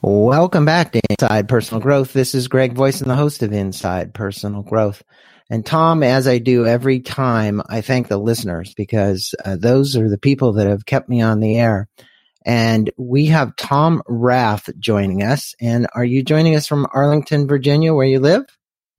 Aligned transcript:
Welcome 0.01 0.65
back 0.65 0.93
to 0.93 1.01
Inside 1.11 1.47
Personal 1.47 1.83
Growth. 1.83 2.15
This 2.15 2.35
is 2.35 2.49
Greg 2.49 2.75
Voisen 2.75 3.03
and 3.03 3.11
the 3.11 3.15
host 3.15 3.43
of 3.43 3.53
Inside 3.53 4.15
Personal 4.15 4.63
Growth. 4.63 5.03
And 5.51 5.65
Tom, 5.67 6.03
as 6.03 6.27
I 6.27 6.39
do 6.39 6.65
every 6.65 7.01
time, 7.01 7.61
I 7.69 7.83
thank 7.83 8.09
the 8.09 8.17
listeners 8.17 8.73
because 8.73 9.35
uh, 9.45 9.57
those 9.57 9.95
are 9.95 10.09
the 10.09 10.17
people 10.17 10.55
that 10.55 10.67
have 10.67 10.87
kept 10.87 11.07
me 11.07 11.21
on 11.21 11.41
the 11.41 11.59
air. 11.59 11.87
And 12.47 12.91
we 12.97 13.27
have 13.27 13.57
Tom 13.57 14.03
Rath 14.09 14.71
joining 14.79 15.23
us. 15.23 15.55
And 15.61 15.87
are 15.95 16.03
you 16.03 16.23
joining 16.23 16.57
us 16.57 16.67
from 16.67 16.87
Arlington, 16.95 17.47
Virginia, 17.47 17.93
where 17.93 18.07
you 18.07 18.21
live? 18.21 18.47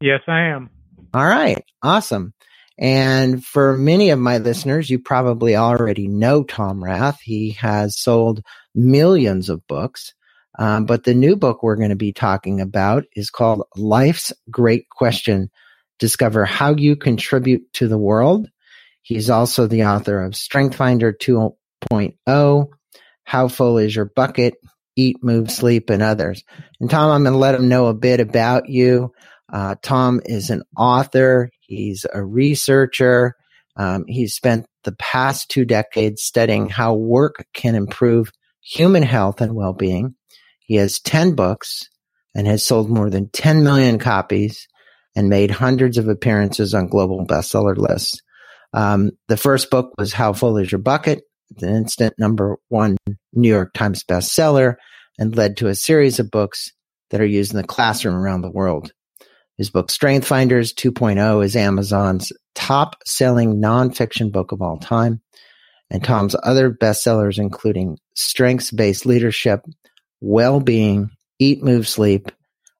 Yes, 0.01 0.21
I 0.27 0.49
am. 0.49 0.69
All 1.15 1.25
right. 1.25 1.65
Awesome. 1.81 2.35
And 2.77 3.43
for 3.43 3.75
many 3.75 4.11
of 4.11 4.19
my 4.19 4.37
listeners, 4.37 4.87
you 4.87 4.99
probably 4.99 5.55
already 5.55 6.07
know 6.07 6.43
Tom 6.43 6.83
Rath. 6.83 7.19
He 7.23 7.53
has 7.53 7.97
sold 7.97 8.43
millions 8.77 9.49
of 9.49 9.65
books. 9.67 10.13
Um, 10.59 10.85
but 10.85 11.03
the 11.03 11.13
new 11.13 11.35
book 11.35 11.61
we're 11.61 11.75
going 11.75 11.89
to 11.89 11.95
be 11.95 12.13
talking 12.13 12.61
about 12.61 13.03
is 13.15 13.29
called 13.29 13.63
Life's 13.75 14.31
Great 14.49 14.89
Question 14.89 15.51
Discover 15.99 16.45
How 16.45 16.75
You 16.75 16.95
Contribute 16.95 17.71
to 17.73 17.87
the 17.87 17.97
World. 17.97 18.47
He's 19.01 19.29
also 19.29 19.67
the 19.67 19.85
author 19.85 20.23
of 20.23 20.35
Strength 20.35 20.75
Finder 20.75 21.13
2.0, 21.13 22.67
How 23.23 23.47
Full 23.47 23.77
is 23.77 23.95
Your 23.95 24.05
Bucket, 24.05 24.55
Eat, 24.95 25.23
Move, 25.23 25.51
Sleep, 25.51 25.89
and 25.89 26.01
others. 26.01 26.43
And 26.79 26.89
Tom, 26.89 27.11
I'm 27.11 27.23
going 27.23 27.33
to 27.33 27.39
let 27.39 27.55
him 27.55 27.69
know 27.69 27.87
a 27.87 27.93
bit 27.93 28.19
about 28.19 28.67
you. 28.67 29.13
Uh, 29.51 29.75
Tom 29.81 30.21
is 30.25 30.49
an 30.49 30.63
author. 30.75 31.49
He's 31.61 32.05
a 32.13 32.23
researcher. 32.23 33.35
Um, 33.75 34.05
he's 34.07 34.33
spent 34.33 34.65
the 34.83 34.93
past 34.93 35.49
two 35.49 35.65
decades 35.65 36.23
studying 36.23 36.67
how 36.67 36.95
work 36.95 37.45
can 37.53 37.75
improve 37.75 38.31
human 38.67 39.03
health 39.03 39.41
and 39.41 39.55
well-being. 39.55 40.15
He 40.59 40.75
has 40.75 40.99
10 40.99 41.35
books 41.35 41.87
and 42.35 42.45
has 42.47 42.65
sold 42.65 42.89
more 42.89 43.09
than 43.09 43.29
10 43.29 43.63
million 43.63 43.99
copies 43.99 44.67
and 45.15 45.29
made 45.29 45.49
hundreds 45.49 45.97
of 45.97 46.07
appearances 46.07 46.73
on 46.73 46.87
global 46.87 47.25
bestseller 47.25 47.77
lists. 47.77 48.21
Um, 48.73 49.11
the 49.27 49.37
first 49.37 49.71
book 49.71 49.93
was 49.97 50.13
How 50.13 50.33
Full 50.33 50.57
is 50.57 50.71
Your 50.71 50.79
Bucket? 50.79 51.23
It's 51.51 51.63
an 51.63 51.75
instant 51.75 52.13
number 52.19 52.57
one 52.67 52.97
New 53.33 53.49
York 53.49 53.73
Times 53.73 54.03
bestseller 54.03 54.75
and 55.17 55.35
led 55.35 55.57
to 55.57 55.67
a 55.67 55.75
series 55.75 56.19
of 56.19 56.29
books 56.29 56.71
that 57.09 57.21
are 57.21 57.25
used 57.25 57.53
in 57.53 57.57
the 57.61 57.67
classroom 57.67 58.15
around 58.15 58.41
the 58.41 58.51
world. 58.51 58.91
His 59.57 59.69
book 59.69 59.89
Strength 59.89 60.27
Finders 60.27 60.73
2.0 60.73 61.43
is 61.43 61.55
Amazon's 61.55 62.31
top 62.53 62.97
selling 63.05 63.61
nonfiction 63.61 64.31
book 64.31 64.51
of 64.51 64.61
all 64.61 64.77
time. 64.77 65.21
And 65.89 66.03
Tom's 66.03 66.35
other 66.43 66.69
bestsellers, 66.69 67.39
including 67.39 67.97
Strengths 68.13 68.71
Based 68.71 69.05
Leadership, 69.05 69.65
Well 70.19 70.59
Being, 70.59 71.11
Eat, 71.39 71.63
Move, 71.63 71.87
Sleep, 71.87 72.31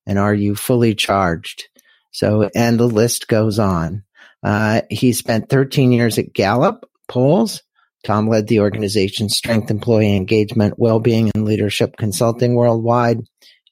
and 0.05 0.19
Are 0.19 0.33
You 0.33 0.55
Fully 0.55 0.93
Charged? 0.93 1.69
So, 2.11 2.49
and 2.55 2.79
the 2.79 2.87
list 2.87 3.27
goes 3.27 3.59
on. 3.59 4.03
Uh, 4.43 4.81
he 4.89 5.13
spent 5.13 5.49
13 5.49 5.91
years 5.91 6.17
at 6.17 6.33
Gallup 6.33 6.89
Polls. 7.07 7.61
Tom 8.03 8.27
led 8.27 8.47
the 8.47 8.59
organization's 8.59 9.35
strength, 9.37 9.69
employee 9.69 10.15
engagement, 10.15 10.75
well-being, 10.77 11.31
and 11.33 11.45
leadership 11.45 11.97
consulting 11.97 12.55
worldwide. 12.55 13.19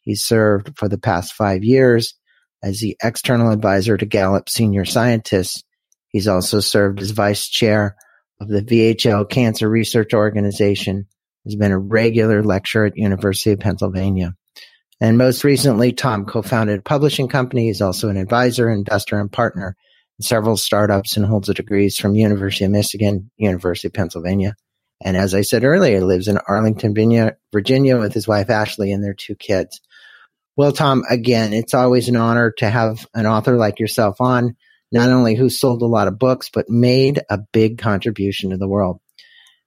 He 0.02 0.16
served 0.16 0.78
for 0.78 0.88
the 0.88 0.98
past 0.98 1.34
five 1.34 1.64
years 1.64 2.16
as 2.64 2.80
the 2.80 2.98
external 3.04 3.52
advisor 3.52 3.98
to 3.98 4.06
Gallup 4.06 4.50
senior 4.50 4.86
scientists. 4.86 5.64
He's 6.10 6.28
also 6.28 6.60
served 6.60 7.02
as 7.02 7.12
vice 7.12 7.48
chair 7.48 7.96
of 8.40 8.48
the 8.48 8.62
VHL 8.62 9.30
Cancer 9.30 9.70
Research 9.70 10.14
Organization. 10.14 11.08
He's 11.44 11.56
been 11.56 11.72
a 11.72 11.80
regular 11.80 12.44
lecturer 12.44 12.86
at 12.86 12.98
University 12.98 13.52
of 13.52 13.60
Pennsylvania. 13.60 14.34
And 15.02 15.18
most 15.18 15.44
recently, 15.44 15.92
Tom 15.94 16.26
co-founded 16.26 16.80
a 16.80 16.84
publishing 16.84 17.28
company. 17.28 17.68
He's 17.68 17.82
also 17.82 18.10
an 18.10 18.18
advisor, 18.18 18.70
investor, 18.70 19.20
and 19.20 19.32
partner 19.32 19.76
in 20.18 20.24
several 20.24 20.58
startups 20.58 21.18
and 21.18 21.26
holds 21.26 21.50
a 21.50 21.54
degrees 21.54 21.98
from 21.98 22.16
University 22.16 22.66
of 22.66 22.72
Michigan, 22.72 23.30
University 23.38 23.90
of 23.90 23.94
Pennsylvania. 23.94 24.56
And 25.04 25.18
as 25.18 25.36
I 25.36 25.42
said 25.42 25.66
earlier, 25.66 26.02
lives 26.02 26.30
in 26.30 26.40
Arlington, 26.48 26.94
Virginia 27.52 28.00
with 28.00 28.14
his 28.14 28.28
wife 28.28 28.50
Ashley 28.50 28.94
and 28.94 29.04
their 29.04 29.14
two 29.14 29.36
kids. 29.36 29.82
Well, 30.56 30.72
Tom, 30.72 31.04
again, 31.10 31.52
it's 31.52 31.74
always 31.74 32.08
an 32.08 32.16
honor 32.16 32.52
to 32.60 32.70
have 32.70 33.06
an 33.14 33.26
author 33.26 33.58
like 33.58 33.80
yourself 33.82 34.22
on, 34.22 34.56
not 34.92 35.10
only 35.10 35.36
who 35.36 35.50
sold 35.50 35.82
a 35.82 35.88
lot 35.88 36.08
of 36.08 36.20
books, 36.20 36.50
but 36.54 36.70
made 36.70 37.22
a 37.30 37.38
big 37.38 37.78
contribution 37.78 38.52
to 38.52 38.58
the 38.58 38.68
world. 38.68 39.00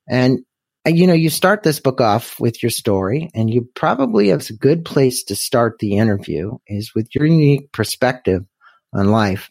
And, 0.09 0.41
uh, 0.87 0.91
you 0.91 1.07
know, 1.07 1.15
you 1.15 1.31
start 1.31 1.63
this 1.63 1.81
book 1.81 2.01
off 2.01 2.41
with 2.41 2.63
your 2.63 2.71
story, 2.71 3.31
and 3.35 3.53
you 3.53 3.69
probably 3.75 4.29
have 4.29 4.49
a 4.49 4.55
good 4.55 4.85
place 4.85 5.25
to 5.25 5.37
start 5.37 5.79
the 5.79 5.97
interview 5.97 6.59
is 6.67 6.93
with 6.95 7.15
your 7.15 7.27
unique 7.27 7.73
perspective 7.73 8.45
on 8.93 9.11
life. 9.11 9.51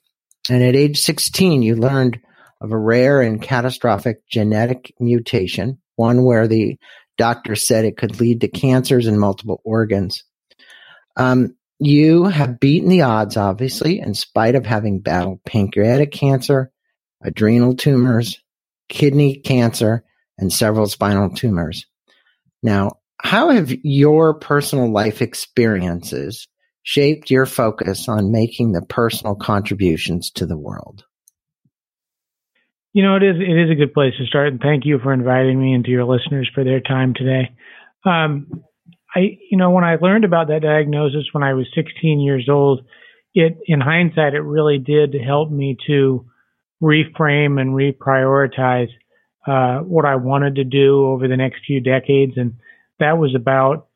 And 0.50 0.64
at 0.64 0.76
age 0.76 1.00
16, 1.00 1.62
you 1.62 1.76
learned 1.76 2.20
of 2.62 2.72
a 2.72 2.78
rare 2.78 3.22
and 3.22 3.42
catastrophic 3.42 4.28
genetic 4.28 4.94
mutation, 5.00 5.80
one 5.96 6.24
where 6.24 6.48
the 6.48 6.78
doctor 7.18 7.56
said 7.56 7.86
it 7.86 7.98
could 7.98 8.20
lead 8.20 8.42
to 8.42 8.48
cancers 8.48 9.08
in 9.08 9.20
multiple 9.20 9.62
organs. 9.64 10.24
Um, 11.16 11.57
you 11.80 12.26
have 12.26 12.60
beaten 12.60 12.90
the 12.90 13.04
odds, 13.04 13.38
obviously, 13.38 14.00
in 14.00 14.14
spite 14.14 14.56
of 14.56 14.66
having 14.66 15.00
battled 15.00 15.44
pancreatic 15.44 16.12
cancer, 16.12 16.72
adrenal 17.24 17.76
tumors, 17.76 18.40
kidney 18.90 19.38
cancer, 19.38 20.04
and 20.38 20.52
several 20.52 20.88
spinal 20.88 21.30
tumors. 21.30 21.86
Now, 22.64 23.00
how 23.22 23.50
have 23.50 23.72
your 23.84 24.36
personal 24.36 24.92
life 24.92 25.22
experiences 25.22 26.48
shaped 26.84 27.30
your 27.30 27.46
focus 27.46 28.08
on 28.08 28.32
making 28.32 28.72
the 28.72 28.82
personal 28.82 29.36
contributions 29.36 30.32
to 30.32 30.46
the 30.46 30.58
world? 30.58 31.04
You 32.94 33.04
know, 33.04 33.16
it 33.16 33.24
is 33.24 33.36
it 33.40 33.58
is 33.58 33.70
a 33.70 33.76
good 33.76 33.94
place 33.94 34.14
to 34.18 34.26
start, 34.26 34.48
and 34.48 34.60
thank 34.60 34.86
you 34.86 34.98
for 34.98 35.14
inviting 35.14 35.62
me 35.62 35.74
and 35.74 35.86
to 35.86 35.92
your 35.92 36.06
listeners 36.06 36.50
for 36.56 36.64
their 36.64 36.80
time 36.80 37.14
today. 37.14 37.52
Um, 38.04 38.64
I, 39.18 39.40
you 39.50 39.58
know, 39.58 39.72
when 39.72 39.84
I 39.84 39.96
learned 39.96 40.26
about 40.26 40.48
that 40.50 40.62
diagnosis 40.62 41.30
when 41.32 41.44
I 41.44 41.54
was 41.54 41.66
16 41.74 42.20
years 42.20 42.48
old, 42.50 42.86
it, 43.34 43.58
in 43.66 43.82
hindsight, 43.82 44.36
it 44.36 44.42
really 44.42 44.78
did 44.78 45.16
help 45.16 45.50
me 45.50 45.76
to 45.88 46.26
reframe 46.82 47.60
and 47.60 47.72
reprioritize 47.72 48.90
uh, 49.48 49.80
what 49.80 50.06
I 50.06 50.18
wanted 50.18 50.56
to 50.56 50.64
do 50.64 51.08
over 51.08 51.28
the 51.28 51.38
next 51.38 51.62
few 51.66 51.82
decades, 51.82 52.34
and 52.36 52.58
that 53.00 53.18
was 53.18 53.34
about 53.36 53.88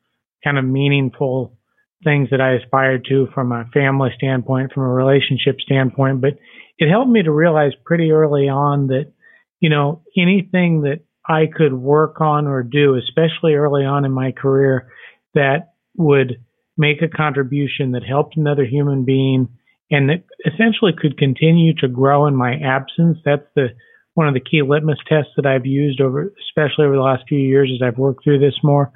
kind 0.42 0.58
of 0.58 0.64
meaningful 0.64 1.56
things 2.02 2.30
that 2.30 2.40
I 2.40 2.54
aspired 2.54 3.06
to 3.08 3.28
from 3.32 3.52
a 3.52 3.68
family 3.72 4.10
standpoint, 4.16 4.72
from 4.72 4.82
a 4.82 4.88
relationship 4.88 5.60
standpoint. 5.60 6.20
But 6.20 6.38
it 6.78 6.90
helped 6.90 7.10
me 7.10 7.22
to 7.22 7.30
realize 7.30 7.72
pretty 7.84 8.10
early 8.10 8.48
on 8.48 8.88
that, 8.88 9.12
you 9.60 9.70
know, 9.70 10.02
anything 10.16 10.82
that 10.82 11.00
I 11.28 11.46
could 11.46 11.72
work 11.72 12.20
on 12.20 12.48
or 12.48 12.64
do, 12.64 12.96
especially 12.96 13.54
early 13.54 13.84
on 13.84 14.04
in 14.04 14.10
my 14.10 14.32
career, 14.32 14.90
that 15.34 15.74
would 15.96 16.42
make 16.76 17.02
a 17.02 17.08
contribution 17.08 17.92
that 17.92 18.02
helped 18.02 18.36
another 18.36 18.64
human 18.64 19.04
being 19.04 19.48
and 19.90 20.08
that 20.08 20.24
essentially 20.46 20.92
could 20.98 21.18
continue 21.18 21.74
to 21.74 21.86
grow 21.86 22.26
in 22.26 22.34
my 22.34 22.54
absence. 22.54 23.18
That's 23.24 23.46
the 23.54 23.68
one 24.14 24.28
of 24.28 24.34
the 24.34 24.40
key 24.40 24.62
litmus 24.62 24.98
tests 25.08 25.32
that 25.36 25.46
I've 25.46 25.66
used 25.66 26.00
over, 26.00 26.32
especially 26.48 26.84
over 26.84 26.96
the 26.96 27.02
last 27.02 27.24
few 27.28 27.38
years 27.38 27.70
as 27.74 27.86
I've 27.86 27.98
worked 27.98 28.24
through 28.24 28.40
this 28.40 28.56
more. 28.62 28.92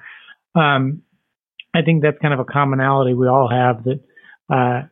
um, 0.54 1.02
I 1.74 1.82
think 1.82 2.02
that's 2.02 2.18
kind 2.22 2.32
of 2.32 2.40
a 2.40 2.44
commonality 2.44 3.12
we 3.12 3.28
all 3.28 3.50
have 3.50 3.84
that 3.84 4.00
uh, 4.48 4.86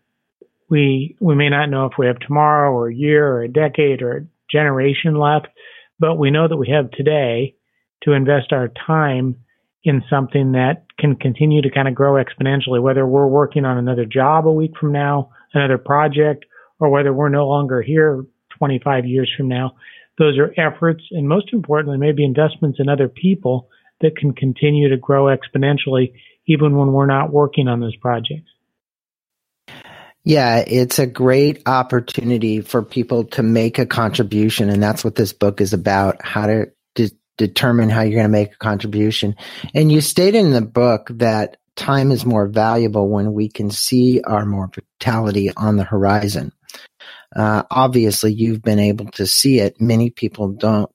we 0.69 1.17
we 1.19 1.35
may 1.35 1.49
not 1.49 1.71
know 1.71 1.87
if 1.87 1.93
we 1.99 2.07
have 2.07 2.19
tomorrow 2.19 2.73
or 2.73 2.89
a 2.89 2.95
year 2.95 3.27
or 3.27 3.43
a 3.43 3.49
decade 3.49 4.03
or 4.03 4.17
a 4.17 4.27
generation 4.53 5.15
left, 5.15 5.47
but 5.99 6.17
we 6.17 6.31
know 6.31 6.47
that 6.47 6.57
we 6.57 6.69
have 6.69 6.91
today 6.91 7.55
to 8.03 8.13
invest 8.13 8.53
our 8.53 8.69
time 8.87 9.37
in 9.85 10.03
something 10.09 10.53
that 10.53 10.87
can 10.99 11.15
continue 11.15 11.61
to 11.63 11.71
kind 11.71 11.87
of 11.87 11.95
grow 11.95 12.15
exponentially, 12.15 12.83
whether 12.83 13.07
we're 13.07 13.27
working 13.27 13.67
on 13.67 13.77
another 13.77 14.07
job 14.07 14.47
a 14.47 14.53
week 14.53 14.73
from 14.81 14.93
now, 14.93 15.31
another 15.53 15.79
project, 15.79 16.47
or 16.81 16.89
whether 16.89 17.13
we're 17.13 17.29
no 17.29 17.47
longer 17.47 17.83
here 17.83 18.25
25 18.59 19.05
years 19.05 19.31
from 19.37 19.49
now. 19.49 19.73
Those 20.19 20.39
are 20.39 20.55
efforts, 20.59 21.05
and 21.11 21.29
most 21.29 21.53
importantly, 21.53 21.99
maybe 21.99 22.25
investments 22.25 22.79
in 22.81 22.89
other 22.89 23.09
people 23.09 23.69
that 24.01 24.17
can 24.17 24.33
continue 24.33 24.89
to 24.89 24.97
grow 24.97 25.25
exponentially 25.25 26.15
even 26.47 26.77
when 26.77 26.93
we're 26.93 27.07
not 27.07 27.33
working 27.33 27.69
on 27.69 27.81
those 27.81 27.97
projects. 27.97 28.51
Yeah, 30.25 30.65
it's 30.67 30.99
a 30.99 31.07
great 31.07 31.63
opportunity 31.67 32.63
for 32.63 32.83
people 32.83 33.25
to 33.25 33.43
make 33.43 33.79
a 33.79 33.85
contribution. 33.85 34.71
And 34.71 34.83
that's 34.83 35.05
what 35.05 35.15
this 35.15 35.35
book 35.35 35.61
is 35.61 35.75
about 35.75 36.25
how 36.25 36.47
to 36.47 36.67
determine 37.37 37.91
how 37.91 38.03
you're 38.03 38.13
going 38.15 38.25
to 38.25 38.29
make 38.29 38.53
a 38.53 38.59
contribution. 38.59 39.35
And 39.75 39.91
you 39.91 40.01
stated 40.01 40.45
in 40.45 40.53
the 40.53 40.63
book 40.63 41.09
that 41.11 41.57
time 41.77 42.13
is 42.13 42.25
more 42.25 42.47
valuable 42.47 43.09
when 43.09 43.33
we 43.33 43.49
can 43.49 43.71
see 43.71 44.21
our 44.23 44.45
mortality 44.47 45.51
on 45.57 45.77
the 45.77 45.85
horizon. 45.85 46.53
Uh, 47.35 47.65
obviously, 47.71 48.33
you've 48.33 48.63
been 48.63 48.79
able 48.79 49.07
to 49.13 49.27
see 49.27 49.59
it. 49.59 49.81
Many 49.81 50.11
people 50.11 50.49
don't. 50.49 50.93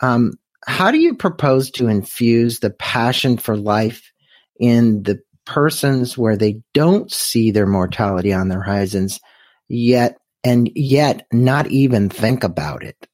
Um, 0.00 0.34
how 0.66 0.90
do 0.90 0.98
you 0.98 1.14
propose 1.14 1.70
to 1.72 1.88
infuse 1.88 2.60
the 2.60 2.70
passion 2.70 3.38
for 3.38 3.56
life 3.56 4.12
in 4.58 5.02
the 5.02 5.20
persons 5.46 6.18
where 6.18 6.36
they 6.36 6.60
don't 6.74 7.10
see 7.10 7.50
their 7.50 7.66
mortality 7.66 8.32
on 8.32 8.48
their 8.48 8.60
horizons 8.60 9.20
yet 9.68 10.18
and 10.44 10.70
yet 10.74 11.26
not 11.32 11.66
even 11.68 12.10
think 12.10 12.44
about 12.44 12.82
it? 12.84 13.08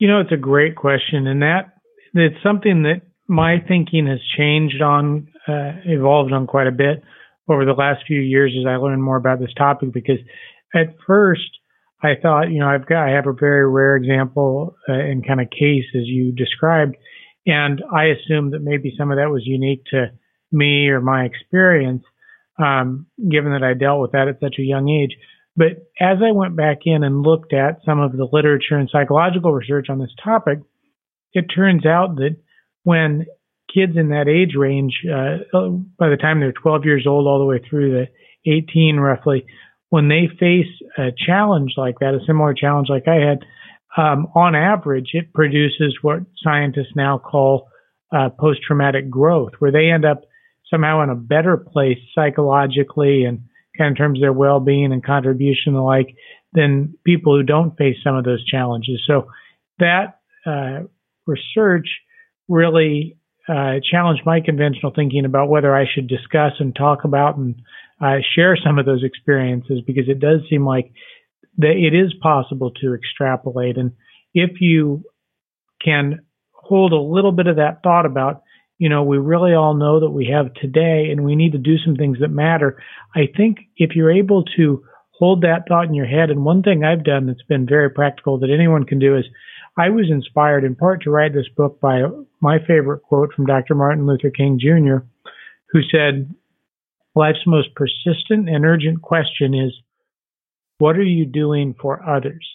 You 0.00 0.08
know, 0.08 0.20
it's 0.20 0.32
a 0.32 0.38
great 0.38 0.76
question, 0.76 1.26
and 1.26 1.42
that 1.42 1.74
it's 2.14 2.42
something 2.42 2.84
that 2.84 3.02
my 3.28 3.58
thinking 3.68 4.06
has 4.06 4.18
changed 4.34 4.80
on, 4.80 5.28
uh, 5.46 5.72
evolved 5.84 6.32
on 6.32 6.46
quite 6.46 6.66
a 6.66 6.72
bit 6.72 7.02
over 7.50 7.66
the 7.66 7.74
last 7.74 8.06
few 8.06 8.18
years 8.18 8.56
as 8.58 8.66
I 8.66 8.76
learned 8.76 9.02
more 9.02 9.18
about 9.18 9.40
this 9.40 9.52
topic. 9.58 9.92
Because 9.92 10.16
at 10.74 10.96
first, 11.06 11.50
I 12.02 12.14
thought, 12.20 12.50
you 12.50 12.60
know, 12.60 12.66
I've 12.66 12.86
got, 12.86 13.06
I 13.06 13.10
have 13.10 13.26
a 13.26 13.34
very 13.38 13.68
rare 13.68 13.94
example 13.96 14.74
uh, 14.88 14.94
and 14.94 15.24
kind 15.24 15.38
of 15.38 15.50
case 15.50 15.84
as 15.94 16.06
you 16.06 16.32
described, 16.32 16.96
and 17.44 17.82
I 17.94 18.04
assumed 18.06 18.54
that 18.54 18.62
maybe 18.62 18.94
some 18.96 19.10
of 19.10 19.18
that 19.18 19.28
was 19.28 19.42
unique 19.44 19.84
to 19.90 20.12
me 20.50 20.88
or 20.88 21.02
my 21.02 21.24
experience, 21.24 22.04
um, 22.58 23.04
given 23.30 23.52
that 23.52 23.62
I 23.62 23.74
dealt 23.74 24.00
with 24.00 24.12
that 24.12 24.28
at 24.28 24.40
such 24.40 24.56
a 24.58 24.62
young 24.62 24.88
age. 24.88 25.14
But 25.56 25.88
as 26.00 26.18
I 26.24 26.32
went 26.32 26.56
back 26.56 26.78
in 26.84 27.02
and 27.02 27.22
looked 27.22 27.52
at 27.52 27.80
some 27.84 28.00
of 28.00 28.12
the 28.12 28.28
literature 28.30 28.76
and 28.76 28.88
psychological 28.90 29.52
research 29.52 29.88
on 29.90 29.98
this 29.98 30.14
topic, 30.22 30.60
it 31.32 31.46
turns 31.54 31.84
out 31.86 32.16
that 32.16 32.36
when 32.84 33.26
kids 33.72 33.92
in 33.96 34.08
that 34.08 34.28
age 34.28 34.54
range, 34.56 34.94
uh, 35.06 35.38
by 35.98 36.08
the 36.08 36.16
time 36.16 36.40
they're 36.40 36.52
12 36.52 36.84
years 36.84 37.06
old, 37.06 37.26
all 37.26 37.38
the 37.38 37.44
way 37.44 37.60
through 37.68 37.90
the 37.92 38.50
18 38.50 38.96
roughly, 38.96 39.44
when 39.90 40.08
they 40.08 40.28
face 40.38 40.70
a 40.98 41.10
challenge 41.26 41.72
like 41.76 41.96
that, 42.00 42.14
a 42.14 42.24
similar 42.26 42.54
challenge 42.54 42.88
like 42.88 43.08
I 43.08 43.16
had, 43.16 43.38
um, 43.96 44.28
on 44.34 44.54
average, 44.54 45.10
it 45.14 45.32
produces 45.32 45.98
what 46.00 46.20
scientists 46.42 46.94
now 46.94 47.18
call 47.18 47.68
uh, 48.12 48.28
post 48.30 48.60
traumatic 48.66 49.10
growth, 49.10 49.52
where 49.58 49.72
they 49.72 49.90
end 49.90 50.04
up 50.04 50.22
somehow 50.70 51.02
in 51.02 51.10
a 51.10 51.16
better 51.16 51.56
place 51.56 51.98
psychologically 52.14 53.24
and 53.24 53.40
in 53.86 53.94
terms 53.94 54.18
of 54.18 54.22
their 54.22 54.32
well-being 54.32 54.92
and 54.92 55.04
contribution 55.04 55.68
and 55.68 55.76
the 55.76 55.80
like 55.80 56.14
than 56.52 56.94
people 57.04 57.36
who 57.36 57.42
don't 57.42 57.76
face 57.76 57.96
some 58.02 58.16
of 58.16 58.24
those 58.24 58.44
challenges. 58.44 59.02
So 59.06 59.28
that 59.78 60.20
uh, 60.46 60.80
research 61.26 61.88
really 62.48 63.16
uh, 63.48 63.80
challenged 63.88 64.22
my 64.26 64.40
conventional 64.40 64.92
thinking 64.94 65.24
about 65.24 65.48
whether 65.48 65.74
I 65.74 65.86
should 65.92 66.08
discuss 66.08 66.52
and 66.58 66.74
talk 66.74 67.04
about 67.04 67.36
and 67.36 67.56
uh, 68.00 68.18
share 68.34 68.56
some 68.56 68.78
of 68.78 68.86
those 68.86 69.04
experiences 69.04 69.80
because 69.86 70.08
it 70.08 70.20
does 70.20 70.40
seem 70.48 70.64
like 70.64 70.92
that 71.58 71.72
it 71.72 71.94
is 71.94 72.12
possible 72.22 72.70
to 72.80 72.94
extrapolate. 72.94 73.76
And 73.76 73.92
if 74.34 74.60
you 74.60 75.04
can 75.84 76.20
hold 76.52 76.92
a 76.92 77.00
little 77.00 77.32
bit 77.32 77.46
of 77.46 77.56
that 77.56 77.82
thought 77.82 78.06
about 78.06 78.42
you 78.80 78.88
know, 78.88 79.02
we 79.02 79.18
really 79.18 79.52
all 79.52 79.74
know 79.74 80.00
that 80.00 80.10
we 80.10 80.32
have 80.32 80.54
today 80.54 81.08
and 81.10 81.22
we 81.22 81.36
need 81.36 81.52
to 81.52 81.58
do 81.58 81.76
some 81.76 81.96
things 81.96 82.16
that 82.20 82.30
matter. 82.30 82.82
I 83.14 83.28
think 83.36 83.58
if 83.76 83.94
you're 83.94 84.10
able 84.10 84.42
to 84.56 84.82
hold 85.10 85.42
that 85.42 85.68
thought 85.68 85.84
in 85.84 85.94
your 85.94 86.06
head, 86.06 86.30
and 86.30 86.46
one 86.46 86.62
thing 86.62 86.82
I've 86.82 87.04
done 87.04 87.26
that's 87.26 87.42
been 87.42 87.66
very 87.66 87.90
practical 87.90 88.38
that 88.38 88.48
anyone 88.50 88.84
can 88.84 88.98
do 88.98 89.18
is 89.18 89.26
I 89.76 89.90
was 89.90 90.06
inspired 90.10 90.64
in 90.64 90.76
part 90.76 91.02
to 91.02 91.10
write 91.10 91.34
this 91.34 91.48
book 91.54 91.78
by 91.78 92.00
my 92.40 92.56
favorite 92.66 93.02
quote 93.02 93.34
from 93.34 93.44
Dr. 93.44 93.74
Martin 93.74 94.06
Luther 94.06 94.30
King 94.30 94.58
Jr., 94.58 95.04
who 95.72 95.82
said, 95.82 96.34
Life's 97.14 97.46
most 97.46 97.74
persistent 97.74 98.48
and 98.48 98.64
urgent 98.64 99.02
question 99.02 99.52
is, 99.52 99.74
what 100.78 100.96
are 100.96 101.02
you 101.02 101.26
doing 101.26 101.74
for 101.78 102.02
others? 102.08 102.48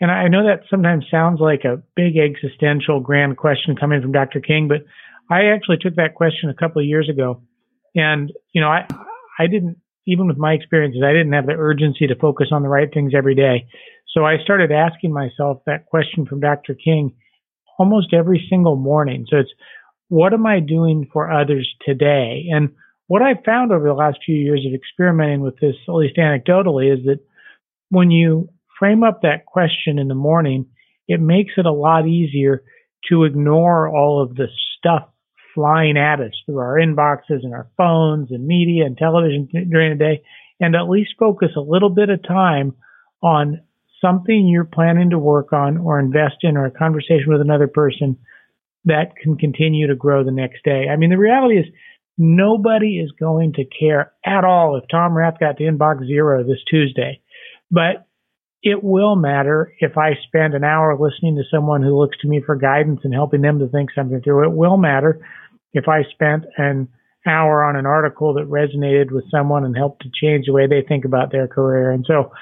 And 0.00 0.10
I 0.10 0.26
know 0.26 0.44
that 0.46 0.64
sometimes 0.68 1.04
sounds 1.08 1.38
like 1.38 1.62
a 1.64 1.80
big 1.94 2.16
existential 2.16 2.98
grand 2.98 3.36
question 3.36 3.76
coming 3.76 4.02
from 4.02 4.10
Dr. 4.10 4.40
King, 4.40 4.66
but 4.66 4.82
I 5.30 5.46
actually 5.54 5.78
took 5.78 5.94
that 5.96 6.14
question 6.14 6.50
a 6.50 6.54
couple 6.54 6.82
of 6.82 6.86
years 6.86 7.08
ago, 7.08 7.42
and 7.94 8.32
you 8.52 8.60
know, 8.60 8.68
I 8.68 8.86
I 9.38 9.46
didn't 9.46 9.78
even 10.06 10.26
with 10.26 10.38
my 10.38 10.52
experiences, 10.52 11.02
I 11.04 11.12
didn't 11.12 11.32
have 11.32 11.46
the 11.46 11.52
urgency 11.52 12.06
to 12.08 12.16
focus 12.16 12.48
on 12.52 12.62
the 12.62 12.68
right 12.68 12.92
things 12.92 13.12
every 13.16 13.34
day. 13.34 13.68
So 14.12 14.24
I 14.24 14.38
started 14.42 14.72
asking 14.72 15.12
myself 15.12 15.58
that 15.66 15.86
question 15.86 16.26
from 16.26 16.40
Dr. 16.40 16.74
King 16.74 17.14
almost 17.78 18.12
every 18.12 18.44
single 18.50 18.76
morning. 18.76 19.26
So 19.30 19.38
it's 19.38 19.52
what 20.08 20.34
am 20.34 20.46
I 20.46 20.58
doing 20.58 21.08
for 21.12 21.30
others 21.30 21.72
today? 21.86 22.46
And 22.50 22.70
what 23.06 23.22
I've 23.22 23.44
found 23.44 23.72
over 23.72 23.86
the 23.86 23.94
last 23.94 24.18
few 24.24 24.34
years 24.34 24.64
of 24.66 24.74
experimenting 24.74 25.40
with 25.40 25.58
this, 25.60 25.76
at 25.88 25.94
least 25.94 26.16
anecdotally, 26.16 26.92
is 26.92 27.04
that 27.04 27.20
when 27.90 28.10
you 28.10 28.48
frame 28.78 29.04
up 29.04 29.22
that 29.22 29.46
question 29.46 29.98
in 29.98 30.08
the 30.08 30.14
morning, 30.14 30.66
it 31.06 31.20
makes 31.20 31.52
it 31.56 31.66
a 31.66 31.72
lot 31.72 32.08
easier 32.08 32.62
to 33.08 33.24
ignore 33.24 33.88
all 33.88 34.22
of 34.22 34.34
the 34.34 34.48
stuff 34.76 35.09
flying 35.54 35.96
at 35.96 36.20
us 36.20 36.32
through 36.46 36.58
our 36.58 36.76
inboxes 36.78 37.42
and 37.42 37.54
our 37.54 37.68
phones 37.76 38.30
and 38.30 38.46
media 38.46 38.84
and 38.84 38.96
television 38.96 39.48
during 39.70 39.96
the 39.96 40.04
day 40.04 40.22
and 40.60 40.76
at 40.76 40.88
least 40.88 41.14
focus 41.18 41.50
a 41.56 41.60
little 41.60 41.90
bit 41.90 42.10
of 42.10 42.22
time 42.22 42.74
on 43.22 43.60
something 44.00 44.48
you're 44.48 44.64
planning 44.64 45.10
to 45.10 45.18
work 45.18 45.52
on 45.52 45.78
or 45.78 45.98
invest 45.98 46.36
in 46.42 46.56
or 46.56 46.66
a 46.66 46.70
conversation 46.70 47.26
with 47.28 47.40
another 47.40 47.68
person 47.68 48.16
that 48.84 49.16
can 49.22 49.36
continue 49.36 49.86
to 49.86 49.94
grow 49.94 50.24
the 50.24 50.30
next 50.30 50.62
day. 50.64 50.86
I 50.90 50.96
mean, 50.96 51.10
the 51.10 51.18
reality 51.18 51.58
is 51.58 51.66
nobody 52.16 52.98
is 52.98 53.12
going 53.18 53.54
to 53.54 53.64
care 53.64 54.12
at 54.24 54.44
all 54.44 54.76
if 54.76 54.84
Tom 54.90 55.14
Rath 55.14 55.38
got 55.38 55.58
to 55.58 55.64
inbox 55.64 56.06
zero 56.06 56.42
this 56.42 56.62
Tuesday. 56.68 57.20
But 57.70 58.06
it 58.62 58.84
will 58.84 59.16
matter 59.16 59.72
if 59.78 59.96
I 59.96 60.12
spend 60.26 60.54
an 60.54 60.64
hour 60.64 60.96
listening 60.98 61.36
to 61.36 61.44
someone 61.50 61.82
who 61.82 61.98
looks 61.98 62.18
to 62.18 62.28
me 62.28 62.42
for 62.44 62.56
guidance 62.56 63.00
and 63.04 63.14
helping 63.14 63.40
them 63.40 63.58
to 63.58 63.68
think 63.68 63.90
something 63.94 64.20
through. 64.20 64.44
It 64.44 64.52
will 64.54 64.76
matter 64.76 65.26
if 65.72 65.88
I 65.88 66.02
spent 66.12 66.44
an 66.58 66.88
hour 67.26 67.64
on 67.64 67.76
an 67.76 67.86
article 67.86 68.34
that 68.34 68.48
resonated 68.48 69.12
with 69.12 69.30
someone 69.30 69.64
and 69.64 69.76
helped 69.76 70.02
to 70.02 70.10
change 70.12 70.46
the 70.46 70.52
way 70.52 70.66
they 70.66 70.82
think 70.86 71.04
about 71.04 71.32
their 71.32 71.48
career. 71.48 71.90
And 71.90 72.04
so 72.06 72.32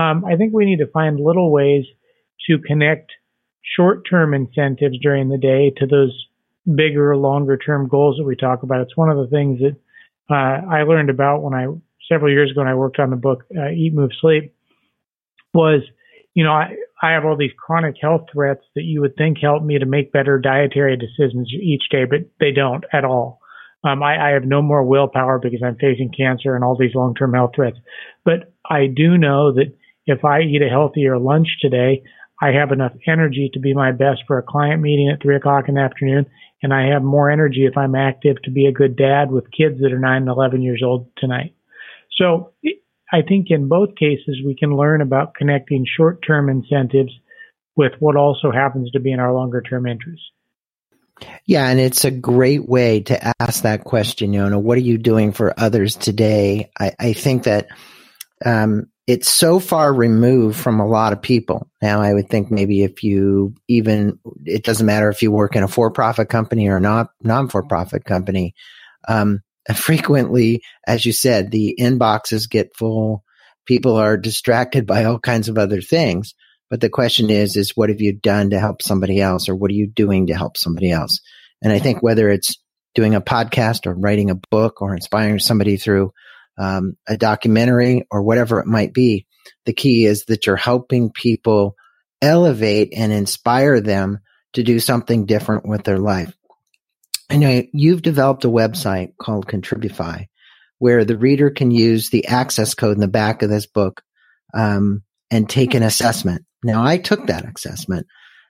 um, 0.00 0.24
I 0.24 0.36
think 0.36 0.52
we 0.52 0.64
need 0.64 0.78
to 0.78 0.90
find 0.90 1.20
little 1.20 1.52
ways 1.52 1.84
to 2.48 2.58
connect 2.58 3.12
short 3.76 4.08
term 4.08 4.34
incentives 4.34 4.98
during 5.00 5.28
the 5.28 5.38
day 5.38 5.72
to 5.76 5.86
those 5.86 6.26
bigger, 6.74 7.16
longer 7.16 7.56
term 7.56 7.88
goals 7.88 8.16
that 8.18 8.24
we 8.24 8.34
talk 8.34 8.62
about. 8.64 8.80
It's 8.80 8.96
one 8.96 9.10
of 9.10 9.18
the 9.18 9.28
things 9.28 9.60
that 9.60 9.76
uh, 10.32 10.66
I 10.68 10.82
learned 10.82 11.10
about 11.10 11.42
when 11.42 11.54
I, 11.54 11.66
several 12.08 12.32
years 12.32 12.50
ago, 12.50 12.60
when 12.60 12.68
I 12.68 12.74
worked 12.74 12.98
on 12.98 13.10
the 13.10 13.16
book 13.16 13.44
uh, 13.56 13.68
Eat, 13.68 13.94
Move, 13.94 14.10
Sleep 14.20 14.54
was, 15.54 15.82
you 16.34 16.44
know, 16.44 16.52
I, 16.52 16.74
I 17.02 17.12
have 17.12 17.24
all 17.24 17.36
these 17.36 17.50
chronic 17.58 17.96
health 18.00 18.26
threats 18.32 18.62
that 18.74 18.84
you 18.84 19.00
would 19.00 19.16
think 19.16 19.38
help 19.38 19.62
me 19.62 19.78
to 19.78 19.86
make 19.86 20.12
better 20.12 20.38
dietary 20.38 20.96
decisions 20.96 21.50
each 21.52 21.84
day, 21.90 22.04
but 22.04 22.20
they 22.38 22.52
don't 22.52 22.84
at 22.92 23.04
all. 23.04 23.40
Um, 23.82 24.02
I, 24.02 24.28
I 24.28 24.30
have 24.30 24.44
no 24.44 24.60
more 24.60 24.84
willpower 24.84 25.38
because 25.38 25.62
I'm 25.64 25.76
facing 25.76 26.12
cancer 26.14 26.54
and 26.54 26.62
all 26.62 26.76
these 26.76 26.94
long-term 26.94 27.32
health 27.32 27.52
threats. 27.54 27.78
But 28.24 28.52
I 28.68 28.86
do 28.86 29.16
know 29.16 29.52
that 29.54 29.72
if 30.06 30.24
I 30.24 30.40
eat 30.40 30.62
a 30.62 30.68
healthier 30.68 31.18
lunch 31.18 31.48
today, 31.60 32.02
I 32.42 32.52
have 32.52 32.72
enough 32.72 32.92
energy 33.06 33.50
to 33.52 33.60
be 33.60 33.74
my 33.74 33.92
best 33.92 34.22
for 34.26 34.38
a 34.38 34.42
client 34.42 34.82
meeting 34.82 35.10
at 35.10 35.22
three 35.22 35.36
o'clock 35.36 35.68
in 35.68 35.74
the 35.74 35.80
afternoon. 35.80 36.26
And 36.62 36.74
I 36.74 36.88
have 36.88 37.02
more 37.02 37.30
energy 37.30 37.64
if 37.64 37.76
I'm 37.76 37.94
active 37.94 38.36
to 38.42 38.50
be 38.50 38.66
a 38.66 38.72
good 38.72 38.96
dad 38.96 39.30
with 39.30 39.50
kids 39.50 39.80
that 39.80 39.92
are 39.92 39.98
nine 39.98 40.22
and 40.22 40.28
11 40.28 40.62
years 40.62 40.82
old 40.84 41.08
tonight. 41.16 41.54
So 42.18 42.52
I 43.12 43.22
think 43.22 43.46
in 43.50 43.68
both 43.68 43.96
cases, 43.96 44.40
we 44.44 44.54
can 44.54 44.76
learn 44.76 45.00
about 45.00 45.34
connecting 45.34 45.84
short 45.96 46.24
term 46.26 46.48
incentives 46.48 47.12
with 47.76 47.92
what 47.98 48.16
also 48.16 48.52
happens 48.52 48.90
to 48.92 49.00
be 49.00 49.12
in 49.12 49.20
our 49.20 49.32
longer 49.32 49.62
term 49.62 49.86
interests. 49.86 50.24
Yeah, 51.44 51.68
and 51.68 51.78
it's 51.78 52.04
a 52.04 52.10
great 52.10 52.68
way 52.68 53.00
to 53.00 53.34
ask 53.40 53.62
that 53.62 53.84
question, 53.84 54.32
know, 54.48 54.58
what 54.58 54.78
are 54.78 54.82
you 54.82 54.96
doing 54.96 55.32
for 55.32 55.52
others 55.58 55.96
today? 55.96 56.70
I, 56.78 56.92
I 56.98 57.12
think 57.12 57.44
that 57.44 57.68
um, 58.44 58.86
it's 59.06 59.30
so 59.30 59.58
far 59.58 59.92
removed 59.92 60.58
from 60.58 60.80
a 60.80 60.86
lot 60.86 61.12
of 61.12 61.20
people. 61.20 61.68
Now, 61.82 62.00
I 62.00 62.14
would 62.14 62.28
think 62.28 62.50
maybe 62.50 62.84
if 62.84 63.02
you 63.02 63.54
even, 63.68 64.18
it 64.44 64.64
doesn't 64.64 64.86
matter 64.86 65.08
if 65.10 65.22
you 65.22 65.30
work 65.30 65.56
in 65.56 65.62
a 65.62 65.68
for 65.68 65.90
profit 65.90 66.28
company 66.28 66.68
or 66.68 66.80
not 66.80 67.10
non 67.22 67.48
for 67.48 67.62
profit 67.64 68.04
company. 68.04 68.54
Um, 69.08 69.42
frequently, 69.74 70.62
as 70.86 71.04
you 71.04 71.12
said, 71.12 71.50
the 71.50 71.76
inboxes 71.78 72.48
get 72.48 72.76
full. 72.76 73.24
People 73.66 73.96
are 73.96 74.16
distracted 74.16 74.86
by 74.86 75.04
all 75.04 75.18
kinds 75.18 75.48
of 75.48 75.58
other 75.58 75.80
things. 75.80 76.34
But 76.70 76.80
the 76.80 76.88
question 76.88 77.30
is, 77.30 77.56
is 77.56 77.72
what 77.74 77.88
have 77.88 78.00
you 78.00 78.12
done 78.12 78.50
to 78.50 78.60
help 78.60 78.80
somebody 78.80 79.20
else 79.20 79.48
or 79.48 79.56
what 79.56 79.70
are 79.70 79.74
you 79.74 79.88
doing 79.88 80.28
to 80.28 80.34
help 80.34 80.56
somebody 80.56 80.90
else? 80.90 81.20
And 81.62 81.72
I 81.72 81.80
think 81.80 82.02
whether 82.02 82.30
it's 82.30 82.56
doing 82.94 83.14
a 83.14 83.20
podcast 83.20 83.86
or 83.86 83.94
writing 83.94 84.30
a 84.30 84.40
book 84.50 84.80
or 84.80 84.94
inspiring 84.94 85.40
somebody 85.40 85.76
through 85.76 86.12
um, 86.58 86.96
a 87.08 87.16
documentary 87.16 88.06
or 88.10 88.22
whatever 88.22 88.60
it 88.60 88.66
might 88.66 88.94
be, 88.94 89.26
the 89.66 89.72
key 89.72 90.06
is 90.06 90.24
that 90.26 90.46
you're 90.46 90.56
helping 90.56 91.10
people 91.10 91.74
elevate 92.22 92.92
and 92.96 93.12
inspire 93.12 93.80
them 93.80 94.20
to 94.52 94.62
do 94.62 94.80
something 94.80 95.26
different 95.26 95.66
with 95.66 95.84
their 95.84 95.98
life. 95.98 96.34
I 97.30 97.36
know 97.36 97.62
you've 97.72 98.02
developed 98.02 98.44
a 98.44 98.48
website 98.48 99.12
called 99.16 99.46
Contribify 99.46 100.26
where 100.78 101.04
the 101.04 101.16
reader 101.16 101.50
can 101.50 101.70
use 101.70 102.10
the 102.10 102.26
access 102.26 102.74
code 102.74 102.94
in 102.94 103.00
the 103.00 103.08
back 103.08 103.42
of 103.42 103.50
this 103.50 103.66
book 103.66 104.02
um, 104.54 105.02
and 105.30 105.48
take 105.48 105.74
an 105.74 105.82
assessment. 105.82 106.44
Now, 106.64 106.84
I 106.84 106.98
took 106.98 107.26
that 107.26 107.44
assessment 107.44 108.06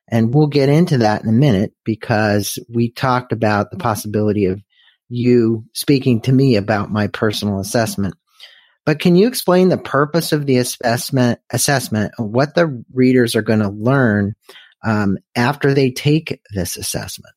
and 0.08 0.32
we'll 0.32 0.46
get 0.46 0.68
into 0.68 0.98
that 0.98 1.22
in 1.22 1.28
a 1.28 1.32
minute 1.32 1.72
because 1.84 2.58
we 2.72 2.90
talked 2.90 3.32
about 3.32 3.70
the 3.70 3.76
possibility 3.76 4.46
of 4.46 4.62
you 5.08 5.64
speaking 5.74 6.20
to 6.22 6.32
me 6.32 6.56
about 6.56 6.90
my 6.90 7.08
personal 7.08 7.60
assessment. 7.60 8.14
But 8.86 9.00
can 9.00 9.14
you 9.14 9.28
explain 9.28 9.68
the 9.68 9.76
purpose 9.76 10.32
of 10.32 10.46
the 10.46 10.56
assessment, 10.56 11.40
assessment 11.50 12.12
what 12.16 12.54
the 12.54 12.82
readers 12.94 13.36
are 13.36 13.42
going 13.42 13.58
to 13.58 13.68
learn 13.68 14.34
um, 14.84 15.18
after 15.36 15.74
they 15.74 15.90
take 15.90 16.40
this 16.54 16.76
assessment? 16.76 17.34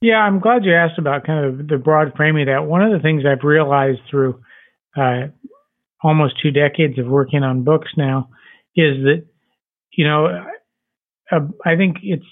Yeah, 0.00 0.18
I'm 0.18 0.38
glad 0.38 0.64
you 0.64 0.74
asked 0.74 0.98
about 0.98 1.26
kind 1.26 1.44
of 1.44 1.66
the 1.66 1.76
broad 1.76 2.12
framing 2.16 2.42
of 2.42 2.54
that. 2.54 2.68
One 2.68 2.82
of 2.82 2.92
the 2.92 3.02
things 3.02 3.24
I've 3.26 3.44
realized 3.44 4.00
through 4.08 4.40
uh, 4.96 5.28
almost 6.02 6.34
two 6.40 6.52
decades 6.52 6.98
of 6.98 7.06
working 7.06 7.42
on 7.42 7.64
books 7.64 7.88
now 7.96 8.30
is 8.76 9.02
that, 9.04 9.26
you 9.92 10.06
know, 10.06 10.26
uh, 11.32 11.40
I 11.66 11.76
think 11.76 11.96
it's 12.02 12.24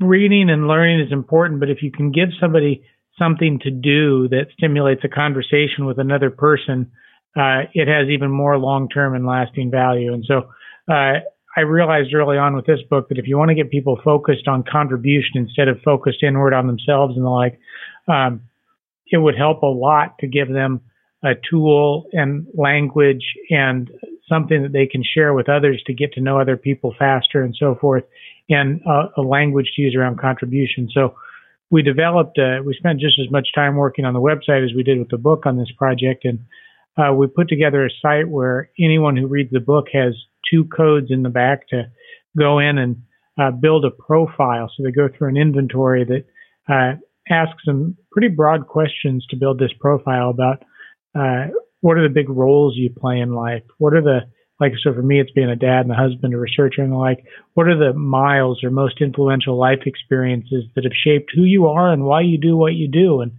reading 0.00 0.50
and 0.50 0.68
learning 0.68 1.00
is 1.00 1.12
important, 1.12 1.60
but 1.60 1.70
if 1.70 1.82
you 1.82 1.90
can 1.90 2.12
give 2.12 2.28
somebody 2.38 2.84
something 3.18 3.58
to 3.60 3.70
do 3.70 4.28
that 4.28 4.48
stimulates 4.52 5.00
a 5.04 5.08
conversation 5.08 5.86
with 5.86 5.98
another 5.98 6.30
person, 6.30 6.90
uh, 7.36 7.62
it 7.72 7.88
has 7.88 8.08
even 8.10 8.30
more 8.30 8.58
long 8.58 8.88
term 8.88 9.14
and 9.14 9.26
lasting 9.26 9.70
value. 9.70 10.12
And 10.12 10.24
so, 10.26 10.50
uh, 10.92 11.20
I 11.56 11.60
realized 11.60 12.12
early 12.14 12.36
on 12.36 12.56
with 12.56 12.66
this 12.66 12.80
book 12.90 13.08
that 13.08 13.18
if 13.18 13.26
you 13.28 13.38
want 13.38 13.50
to 13.50 13.54
get 13.54 13.70
people 13.70 14.00
focused 14.02 14.48
on 14.48 14.64
contribution 14.70 15.36
instead 15.36 15.68
of 15.68 15.80
focused 15.82 16.22
inward 16.22 16.52
on 16.52 16.66
themselves 16.66 17.16
and 17.16 17.24
the 17.24 17.30
like, 17.30 17.60
um, 18.08 18.42
it 19.06 19.18
would 19.18 19.36
help 19.36 19.62
a 19.62 19.66
lot 19.66 20.18
to 20.18 20.26
give 20.26 20.48
them 20.48 20.80
a 21.22 21.32
tool 21.48 22.06
and 22.12 22.46
language 22.54 23.24
and 23.50 23.90
something 24.28 24.62
that 24.62 24.72
they 24.72 24.86
can 24.86 25.02
share 25.02 25.32
with 25.32 25.48
others 25.48 25.82
to 25.86 25.94
get 25.94 26.12
to 26.14 26.20
know 26.20 26.40
other 26.40 26.56
people 26.56 26.94
faster 26.98 27.42
and 27.42 27.54
so 27.58 27.76
forth, 27.80 28.04
and 28.48 28.80
uh, 28.86 29.08
a 29.16 29.22
language 29.22 29.72
to 29.74 29.82
use 29.82 29.94
around 29.96 30.18
contribution. 30.18 30.88
So 30.92 31.14
we 31.70 31.82
developed, 31.82 32.38
uh, 32.38 32.62
we 32.64 32.74
spent 32.74 33.00
just 33.00 33.18
as 33.18 33.30
much 33.30 33.48
time 33.54 33.76
working 33.76 34.04
on 34.04 34.12
the 34.12 34.20
website 34.20 34.64
as 34.64 34.74
we 34.74 34.82
did 34.82 34.98
with 34.98 35.08
the 35.08 35.18
book 35.18 35.46
on 35.46 35.56
this 35.56 35.70
project, 35.78 36.24
and 36.24 36.40
uh, 36.96 37.14
we 37.14 37.26
put 37.26 37.48
together 37.48 37.84
a 37.84 37.90
site 38.02 38.28
where 38.28 38.70
anyone 38.78 39.16
who 39.16 39.26
reads 39.26 39.50
the 39.50 39.60
book 39.60 39.86
has 39.92 40.14
two 40.50 40.64
codes 40.64 41.08
in 41.10 41.22
the 41.22 41.28
back 41.28 41.68
to 41.68 41.84
go 42.36 42.58
in 42.58 42.78
and 42.78 43.02
uh, 43.40 43.50
build 43.50 43.84
a 43.84 43.90
profile. 43.90 44.70
So 44.76 44.82
they 44.82 44.90
go 44.90 45.08
through 45.08 45.28
an 45.28 45.36
inventory 45.36 46.04
that 46.04 46.24
uh, 46.72 46.96
asks 47.30 47.62
some 47.64 47.96
pretty 48.12 48.28
broad 48.28 48.66
questions 48.66 49.26
to 49.30 49.36
build 49.36 49.58
this 49.58 49.72
profile 49.80 50.30
about 50.30 50.62
uh, 51.14 51.46
what 51.80 51.96
are 51.96 52.06
the 52.06 52.14
big 52.14 52.28
roles 52.28 52.74
you 52.76 52.90
play 52.90 53.18
in 53.20 53.34
life? 53.34 53.62
What 53.78 53.94
are 53.94 54.02
the 54.02 54.20
like 54.60 54.72
so 54.82 54.94
for 54.94 55.02
me 55.02 55.20
it's 55.20 55.32
being 55.32 55.50
a 55.50 55.56
dad 55.56 55.80
and 55.80 55.90
a 55.90 55.96
husband, 55.96 56.32
a 56.32 56.38
researcher 56.38 56.82
and 56.82 56.92
the 56.92 56.96
like, 56.96 57.24
what 57.54 57.66
are 57.66 57.76
the 57.76 57.92
miles 57.92 58.62
or 58.62 58.70
most 58.70 59.00
influential 59.00 59.58
life 59.58 59.80
experiences 59.84 60.64
that 60.74 60.84
have 60.84 60.92
shaped 60.94 61.32
who 61.34 61.42
you 61.42 61.66
are 61.66 61.92
and 61.92 62.04
why 62.04 62.20
you 62.20 62.38
do 62.38 62.56
what 62.56 62.74
you 62.74 62.88
do? 62.88 63.20
And 63.20 63.32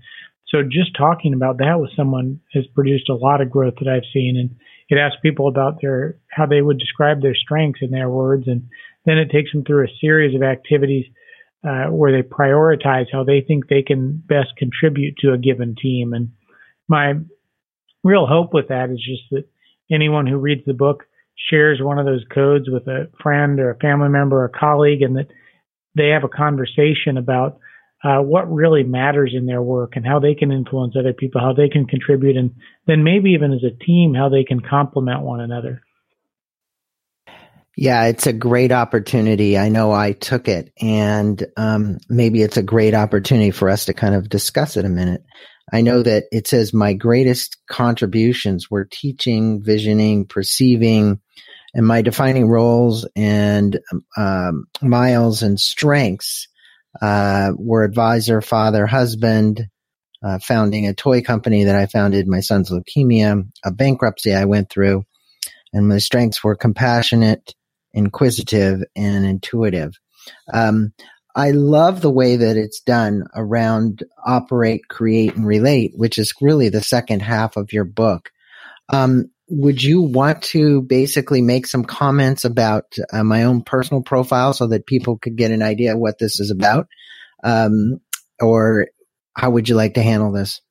so 0.47 0.61
just 0.61 0.95
talking 0.95 1.33
about 1.33 1.57
that 1.59 1.79
with 1.79 1.95
someone 1.95 2.41
has 2.53 2.65
produced 2.75 3.09
a 3.09 3.15
lot 3.15 3.41
of 3.41 3.49
growth 3.49 3.75
that 3.79 3.89
I've 3.89 4.11
seen 4.13 4.37
and 4.37 4.55
it 4.89 4.97
asks 4.97 5.17
people 5.21 5.47
about 5.47 5.81
their 5.81 6.17
how 6.29 6.45
they 6.45 6.61
would 6.61 6.77
describe 6.77 7.21
their 7.21 7.35
strengths 7.35 7.81
in 7.81 7.91
their 7.91 8.09
words 8.09 8.47
and 8.47 8.67
then 9.05 9.17
it 9.17 9.31
takes 9.31 9.51
them 9.51 9.63
through 9.63 9.85
a 9.85 9.97
series 10.01 10.35
of 10.35 10.43
activities 10.43 11.05
uh, 11.67 11.85
where 11.85 12.11
they 12.11 12.27
prioritize 12.27 13.05
how 13.11 13.23
they 13.23 13.41
think 13.41 13.67
they 13.67 13.81
can 13.81 14.21
best 14.27 14.49
contribute 14.57 15.15
to 15.17 15.33
a 15.33 15.37
given 15.37 15.75
team. 15.81 16.13
And 16.13 16.31
my 16.87 17.13
real 18.03 18.27
hope 18.27 18.53
with 18.53 18.67
that 18.67 18.89
is 18.91 18.97
just 18.97 19.23
that 19.31 19.45
anyone 19.91 20.27
who 20.27 20.37
reads 20.37 20.61
the 20.65 20.73
book 20.73 21.05
shares 21.49 21.79
one 21.81 21.99
of 21.99 22.05
those 22.05 22.23
codes 22.33 22.69
with 22.69 22.87
a 22.87 23.09
friend 23.21 23.59
or 23.59 23.71
a 23.71 23.77
family 23.77 24.09
member 24.09 24.41
or 24.41 24.45
a 24.45 24.59
colleague 24.59 25.01
and 25.01 25.17
that 25.17 25.27
they 25.95 26.09
have 26.09 26.23
a 26.23 26.29
conversation 26.29 27.17
about 27.17 27.59
uh, 28.05 28.21
what 28.21 28.51
really 28.53 28.83
matters 28.83 29.33
in 29.35 29.47
their 29.47 29.63
work 29.63 29.95
and 29.95 30.05
how 30.05 30.19
they 30.19 30.35
can 30.35 30.51
influence 30.51 30.95
other 30.97 31.13
people, 31.13 31.41
how 31.41 31.53
they 31.53 31.69
can 31.69 31.87
contribute, 31.87 32.37
and 32.37 32.53
then 32.85 33.03
maybe 33.03 33.31
even 33.31 33.51
as 33.51 33.63
a 33.63 33.83
team, 33.83 34.13
how 34.13 34.29
they 34.29 34.43
can 34.43 34.59
complement 34.59 35.21
one 35.21 35.39
another. 35.39 35.81
Yeah, 37.75 38.05
it's 38.05 38.27
a 38.27 38.31
great 38.31 38.71
opportunity. 38.71 39.57
I 39.57 39.69
know 39.69 39.91
I 39.91 40.11
took 40.11 40.47
it, 40.47 40.71
and 40.79 41.45
um, 41.57 41.97
maybe 42.07 42.43
it's 42.43 42.57
a 42.57 42.63
great 42.63 42.93
opportunity 42.93 43.49
for 43.49 43.69
us 43.69 43.85
to 43.85 43.93
kind 43.93 44.13
of 44.13 44.29
discuss 44.29 44.77
it 44.77 44.85
a 44.85 44.89
minute. 44.89 45.25
I 45.73 45.81
know 45.81 46.03
that 46.03 46.25
it 46.31 46.47
says 46.47 46.73
my 46.73 46.93
greatest 46.93 47.57
contributions 47.67 48.69
were 48.69 48.85
teaching, 48.85 49.63
visioning, 49.63 50.25
perceiving, 50.25 51.19
and 51.73 51.87
my 51.87 52.03
defining 52.03 52.47
roles 52.47 53.07
and 53.15 53.79
um, 54.15 54.67
miles 54.83 55.41
and 55.41 55.59
strengths 55.59 56.47
uh, 57.01 57.51
were 57.57 57.83
advisor, 57.83 58.41
father, 58.41 58.85
husband, 58.85 59.67
uh, 60.23 60.39
founding 60.39 60.87
a 60.87 60.93
toy 60.93 61.21
company 61.21 61.65
that 61.65 61.75
I 61.75 61.85
founded, 61.85 62.27
my 62.27 62.39
son's 62.39 62.71
leukemia, 62.71 63.47
a 63.63 63.71
bankruptcy 63.71 64.33
I 64.33 64.45
went 64.45 64.69
through, 64.69 65.05
and 65.73 65.87
my 65.87 65.99
strengths 65.99 66.43
were 66.43 66.55
compassionate, 66.55 67.53
inquisitive, 67.93 68.81
and 68.95 69.25
intuitive. 69.25 69.93
Um, 70.51 70.93
I 71.35 71.51
love 71.51 72.01
the 72.01 72.11
way 72.11 72.37
that 72.37 72.55
it's 72.55 72.79
done 72.79 73.25
around 73.35 74.03
operate, 74.25 74.87
create, 74.87 75.35
and 75.35 75.45
relate, 75.45 75.91
which 75.95 76.17
is 76.17 76.33
really 76.39 76.69
the 76.69 76.81
second 76.81 77.21
half 77.21 77.57
of 77.57 77.73
your 77.73 77.83
book. 77.83 78.31
Um, 78.89 79.31
would 79.47 79.83
you 79.83 80.01
want 80.01 80.41
to 80.41 80.81
basically 80.81 81.41
make 81.41 81.67
some 81.67 81.83
comments 81.83 82.45
about 82.45 82.95
uh, 83.13 83.23
my 83.23 83.43
own 83.43 83.61
personal 83.61 84.01
profile 84.01 84.53
so 84.53 84.67
that 84.67 84.87
people 84.87 85.17
could 85.17 85.35
get 85.35 85.51
an 85.51 85.61
idea 85.61 85.93
of 85.93 85.99
what 85.99 86.17
this 86.17 86.39
is 86.39 86.51
about? 86.51 86.87
Um, 87.43 87.99
or 88.41 88.87
how 89.35 89.51
would 89.51 89.69
you 89.69 89.75
like 89.75 89.95
to 89.95 90.01
handle 90.01 90.31
this? 90.31 90.61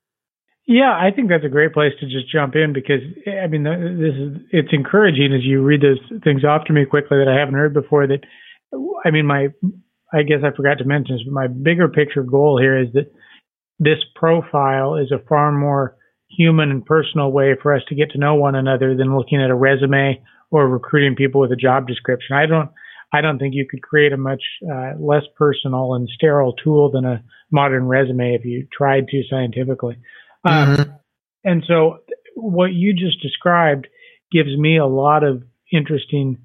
Yeah, 0.66 0.90
I 0.90 1.10
think 1.14 1.28
that's 1.28 1.44
a 1.44 1.50
great 1.50 1.74
place 1.74 1.92
to 2.00 2.06
just 2.06 2.32
jump 2.32 2.54
in 2.56 2.72
because 2.72 3.02
I 3.26 3.46
mean 3.48 3.64
this 3.64 4.14
is 4.14 4.42
it's 4.50 4.72
encouraging 4.72 5.34
as 5.34 5.44
you 5.44 5.62
read 5.62 5.82
those 5.82 6.00
things 6.22 6.42
off 6.42 6.64
to 6.66 6.72
me 6.72 6.86
quickly 6.86 7.18
that 7.18 7.28
I 7.28 7.38
haven't 7.38 7.54
heard 7.54 7.74
before. 7.74 8.06
That 8.06 8.20
I 9.04 9.10
mean 9.10 9.26
my 9.26 9.48
I 10.12 10.22
guess 10.22 10.38
I 10.42 10.56
forgot 10.56 10.78
to 10.78 10.84
mention 10.84 11.16
this, 11.16 11.24
but 11.24 11.34
my 11.34 11.48
bigger 11.48 11.88
picture 11.88 12.22
goal 12.22 12.58
here 12.58 12.80
is 12.80 12.88
that 12.94 13.12
this 13.78 13.98
profile 14.14 14.96
is 14.96 15.12
a 15.12 15.22
far 15.28 15.52
more 15.52 15.96
human 16.36 16.70
and 16.70 16.84
personal 16.84 17.30
way 17.30 17.54
for 17.60 17.74
us 17.74 17.82
to 17.88 17.94
get 17.94 18.10
to 18.10 18.18
know 18.18 18.34
one 18.34 18.54
another 18.54 18.96
than 18.96 19.16
looking 19.16 19.42
at 19.42 19.50
a 19.50 19.54
resume 19.54 20.22
or 20.50 20.68
recruiting 20.68 21.16
people 21.16 21.40
with 21.40 21.52
a 21.52 21.56
job 21.56 21.86
description. 21.86 22.36
I 22.36 22.46
don't 22.46 22.70
I 23.12 23.20
don't 23.20 23.38
think 23.38 23.54
you 23.54 23.66
could 23.68 23.82
create 23.82 24.12
a 24.12 24.16
much 24.16 24.42
uh, 24.68 24.92
less 24.98 25.22
personal 25.36 25.94
and 25.94 26.08
sterile 26.08 26.52
tool 26.52 26.90
than 26.90 27.04
a 27.04 27.22
modern 27.50 27.86
resume 27.86 28.34
if 28.34 28.44
you 28.44 28.66
tried 28.76 29.06
to 29.08 29.22
scientifically. 29.30 29.98
Um, 30.44 30.76
mm-hmm. 30.76 30.90
and 31.44 31.64
so, 31.66 31.98
what 32.34 32.72
you 32.72 32.92
just 32.92 33.22
described 33.22 33.86
gives 34.32 34.56
me 34.56 34.78
a 34.78 34.86
lot 34.86 35.22
of 35.22 35.44
interesting 35.72 36.38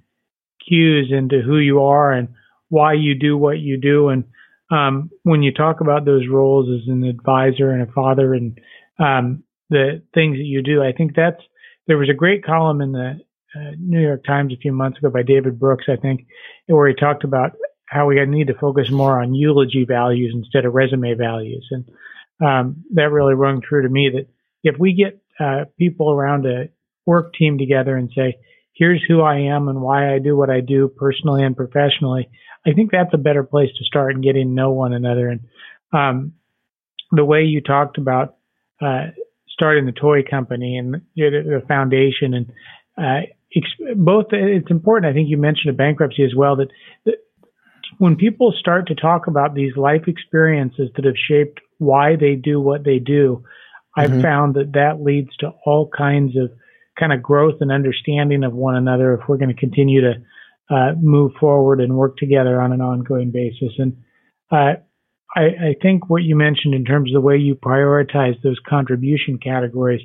cues 0.68 1.12
into 1.12 1.42
who 1.42 1.58
you 1.58 1.82
are 1.82 2.12
and 2.12 2.30
why 2.70 2.94
you 2.94 3.16
do 3.16 3.36
what 3.36 3.58
you 3.58 3.78
do. 3.78 4.10
And 4.10 4.26
um, 4.72 5.10
when 5.24 5.42
you 5.42 5.52
talk 5.52 5.82
about 5.82 6.06
those 6.06 6.28
roles 6.30 6.70
as 6.70 6.88
an 6.88 7.04
advisor 7.04 7.72
and 7.72 7.82
a 7.82 7.92
father 7.92 8.36
and 8.36 8.60
um, 9.00 9.44
the 9.70 10.02
things 10.14 10.38
that 10.38 10.46
you 10.46 10.62
do, 10.62 10.84
I 10.84 10.92
think 10.92 11.16
that's 11.16 11.42
there 11.88 11.98
was 11.98 12.10
a 12.10 12.14
great 12.14 12.46
column 12.46 12.82
in 12.82 12.92
the 12.92 13.20
uh, 13.56 13.72
New 13.80 14.00
York 14.00 14.24
Times 14.24 14.54
a 14.54 14.58
few 14.58 14.72
months 14.72 15.00
ago 15.00 15.10
by 15.10 15.24
David 15.24 15.60
Brooks, 15.60 15.86
I 15.90 15.96
think, 15.96 16.28
where 16.68 16.88
he 16.88 16.94
talked 16.94 17.24
about 17.24 17.54
how 17.88 18.06
we 18.06 18.24
need 18.26 18.48
to 18.48 18.54
focus 18.54 18.92
more 18.92 19.22
on 19.22 19.34
eulogy 19.34 19.86
values 19.86 20.34
instead 20.36 20.66
of 20.66 20.76
resume 20.76 21.16
values. 21.16 21.68
And 21.72 21.90
um, 22.46 22.84
that 22.94 23.12
really 23.12 23.34
rung 23.34 23.62
true 23.62 23.82
to 23.82 23.90
me 23.90 24.12
that 24.14 24.28
if 24.64 24.78
we 24.78 24.94
get 24.94 25.20
uh, 25.40 25.66
people 25.78 26.12
around 26.12 26.46
a 26.46 26.70
work 27.06 27.34
team 27.34 27.58
together 27.58 27.98
and 27.98 28.12
say, 28.16 28.38
here's 28.74 29.04
who 29.08 29.22
I 29.22 29.40
am 29.40 29.68
and 29.68 29.82
why 29.82 30.14
I 30.14 30.20
do 30.20 30.38
what 30.38 30.52
I 30.52 30.62
do 30.62 30.88
personally 30.88 31.44
and 31.44 31.58
professionally, 31.58 32.30
I 32.68 32.74
think 32.74 32.92
that's 32.92 33.14
a 33.14 33.18
better 33.18 33.44
place 33.44 33.70
to 33.78 33.84
start 33.84 34.14
and 34.14 34.24
getting 34.24 34.50
to 34.50 34.54
know 34.54 34.72
one 34.72 34.94
another. 34.94 35.28
And 35.28 35.42
um, 35.92 36.34
the 37.12 37.26
way 37.26 37.44
you 37.44 37.62
talked 37.62 37.98
about 37.98 38.36
uh, 38.80 39.08
starting 39.60 39.86
the 39.86 39.92
toy 39.92 40.24
company 40.24 40.78
and 40.78 41.02
you 41.16 41.30
know, 41.30 41.44
the, 41.44 41.60
the, 41.60 41.68
foundation 41.68 42.34
and 42.34 42.52
uh, 42.98 43.26
both 43.98 44.28
it's 44.32 44.72
important. 44.72 45.12
I 45.12 45.14
think 45.14 45.28
you 45.28 45.38
mentioned 45.38 45.74
a 45.74 45.78
bankruptcy 45.78 46.24
as 46.24 46.34
well 46.34 46.56
that, 46.56 46.70
that 47.06 47.16
when 47.98 48.16
people 48.16 48.54
start 48.58 48.88
to 48.88 48.96
talk 48.96 49.28
about 49.28 49.54
these 49.54 49.76
life 49.76 50.04
experiences 50.08 50.90
that 50.96 51.04
have 51.04 51.16
shaped 51.28 51.60
why 51.78 52.16
they 52.16 52.36
do 52.36 52.62
what 52.62 52.86
they 52.86 53.00
do, 53.00 53.44
I've 53.98 54.12
mm-hmm. 54.12 54.22
found 54.22 54.56
that 54.56 54.74
that 54.74 55.04
leads 55.04 55.36
to 55.38 55.52
all 55.66 55.90
kinds 55.96 56.38
of 56.38 56.52
kind 56.98 57.12
of 57.12 57.22
growth 57.22 57.56
and 57.60 57.72
understanding 57.72 58.44
of 58.44 58.54
one 58.54 58.76
another 58.76 59.14
if 59.16 59.28
we're 59.28 59.38
going 59.38 59.54
to 59.54 59.60
continue 59.60 60.02
to 60.02 60.14
uh, 60.70 60.94
move 61.02 61.32
forward 61.40 61.82
and 61.82 61.96
work 61.96 62.16
together 62.18 62.62
on 62.62 62.72
an 62.72 62.82
ongoing 62.82 63.32
basis. 63.32 63.74
And 63.78 63.98
uh, 64.52 64.80
I, 65.36 65.42
I, 65.42 65.76
think 65.82 66.10
what 66.10 66.24
you 66.24 66.36
mentioned 66.36 66.74
in 66.74 66.86
terms 66.86 67.12
of 67.12 67.22
the 67.22 67.26
way 67.26 67.38
you 67.38 67.56
prioritize 67.56 68.42
those 68.44 68.58
contribution 68.68 69.38
categories, 69.38 70.02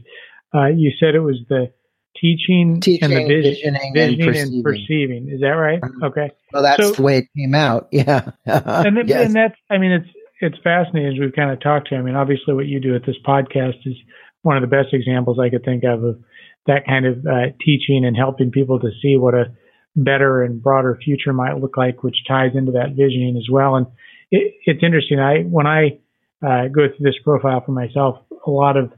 uh, 0.55 0.67
you 0.67 0.93
said 1.01 1.15
it 1.15 1.21
was 1.21 1.41
the 1.49 1.73
teaching, 2.17 2.81
teaching 2.81 3.13
and 3.13 3.13
the 3.13 3.27
vision, 3.27 3.75
visioning, 3.75 3.93
visioning 3.95 4.21
and, 4.21 4.29
perceiving. 4.29 4.55
and, 4.55 4.65
perceiving. 4.65 5.29
Is 5.33 5.41
that 5.41 5.49
right? 5.49 5.81
Mm-hmm. 5.81 6.05
Okay. 6.05 6.31
Well, 6.53 6.63
that's 6.63 6.83
so, 6.83 6.93
the 6.93 7.03
way 7.03 7.19
it 7.19 7.29
came 7.37 7.55
out. 7.55 7.89
Yeah. 7.93 8.31
and, 8.45 8.99
it, 8.99 9.09
yes. 9.09 9.27
and 9.27 9.35
that's, 9.35 9.57
I 9.71 9.79
mean, 9.79 9.93
it's, 9.93 10.09
it's 10.41 10.57
fascinating 10.63 11.15
as 11.15 11.19
we've 11.19 11.35
kind 11.35 11.51
of 11.51 11.61
talked 11.61 11.89
to. 11.89 11.97
I 11.97 12.03
mean, 12.03 12.17
obviously 12.17 12.55
what 12.55 12.67
you 12.67 12.81
do 12.81 12.95
at 12.95 13.07
this 13.07 13.17
podcast 13.27 13.87
is 13.87 13.95
one 14.43 14.57
of 14.57 14.63
the 14.63 14.69
best 14.69 14.93
examples 14.93 15.39
I 15.41 15.49
could 15.49 15.65
think 15.65 15.85
of 15.85 16.05
of 16.05 16.21
that 16.67 16.87
kind 16.87 17.07
of 17.07 17.19
uh, 17.27 17.57
teaching 17.65 18.05
and 18.05 18.17
helping 18.17 18.51
people 18.51 18.79
to 18.81 18.91
see 19.03 19.17
what 19.17 19.35
a 19.35 19.55
better 19.97 20.43
and 20.43 20.63
broader 20.63 20.99
future 21.03 21.33
might 21.33 21.59
look 21.59 21.77
like, 21.77 22.03
which 22.03 22.17
ties 22.27 22.51
into 22.55 22.73
that 22.73 22.91
visioning 22.91 23.37
as 23.37 23.49
well. 23.51 23.77
And 23.77 23.87
it, 24.35 24.55
it's 24.65 24.83
interesting. 24.83 25.21
I 25.21 25.43
when 25.43 25.67
I 25.67 25.99
uh, 26.45 26.69
go 26.69 26.89
through 26.89 27.05
this 27.05 27.19
profile 27.23 27.63
for 27.65 27.73
myself, 27.73 28.17
a 28.47 28.51
lot 28.51 28.77
of 28.77 28.93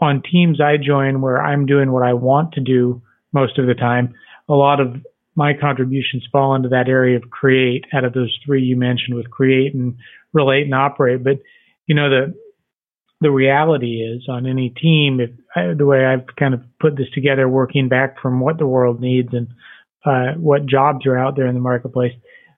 on 0.00 0.22
teams 0.30 0.60
I 0.60 0.76
join 0.76 1.20
where 1.20 1.42
I'm 1.42 1.66
doing 1.66 1.92
what 1.92 2.02
I 2.02 2.14
want 2.14 2.52
to 2.54 2.60
do 2.60 3.02
most 3.32 3.58
of 3.58 3.66
the 3.66 3.74
time, 3.74 4.14
a 4.48 4.54
lot 4.54 4.80
of 4.80 4.96
my 5.34 5.52
contributions 5.58 6.26
fall 6.32 6.54
into 6.54 6.70
that 6.70 6.88
area 6.88 7.16
of 7.16 7.30
create 7.30 7.84
out 7.92 8.04
of 8.04 8.14
those 8.14 8.34
three 8.44 8.62
you 8.62 8.76
mentioned 8.76 9.16
with 9.16 9.30
create 9.30 9.74
and 9.74 9.96
relate 10.32 10.64
and 10.64 10.74
operate. 10.74 11.22
But 11.22 11.40
you 11.86 11.94
know 11.94 12.08
the 12.08 12.34
the 13.20 13.30
reality 13.30 14.02
is 14.02 14.26
on 14.28 14.46
any 14.46 14.70
team, 14.70 15.20
if 15.20 15.30
I, 15.54 15.74
the 15.74 15.86
way 15.86 16.04
I've 16.04 16.26
kind 16.38 16.54
of 16.54 16.60
put 16.80 16.96
this 16.96 17.10
together, 17.14 17.48
working 17.48 17.88
back 17.88 18.20
from 18.20 18.40
what 18.40 18.58
the 18.58 18.66
world 18.66 19.00
needs 19.00 19.30
and 19.32 19.48
uh, 20.04 20.38
what 20.38 20.66
jobs 20.66 21.06
are 21.06 21.18
out 21.18 21.34
there 21.34 21.46
in 21.46 21.54
the 21.54 21.60
marketplace, 21.60 22.12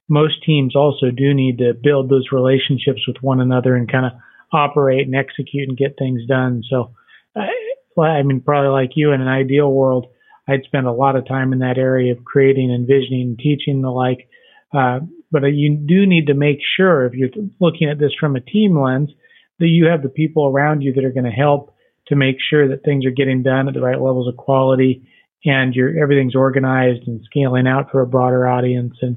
most 0.09 0.43
teams 0.45 0.75
also 0.75 1.11
do 1.11 1.35
need 1.35 1.59
to 1.59 1.75
build 1.75 2.09
those 2.09 2.33
relationships 2.33 3.07
with 3.07 3.17
one 3.21 3.41
another 3.41 3.77
and 3.77 3.91
kind 3.91 4.07
of 4.07 4.13
operate 4.53 5.07
and 5.07 5.15
execute 5.15 5.69
and 5.69 5.77
get 5.77 5.97
things 5.99 6.23
done. 6.27 6.63
So, 6.69 6.95
I, 7.37 8.01
I 8.01 8.23
mean, 8.23 8.41
probably 8.41 8.71
like 8.71 8.91
you 8.95 9.13
in 9.13 9.21
an 9.21 9.29
ideal 9.29 9.71
world, 9.71 10.07
I'd 10.49 10.65
spend 10.65 10.87
a 10.87 10.93
lot 10.93 11.17
of 11.17 11.29
time 11.29 11.53
in 11.53 11.59
that 11.59 11.79
area 11.79 12.13
of 12.13 12.25
creating, 12.25 12.73
envisioning, 12.73 13.37
teaching 13.39 13.83
the 13.83 13.91
like. 13.91 14.29
Uh, 14.73 15.01
but 15.31 15.43
you 15.45 15.77
do 15.77 16.07
need 16.07 16.29
to 16.29 16.35
make 16.35 16.59
sure 16.77 17.05
if 17.05 17.13
you're 17.13 17.29
looking 17.61 17.91
at 17.91 17.99
this 17.99 18.13
from 18.19 18.35
a 18.35 18.41
team 18.41 18.81
lens 18.81 19.11
that 19.59 19.67
you 19.67 19.87
have 19.87 20.03
the 20.03 20.09
people 20.09 20.47
around 20.47 20.81
you 20.81 20.93
that 20.95 21.05
are 21.05 21.13
going 21.13 21.25
to 21.25 21.31
help 21.31 21.75
to 22.07 22.17
make 22.17 22.37
sure 22.49 22.69
that 22.69 22.83
things 22.83 23.05
are 23.05 23.11
getting 23.11 23.43
done 23.43 23.69
at 23.69 23.75
the 23.75 23.81
right 23.81 24.01
levels 24.01 24.29
of 24.29 24.37
quality 24.37 25.07
and 25.45 25.75
you're 25.75 26.03
everything's 26.03 26.35
organized 26.35 27.07
and 27.07 27.23
scaling 27.25 27.67
out 27.67 27.91
for 27.91 28.01
a 28.01 28.07
broader 28.07 28.49
audience. 28.49 28.95
And 29.03 29.17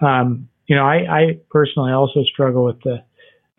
um, 0.00 0.48
you 0.66 0.76
know, 0.76 0.84
I, 0.84 0.96
I, 1.10 1.38
personally 1.50 1.92
also 1.92 2.22
struggle 2.24 2.64
with 2.64 2.80
the 2.82 3.02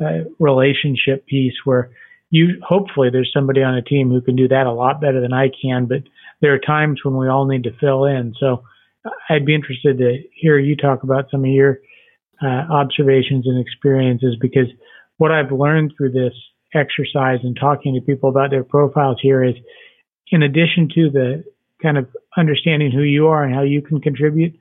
uh, 0.03 0.29
relationship 0.39 1.25
piece 1.25 1.55
where 1.65 1.91
you 2.29 2.61
hopefully 2.65 3.09
there's 3.11 3.31
somebody 3.33 3.63
on 3.63 3.75
a 3.75 3.81
team 3.81 4.09
who 4.09 4.21
can 4.21 4.35
do 4.35 4.47
that 4.47 4.67
a 4.67 4.71
lot 4.71 5.01
better 5.01 5.19
than 5.19 5.33
I 5.33 5.49
can, 5.61 5.85
but 5.85 6.03
there 6.41 6.53
are 6.53 6.59
times 6.59 7.01
when 7.03 7.17
we 7.17 7.27
all 7.27 7.45
need 7.45 7.63
to 7.63 7.77
fill 7.79 8.05
in. 8.05 8.33
So 8.39 8.63
I'd 9.29 9.45
be 9.45 9.55
interested 9.55 9.97
to 9.97 10.23
hear 10.33 10.59
you 10.59 10.75
talk 10.75 11.03
about 11.03 11.29
some 11.31 11.43
of 11.43 11.49
your 11.49 11.79
uh, 12.41 12.65
observations 12.71 13.45
and 13.47 13.59
experiences 13.59 14.35
because 14.39 14.67
what 15.17 15.31
I've 15.31 15.51
learned 15.51 15.93
through 15.97 16.11
this 16.11 16.33
exercise 16.73 17.39
and 17.43 17.57
talking 17.59 17.95
to 17.95 18.01
people 18.01 18.29
about 18.29 18.51
their 18.51 18.63
profiles 18.63 19.17
here 19.21 19.43
is 19.43 19.55
in 20.31 20.43
addition 20.43 20.87
to 20.95 21.09
the 21.09 21.43
kind 21.81 21.97
of 21.97 22.07
understanding 22.37 22.91
who 22.91 23.01
you 23.01 23.27
are 23.27 23.43
and 23.43 23.53
how 23.53 23.63
you 23.63 23.81
can 23.81 23.99
contribute 23.99 24.57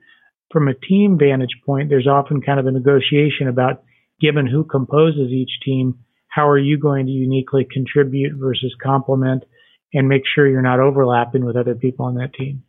from 0.51 0.67
a 0.67 0.73
team 0.73 1.17
vantage 1.19 1.61
point, 1.65 1.89
there's 1.89 2.07
often 2.07 2.41
kind 2.41 2.59
of 2.59 2.65
a 2.65 2.71
negotiation 2.71 3.47
about 3.47 3.83
given 4.19 4.47
who 4.47 4.63
composes 4.63 5.31
each 5.31 5.51
team, 5.63 5.99
how 6.27 6.47
are 6.47 6.57
you 6.57 6.77
going 6.77 7.05
to 7.05 7.11
uniquely 7.11 7.65
contribute 7.71 8.33
versus 8.35 8.75
complement 8.81 9.43
and 9.93 10.07
make 10.07 10.23
sure 10.33 10.47
you're 10.47 10.61
not 10.61 10.79
overlapping 10.79 11.45
with 11.45 11.55
other 11.55 11.75
people 11.75 12.05
on 12.05 12.15
that 12.15 12.33
team. 12.33 12.63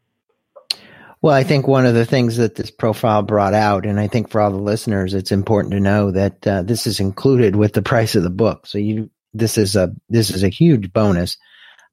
Well, 1.23 1.35
I 1.35 1.43
think 1.43 1.69
one 1.69 1.85
of 1.85 1.95
the 1.95 2.07
things 2.07 2.39
that 2.39 2.55
this 2.55 2.71
profile 2.71 3.23
brought 3.23 3.53
out, 3.53 3.85
and 3.85 4.01
I 4.01 4.07
think 4.07 4.31
for 4.31 4.41
all 4.41 4.51
the 4.51 4.57
listeners, 4.57 5.13
it's 5.13 5.33
important 5.33 5.73
to 5.73 5.81
know 5.81 6.11
that 6.13 6.47
uh, 6.47 6.63
this 6.63 6.87
is 6.87 6.99
included 6.99 7.57
with 7.57 7.75
the 7.75 7.83
price 7.91 8.15
of 8.15 8.23
the 8.23 8.31
book. 8.31 8.67
So 8.67 8.79
you, 8.79 9.11
this 9.35 9.59
is 9.59 9.77
a 9.77 9.95
this 10.09 10.31
is 10.31 10.43
a 10.43 10.49
huge 10.49 10.93
bonus. 10.93 11.37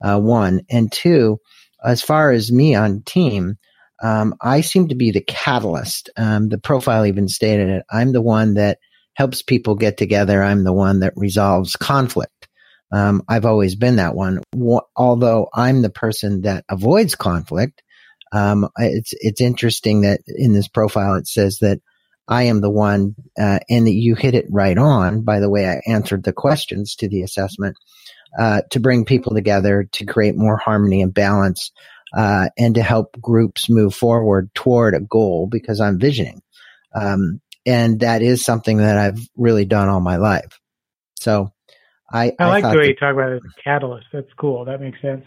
Uh, 0.02 0.19
one 0.19 0.62
and 0.69 0.91
two, 0.91 1.39
as 1.84 2.02
far 2.02 2.32
as 2.32 2.52
me 2.52 2.76
on 2.76 3.02
team, 3.02 3.58
um, 4.02 4.36
I 4.42 4.62
seem 4.62 4.90
to 4.90 4.96
be 4.96 5.12
the 5.12 5.22
catalyst. 5.22 6.10
Um, 6.18 6.50
the 6.50 6.58
profile 6.58 7.06
even 7.06 7.28
stated 7.28 7.70
it. 7.70 7.86
I'm 7.92 8.12
the 8.12 8.22
one 8.22 8.56
that 8.56 8.80
helps 9.14 9.42
people 9.42 9.76
get 9.76 9.98
together. 9.98 10.44
I'm 10.44 10.64
the 10.64 10.74
one 10.74 11.00
that 11.00 11.14
resolves 11.16 11.76
conflict. 11.76 12.48
Um, 12.92 13.24
I've 13.28 13.46
always 13.46 13.76
been 13.76 13.98
that 13.98 14.16
one. 14.16 14.42
although 14.96 15.50
I'm 15.54 15.82
the 15.82 15.90
person 15.90 16.42
that 16.42 16.64
avoids 16.70 17.16
conflict, 17.16 17.82
um, 18.32 18.70
it's 18.78 19.14
it's 19.20 19.42
interesting 19.42 20.02
that 20.02 20.22
in 20.28 20.54
this 20.54 20.68
profile 20.68 21.16
it 21.16 21.28
says 21.28 21.60
that 21.60 21.80
I 22.28 22.44
am 22.44 22.62
the 22.62 22.70
one, 22.70 23.16
uh, 23.40 23.60
and 23.70 23.88
that 23.88 23.94
you 23.94 24.16
hit 24.16 24.36
it 24.36 24.46
right 24.50 24.78
on. 24.78 25.22
By 25.22 25.40
the 25.40 25.50
way, 25.50 25.68
I 25.68 25.82
answered 25.90 26.24
the 26.24 26.34
questions 26.34 26.96
to 26.96 27.08
the 27.08 27.22
assessment 27.22 27.78
uh, 28.38 28.62
to 28.72 28.80
bring 28.80 29.06
people 29.06 29.34
together 29.34 29.88
to 29.94 30.06
create 30.06 30.36
more 30.36 30.58
harmony 30.58 31.02
and 31.02 31.14
balance, 31.14 31.72
uh, 32.15 32.50
and 32.58 32.76
to 32.76 32.84
help 32.84 33.20
groups 33.20 33.70
move 33.70 33.93
forward 33.93 34.54
toward 34.54 34.93
a 34.93 35.00
goal 35.00 35.48
because 35.50 35.80
I'm 35.80 36.00
visioning, 36.00 36.41
um, 36.96 37.41
and 37.65 38.00
that 38.02 38.22
is 38.22 38.43
something 38.43 38.78
that 38.78 38.98
I've 38.98 39.20
really 39.36 39.65
done 39.65 39.89
all 39.89 40.00
my 40.00 40.17
life. 40.17 40.60
So, 41.15 41.52
I 42.12 42.34
I, 42.39 42.46
I 42.46 42.48
like 42.48 42.63
the 42.63 42.70
way 42.70 42.76
that, 42.78 42.88
you 42.88 42.96
talk 42.96 43.13
about 43.13 43.32
it 43.32 43.41
as 43.46 43.63
catalyst. 43.63 44.08
That's 44.13 44.34
cool. 44.38 44.65
That 44.65 44.82
makes 44.82 45.02
sense. 45.02 45.26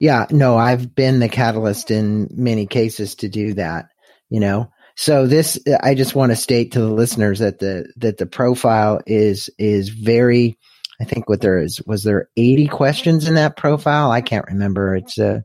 Yeah, 0.00 0.26
no, 0.30 0.56
I've 0.56 0.94
been 0.94 1.20
the 1.20 1.28
catalyst 1.28 1.90
in 1.90 2.28
many 2.32 2.66
cases 2.66 3.14
to 3.16 3.28
do 3.28 3.54
that, 3.54 3.86
you 4.28 4.40
know. 4.40 4.70
So 4.96 5.26
this 5.26 5.58
I 5.82 5.94
just 5.94 6.14
want 6.14 6.30
to 6.30 6.36
state 6.36 6.72
to 6.72 6.80
the 6.80 6.90
listeners 6.90 7.40
that 7.40 7.58
the 7.58 7.92
that 7.96 8.18
the 8.18 8.26
profile 8.26 9.00
is 9.06 9.50
is 9.58 9.88
very 9.88 10.56
I 11.00 11.04
think 11.04 11.28
what 11.28 11.40
there 11.40 11.58
is 11.58 11.82
was 11.86 12.04
there 12.04 12.28
80 12.36 12.68
questions 12.68 13.28
in 13.28 13.34
that 13.34 13.56
profile? 13.56 14.10
I 14.10 14.20
can't 14.20 14.46
remember. 14.46 14.94
It's 14.94 15.18
a 15.18 15.44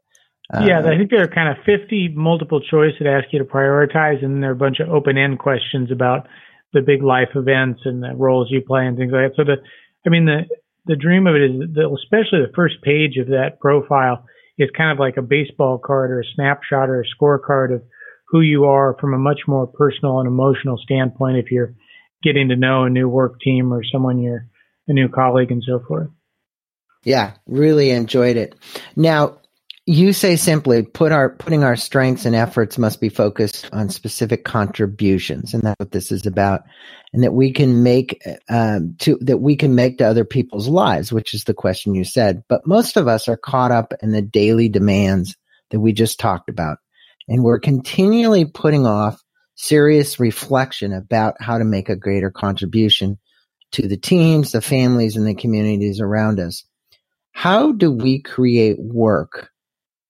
uh, 0.52 0.66
yeah, 0.66 0.80
I 0.80 0.98
think 0.98 1.12
there 1.12 1.24
are 1.24 1.28
kind 1.28 1.50
of 1.50 1.64
50 1.64 2.10
multiple 2.16 2.60
choice 2.60 2.94
that 3.00 3.08
ask 3.08 3.32
you 3.32 3.40
to 3.40 3.46
prioritize, 3.46 4.24
and 4.24 4.42
there 4.42 4.50
are 4.50 4.54
a 4.54 4.56
bunch 4.58 4.80
of 4.80 4.90
open 4.90 5.18
end 5.18 5.38
questions 5.38 5.92
about 5.92 6.28
the 6.74 6.82
big 6.82 7.04
life 7.04 7.30
events 7.36 7.82
and 7.86 8.02
the 8.02 8.16
roles 8.16 8.48
you 8.50 8.62
play 8.62 8.86
and 8.86 8.98
things 8.98 9.12
like 9.12 9.32
that. 9.32 9.36
So 9.36 9.44
the, 9.44 9.58
I 10.06 10.10
mean, 10.10 10.26
the 10.26 10.46
the 10.86 10.96
dream 10.96 11.28
of 11.28 11.36
it 11.36 11.44
is 11.44 11.76
that 11.76 11.86
especially 11.86 12.42
the 12.42 12.54
first 12.56 12.82
page 12.82 13.18
of 13.18 13.28
that 13.28 13.60
profile 13.60 14.26
is 14.58 14.70
kind 14.76 14.92
of 14.92 14.98
like 14.98 15.18
a 15.18 15.22
baseball 15.22 15.78
card 15.78 16.10
or 16.10 16.22
a 16.22 16.34
snapshot 16.36 16.90
or 16.90 17.02
a 17.02 17.06
scorecard 17.16 17.76
of 17.76 17.84
who 18.28 18.42
you 18.42 18.66
are 18.66 18.96
from 19.00 19.14
a 19.14 19.18
much 19.18 19.42
more 19.48 19.68
personal 19.68 20.20
and 20.20 20.28
emotional 20.28 20.78
standpoint 20.78 21.38
if 21.38 21.52
you're 21.52 21.76
getting 22.24 22.50
to 22.50 22.56
know 22.56 22.84
a 22.84 22.90
new 22.90 23.08
work 23.08 23.40
team 23.40 23.72
or 23.72 23.84
someone 23.84 24.20
you're 24.20 24.48
a 24.88 24.94
new 24.94 25.10
colleague 25.10 25.52
and 25.52 25.64
so 25.66 25.80
forth. 25.88 26.10
Yeah, 27.04 27.34
really 27.46 27.92
enjoyed 27.92 28.36
it. 28.36 28.56
Now, 28.96 29.38
you 29.90 30.14
say 30.14 30.36
simply 30.36 30.84
put 30.84 31.12
our 31.12 31.32
putting 31.32 31.64
our 31.64 31.76
strengths 31.76 32.26
and 32.26 32.36
efforts 32.36 32.78
must 32.78 33.02
be 33.02 33.10
focused 33.10 33.68
on 33.74 33.90
specific 33.90 34.46
contributions 34.46 35.54
and 35.54 35.64
that's 35.64 35.80
what 35.80 35.92
this 35.92 36.12
is 36.12 36.28
about 36.28 36.62
and 37.12 37.24
that 37.24 37.34
we 37.34 37.52
can 37.52 37.82
make 37.82 38.22
um, 38.50 38.96
to 39.00 39.18
that 39.20 39.40
we 39.40 39.56
can 39.56 39.74
make 39.74 39.98
to 39.98 40.06
other 40.06 40.24
people's 40.24 40.68
lives 40.68 41.12
which 41.12 41.34
is 41.34 41.46
the 41.46 41.56
question 41.56 41.96
you 41.96 42.04
said 42.04 42.44
but 42.48 42.68
most 42.68 42.98
of 42.98 43.08
us 43.08 43.28
are 43.28 43.36
caught 43.36 43.72
up 43.72 43.92
in 44.04 44.12
the 44.12 44.22
daily 44.22 44.70
demands 44.70 45.36
that 45.72 45.80
we 45.80 45.92
just 45.92 46.20
talked 46.20 46.50
about 46.50 46.78
and 47.28 47.44
we're 47.44 47.60
continually 47.60 48.46
putting 48.46 48.86
off 48.86 49.20
serious 49.56 50.20
reflection 50.20 50.94
about 50.94 51.34
how 51.40 51.58
to 51.58 51.66
make 51.66 51.90
a 51.90 51.96
greater 51.96 52.30
contribution 52.30 53.18
to 53.72 53.88
the 53.88 53.98
teams, 53.98 54.52
the 54.52 54.62
families, 54.62 55.16
and 55.16 55.28
the 55.28 55.36
communities 55.36 56.00
around 56.00 56.40
us. 56.40 56.64
How 57.34 57.72
do 57.72 57.92
we 57.92 58.22
create 58.22 58.78
work 58.80 59.52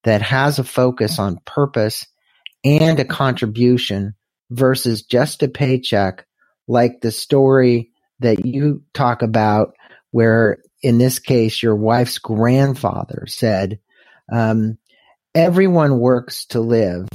that 0.04 0.22
has 0.22 0.58
a 0.58 0.64
focus 0.64 1.18
on 1.18 1.40
purpose 1.44 2.06
and 2.64 2.98
a 3.00 3.04
contribution 3.04 4.14
versus 4.50 5.02
just 5.02 5.42
a 5.42 5.48
paycheck, 5.48 6.26
like 6.66 7.00
the 7.00 7.10
story 7.10 7.90
that 8.20 8.44
you 8.44 8.82
talk 8.92 9.22
about, 9.22 9.74
where 10.10 10.58
in 10.82 10.98
this 10.98 11.18
case, 11.18 11.62
your 11.62 11.76
wife's 11.76 12.18
grandfather 12.18 13.24
said, 13.26 13.80
um, 14.32 14.78
everyone 15.34 15.98
works 15.98 16.46
to 16.46 16.60
live 16.60 17.08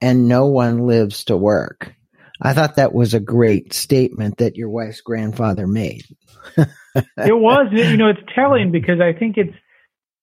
and 0.00 0.28
no 0.28 0.46
one 0.46 0.86
lives 0.86 1.24
to 1.24 1.36
work. 1.36 1.94
I 2.40 2.52
thought 2.52 2.76
that 2.76 2.92
was 2.92 3.14
a 3.14 3.20
great 3.20 3.72
statement 3.72 4.38
that 4.38 4.56
your 4.56 4.68
wife's 4.68 5.00
grandfather 5.00 5.66
made. 5.66 6.04
it 6.56 6.68
was, 7.16 7.68
you 7.72 7.96
know, 7.96 8.08
it's 8.08 8.34
telling 8.34 8.72
because 8.72 9.00
I 9.00 9.16
think 9.16 9.36
it's 9.36 9.54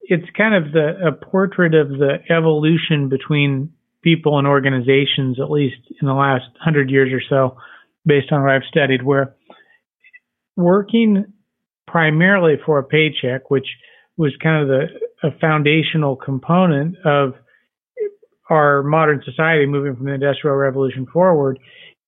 it's 0.01 0.29
kind 0.35 0.55
of 0.55 0.71
the 0.73 1.07
a 1.07 1.11
portrait 1.11 1.73
of 1.73 1.89
the 1.89 2.17
evolution 2.29 3.09
between 3.09 3.71
people 4.03 4.39
and 4.39 4.47
organizations, 4.47 5.39
at 5.39 5.51
least 5.51 5.77
in 6.01 6.07
the 6.07 6.13
last 6.13 6.45
hundred 6.59 6.89
years 6.89 7.11
or 7.13 7.21
so, 7.29 7.57
based 8.05 8.31
on 8.31 8.41
what 8.41 8.51
I've 8.51 8.63
studied, 8.69 9.03
where 9.03 9.35
working 10.55 11.25
primarily 11.87 12.55
for 12.65 12.79
a 12.79 12.83
paycheck, 12.83 13.49
which 13.49 13.67
was 14.17 14.33
kind 14.41 14.61
of 14.61 14.67
the 14.67 14.85
a 15.23 15.37
foundational 15.39 16.15
component 16.15 16.95
of 17.05 17.33
our 18.49 18.81
modern 18.83 19.21
society 19.23 19.65
moving 19.65 19.95
from 19.95 20.05
the 20.05 20.13
industrial 20.13 20.55
revolution 20.55 21.05
forward 21.05 21.59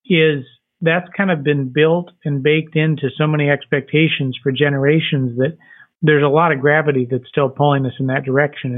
is 0.06 0.44
that's 0.82 1.08
kind 1.16 1.32
of 1.32 1.44
been 1.44 1.72
built 1.72 2.10
and 2.26 2.44
baked 2.44 2.76
into 2.76 3.10
so 3.18 3.26
many 3.26 3.50
expectations 3.50 4.38
for 4.42 4.52
generations 4.52 5.38
that 5.38 5.58
there's 6.04 6.24
a 6.24 6.28
lot 6.28 6.52
of 6.52 6.60
gravity 6.60 7.08
that's 7.10 7.28
still 7.30 7.50
pulling 7.50 7.86
us 7.86 7.94
in 8.00 8.08
that 8.08 8.26
direction. 8.26 8.78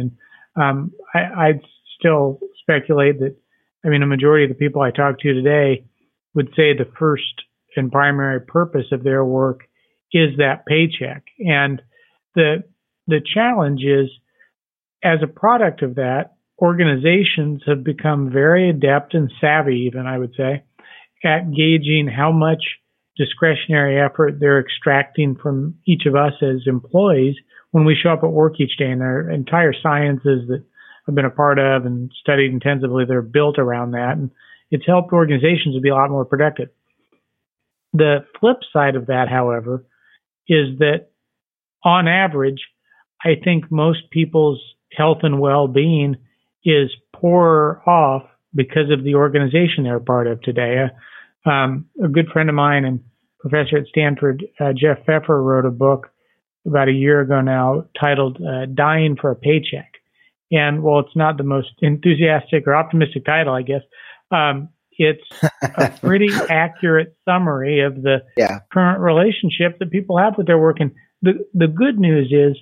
And 0.56 0.64
um, 0.64 0.92
I, 1.14 1.48
I'd 1.48 1.62
still 2.00 2.40
speculate 2.62 3.20
that, 3.20 3.36
I 3.84 3.90
mean, 3.90 4.04
a 4.04 4.08
majority 4.08 4.46
of 4.46 4.50
the 4.50 4.56
people 4.56 4.82
I 4.82 4.92
talk 4.92 5.20
to 5.20 5.34
today 5.34 5.86
would 6.34 6.50
say 6.56 6.74
the 6.74 6.90
first 6.98 7.24
and 7.76 7.92
primary 7.92 8.40
purpose 8.40 8.86
of 8.92 9.04
their 9.04 9.26
work 9.26 9.62
is 10.14 10.38
that 10.38 10.66
paycheck. 10.66 11.24
And 11.40 11.82
the 12.36 12.64
the 13.08 13.22
challenge 13.34 13.82
is, 13.84 14.10
as 15.04 15.20
a 15.22 15.28
product 15.28 15.84
of 15.84 15.96
that, 15.96 16.36
organizations 16.60 17.62
have 17.68 17.84
become 17.84 18.32
very 18.32 18.70
adept 18.70 19.14
and 19.14 19.32
savvy, 19.40 19.88
even 19.88 20.08
I 20.08 20.18
would 20.18 20.34
say, 20.36 20.64
at 21.24 21.52
gauging 21.52 22.08
how 22.08 22.32
much 22.32 22.64
discretionary 23.18 24.00
effort 24.00 24.40
they're 24.40 24.60
extracting 24.60 25.36
from 25.36 25.76
each 25.86 26.06
of 26.06 26.16
us 26.16 26.34
as 26.42 26.68
employees 26.68 27.36
when 27.72 27.86
we 27.86 27.96
show 27.96 28.10
up 28.10 28.24
at 28.24 28.32
work 28.32 28.60
each 28.60 28.78
day. 28.78 28.90
And 28.90 29.02
there 29.02 29.20
are 29.20 29.32
entire 29.32 29.74
sciences 29.74 30.48
that 30.48 30.64
I've 31.08 31.16
been 31.16 31.26
a 31.26 31.30
part 31.30 31.60
of 31.60 31.86
and 31.86 32.12
studied 32.20 32.52
intensively 32.52 33.06
that 33.06 33.14
are 33.14 33.22
built 33.22 33.60
around 33.60 33.92
that. 33.92 34.14
And 34.18 34.32
it's 34.72 34.86
helped 34.86 35.14
organizations 35.14 35.76
to 35.76 35.82
be 35.82 35.90
a 35.90 35.96
lot 35.96 36.10
more 36.10 36.26
productive. 36.26 36.70
The 37.94 38.26
flip 38.40 38.58
side 38.74 38.96
of 38.96 39.08
that, 39.08 39.28
however, 39.30 39.86
is 40.48 40.80
that 40.80 41.08
on 41.84 42.08
average, 42.08 42.62
I 43.24 43.36
think 43.42 43.72
most 43.72 44.10
people's 44.12 44.62
health 44.92 45.20
and 45.24 45.40
well-being 45.40 46.18
is 46.64 46.90
poorer 47.14 47.82
off 47.88 48.24
because 48.54 48.90
of 48.92 49.04
the 49.04 49.16
organization 49.16 49.84
they're 49.84 50.00
part 50.00 50.28
of 50.28 50.42
today. 50.42 50.86
Uh, 50.86 50.88
um, 51.46 51.86
a 52.04 52.08
good 52.08 52.28
friend 52.32 52.50
of 52.50 52.56
mine 52.56 52.86
and 52.86 53.02
professor 53.40 53.78
at 53.78 53.88
Stanford, 53.88 54.44
uh, 54.60 54.74
Jeff 54.74 55.06
Pfeffer, 55.06 55.42
wrote 55.42 55.66
a 55.66 55.72
book 55.72 56.10
about 56.66 56.88
a 56.88 56.94
year 56.94 57.22
ago 57.22 57.42
now 57.42 57.86
titled 58.00 58.38
uh, 58.42 58.66
"Dying 58.66 59.18
for 59.20 59.32
a 59.32 59.36
Paycheck." 59.36 59.92
And 60.52 60.84
while 60.84 61.00
it's 61.00 61.16
not 61.16 61.38
the 61.38 61.44
most 61.44 61.70
enthusiastic 61.82 62.68
or 62.68 62.76
optimistic 62.76 63.26
title, 63.26 63.54
I 63.54 63.64
guess 63.64 63.82
um, 64.32 64.70
it's 64.92 65.24
a 65.62 65.92
pretty 66.02 66.30
accurate 66.50 67.16
summary 67.26 67.82
of 67.82 68.02
the 68.02 68.20
yeah. 68.38 68.60
current 68.72 69.00
relationship 69.00 69.80
that 69.80 69.92
people 69.92 70.18
have 70.18 70.38
with 70.38 70.48
their 70.48 70.60
work. 70.60 70.78
And 70.80 70.92
the 71.22 71.46
the 71.54 71.68
good 71.68 72.00
news 72.00 72.32
is 72.32 72.58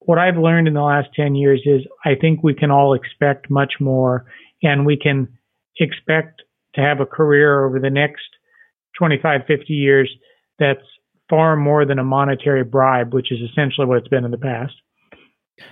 what 0.00 0.18
I've 0.18 0.36
learned 0.36 0.68
in 0.68 0.74
the 0.74 0.82
last 0.82 1.08
10 1.16 1.34
years 1.34 1.62
is 1.64 1.82
I 2.04 2.14
think 2.20 2.42
we 2.42 2.54
can 2.54 2.70
all 2.70 2.94
expect 2.94 3.50
much 3.50 3.74
more 3.80 4.26
and 4.62 4.84
we 4.84 4.98
can 4.98 5.28
expect 5.78 6.42
to 6.74 6.80
have 6.80 7.00
a 7.00 7.06
career 7.06 7.66
over 7.66 7.78
the 7.78 7.90
next 7.90 8.22
25, 8.98 9.42
50 9.46 9.72
years 9.72 10.10
that's 10.58 10.80
far 11.28 11.56
more 11.56 11.84
than 11.86 11.98
a 11.98 12.04
monetary 12.04 12.64
bribe, 12.64 13.12
which 13.14 13.32
is 13.32 13.38
essentially 13.50 13.86
what 13.86 13.98
it's 13.98 14.08
been 14.08 14.24
in 14.24 14.30
the 14.30 14.38
past. 14.38 14.74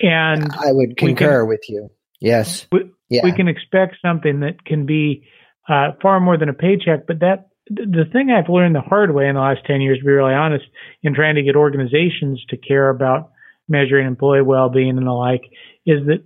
And 0.00 0.52
I 0.52 0.72
would 0.72 0.96
concur 0.96 1.40
can, 1.40 1.48
with 1.48 1.60
you. 1.68 1.90
Yes. 2.20 2.66
We, 2.70 2.90
yeah. 3.10 3.22
we, 3.24 3.32
can 3.32 3.48
expect 3.48 3.96
something 4.00 4.40
that 4.40 4.64
can 4.64 4.86
be 4.86 5.26
uh, 5.68 5.92
far 6.00 6.20
more 6.20 6.38
than 6.38 6.48
a 6.48 6.54
paycheck, 6.54 7.06
but 7.06 7.20
that 7.20 7.48
the 7.68 8.04
thing 8.12 8.30
I've 8.30 8.48
learned 8.48 8.74
the 8.74 8.80
hard 8.80 9.14
way 9.14 9.28
in 9.28 9.34
the 9.34 9.40
last 9.40 9.60
10 9.66 9.80
years, 9.80 9.98
to 9.98 10.04
be 10.04 10.10
really 10.10 10.34
honest, 10.34 10.64
in 11.02 11.14
trying 11.14 11.36
to 11.36 11.42
get 11.42 11.56
organizations 11.56 12.42
to 12.48 12.56
care 12.56 12.90
about 12.90 13.30
measuring 13.68 14.06
employee 14.06 14.42
well-being 14.42 14.98
and 14.98 15.06
the 15.06 15.12
like 15.12 15.42
is 15.86 16.06
that 16.06 16.24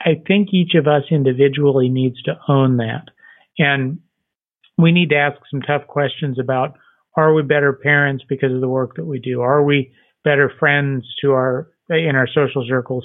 I 0.00 0.20
think 0.26 0.48
each 0.52 0.74
of 0.74 0.86
us 0.86 1.02
individually 1.10 1.88
needs 1.88 2.22
to 2.22 2.38
own 2.48 2.78
that. 2.78 3.04
And 3.58 3.98
we 4.78 4.92
need 4.92 5.10
to 5.10 5.16
ask 5.16 5.36
some 5.50 5.60
tough 5.60 5.86
questions 5.86 6.38
about 6.38 6.78
are 7.16 7.34
we 7.34 7.42
better 7.42 7.72
parents 7.72 8.24
because 8.28 8.54
of 8.54 8.60
the 8.60 8.68
work 8.68 8.94
that 8.96 9.04
we 9.04 9.18
do? 9.18 9.40
Are 9.40 9.62
we 9.62 9.92
better 10.24 10.52
friends 10.58 11.04
to 11.20 11.32
our 11.32 11.68
in 11.90 12.14
our 12.14 12.28
social 12.28 12.64
circles? 12.68 13.04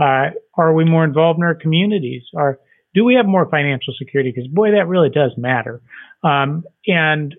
Uh, 0.00 0.30
are 0.56 0.74
we 0.74 0.84
more 0.84 1.04
involved 1.04 1.38
in 1.38 1.44
our 1.44 1.54
communities? 1.54 2.22
Are 2.36 2.58
do 2.94 3.04
we 3.04 3.14
have 3.14 3.26
more 3.26 3.48
financial 3.48 3.94
security? 3.96 4.32
Because 4.34 4.50
boy, 4.50 4.72
that 4.72 4.88
really 4.88 5.10
does 5.10 5.32
matter. 5.36 5.80
Um, 6.24 6.64
and 6.86 7.34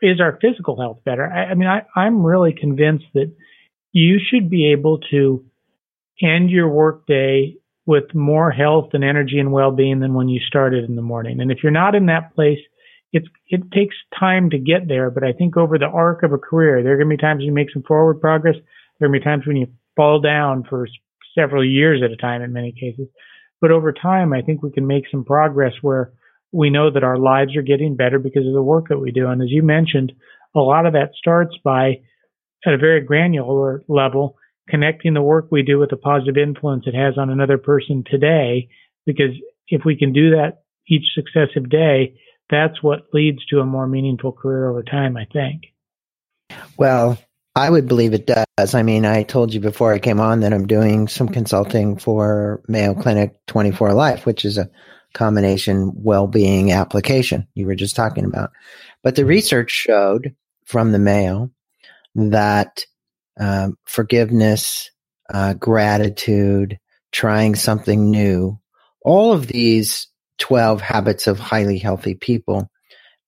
is 0.00 0.20
our 0.20 0.38
physical 0.40 0.80
health 0.80 0.98
better? 1.04 1.26
I, 1.26 1.50
I 1.50 1.54
mean, 1.54 1.68
I, 1.68 1.82
I'm 1.96 2.24
really 2.24 2.52
convinced 2.52 3.06
that 3.14 3.32
you 3.92 4.18
should 4.18 4.50
be 4.50 4.72
able 4.72 4.98
to 5.10 5.44
end 6.22 6.50
your 6.50 6.68
workday 6.68 7.56
with 7.86 8.14
more 8.14 8.50
health 8.50 8.90
and 8.92 9.02
energy 9.02 9.38
and 9.38 9.52
well-being 9.52 10.00
than 10.00 10.14
when 10.14 10.28
you 10.28 10.40
started 10.46 10.84
in 10.84 10.96
the 10.96 11.02
morning. 11.02 11.40
And 11.40 11.50
if 11.50 11.58
you're 11.62 11.72
not 11.72 11.94
in 11.94 12.06
that 12.06 12.34
place, 12.34 12.58
it's, 13.12 13.28
it 13.48 13.70
takes 13.72 13.94
time 14.18 14.50
to 14.50 14.58
get 14.58 14.88
there. 14.88 15.10
But 15.10 15.24
I 15.24 15.32
think 15.32 15.56
over 15.56 15.78
the 15.78 15.86
arc 15.86 16.22
of 16.22 16.32
a 16.32 16.38
career, 16.38 16.82
there 16.82 16.94
are 16.94 16.96
going 16.96 17.10
to 17.10 17.16
be 17.16 17.20
times 17.20 17.42
you 17.42 17.52
make 17.52 17.70
some 17.72 17.82
forward 17.82 18.20
progress. 18.20 18.56
There 18.98 19.06
are 19.06 19.10
going 19.10 19.20
to 19.20 19.24
be 19.24 19.30
times 19.30 19.46
when 19.46 19.56
you 19.56 19.66
fall 19.96 20.20
down 20.20 20.64
for 20.68 20.86
several 21.38 21.64
years 21.64 22.02
at 22.04 22.10
a 22.10 22.16
time 22.16 22.42
in 22.42 22.52
many 22.52 22.72
cases. 22.72 23.08
But 23.60 23.70
over 23.70 23.92
time, 23.92 24.32
I 24.32 24.42
think 24.42 24.62
we 24.62 24.72
can 24.72 24.86
make 24.86 25.04
some 25.10 25.24
progress 25.24 25.74
where 25.82 26.12
we 26.52 26.70
know 26.70 26.90
that 26.90 27.04
our 27.04 27.16
lives 27.16 27.56
are 27.56 27.62
getting 27.62 27.96
better 27.96 28.18
because 28.18 28.46
of 28.46 28.54
the 28.54 28.62
work 28.62 28.88
that 28.88 28.98
we 28.98 29.10
do. 29.10 29.28
And 29.28 29.40
as 29.40 29.50
you 29.50 29.62
mentioned, 29.62 30.12
a 30.54 30.60
lot 30.60 30.86
of 30.86 30.92
that 30.92 31.12
starts 31.16 31.56
by 31.64 32.00
at 32.66 32.74
a 32.74 32.78
very 32.78 33.00
granular 33.00 33.82
level, 33.88 34.36
connecting 34.68 35.14
the 35.14 35.22
work 35.22 35.48
we 35.50 35.62
do 35.62 35.78
with 35.78 35.90
the 35.90 35.96
positive 35.96 36.36
influence 36.36 36.84
it 36.86 36.94
has 36.94 37.18
on 37.18 37.30
another 37.30 37.58
person 37.58 38.04
today. 38.08 38.68
Because 39.06 39.34
if 39.68 39.82
we 39.84 39.96
can 39.96 40.12
do 40.12 40.30
that 40.30 40.62
each 40.88 41.06
successive 41.14 41.70
day, 41.70 42.18
that's 42.52 42.82
what 42.82 43.12
leads 43.12 43.44
to 43.46 43.60
a 43.60 43.66
more 43.66 43.88
meaningful 43.88 44.30
career 44.30 44.68
over 44.68 44.82
time, 44.84 45.16
I 45.16 45.24
think. 45.24 45.72
Well, 46.76 47.18
I 47.56 47.68
would 47.68 47.88
believe 47.88 48.12
it 48.12 48.26
does. 48.26 48.74
I 48.74 48.82
mean, 48.82 49.04
I 49.04 49.22
told 49.24 49.52
you 49.52 49.60
before 49.60 49.92
I 49.92 49.98
came 49.98 50.20
on 50.20 50.40
that 50.40 50.52
I'm 50.52 50.66
doing 50.66 51.08
some 51.08 51.28
consulting 51.28 51.96
for 51.96 52.62
Mayo 52.68 52.94
Clinic 52.94 53.34
24 53.46 53.94
Life, 53.94 54.26
which 54.26 54.44
is 54.44 54.58
a 54.58 54.70
combination 55.14 55.92
well-being 55.94 56.72
application 56.72 57.48
you 57.54 57.66
were 57.66 57.74
just 57.74 57.96
talking 57.96 58.24
about. 58.24 58.50
But 59.02 59.16
the 59.16 59.24
research 59.24 59.70
showed 59.70 60.34
from 60.64 60.92
the 60.92 60.98
Mayo 60.98 61.50
that 62.14 62.84
um, 63.40 63.78
forgiveness, 63.84 64.90
uh, 65.32 65.54
gratitude, 65.54 66.78
trying 67.12 67.54
something 67.54 68.10
new, 68.10 68.58
all 69.02 69.32
of 69.32 69.46
these 69.46 70.08
12 70.42 70.80
habits 70.80 71.28
of 71.28 71.38
highly 71.38 71.78
healthy 71.78 72.16
people, 72.16 72.68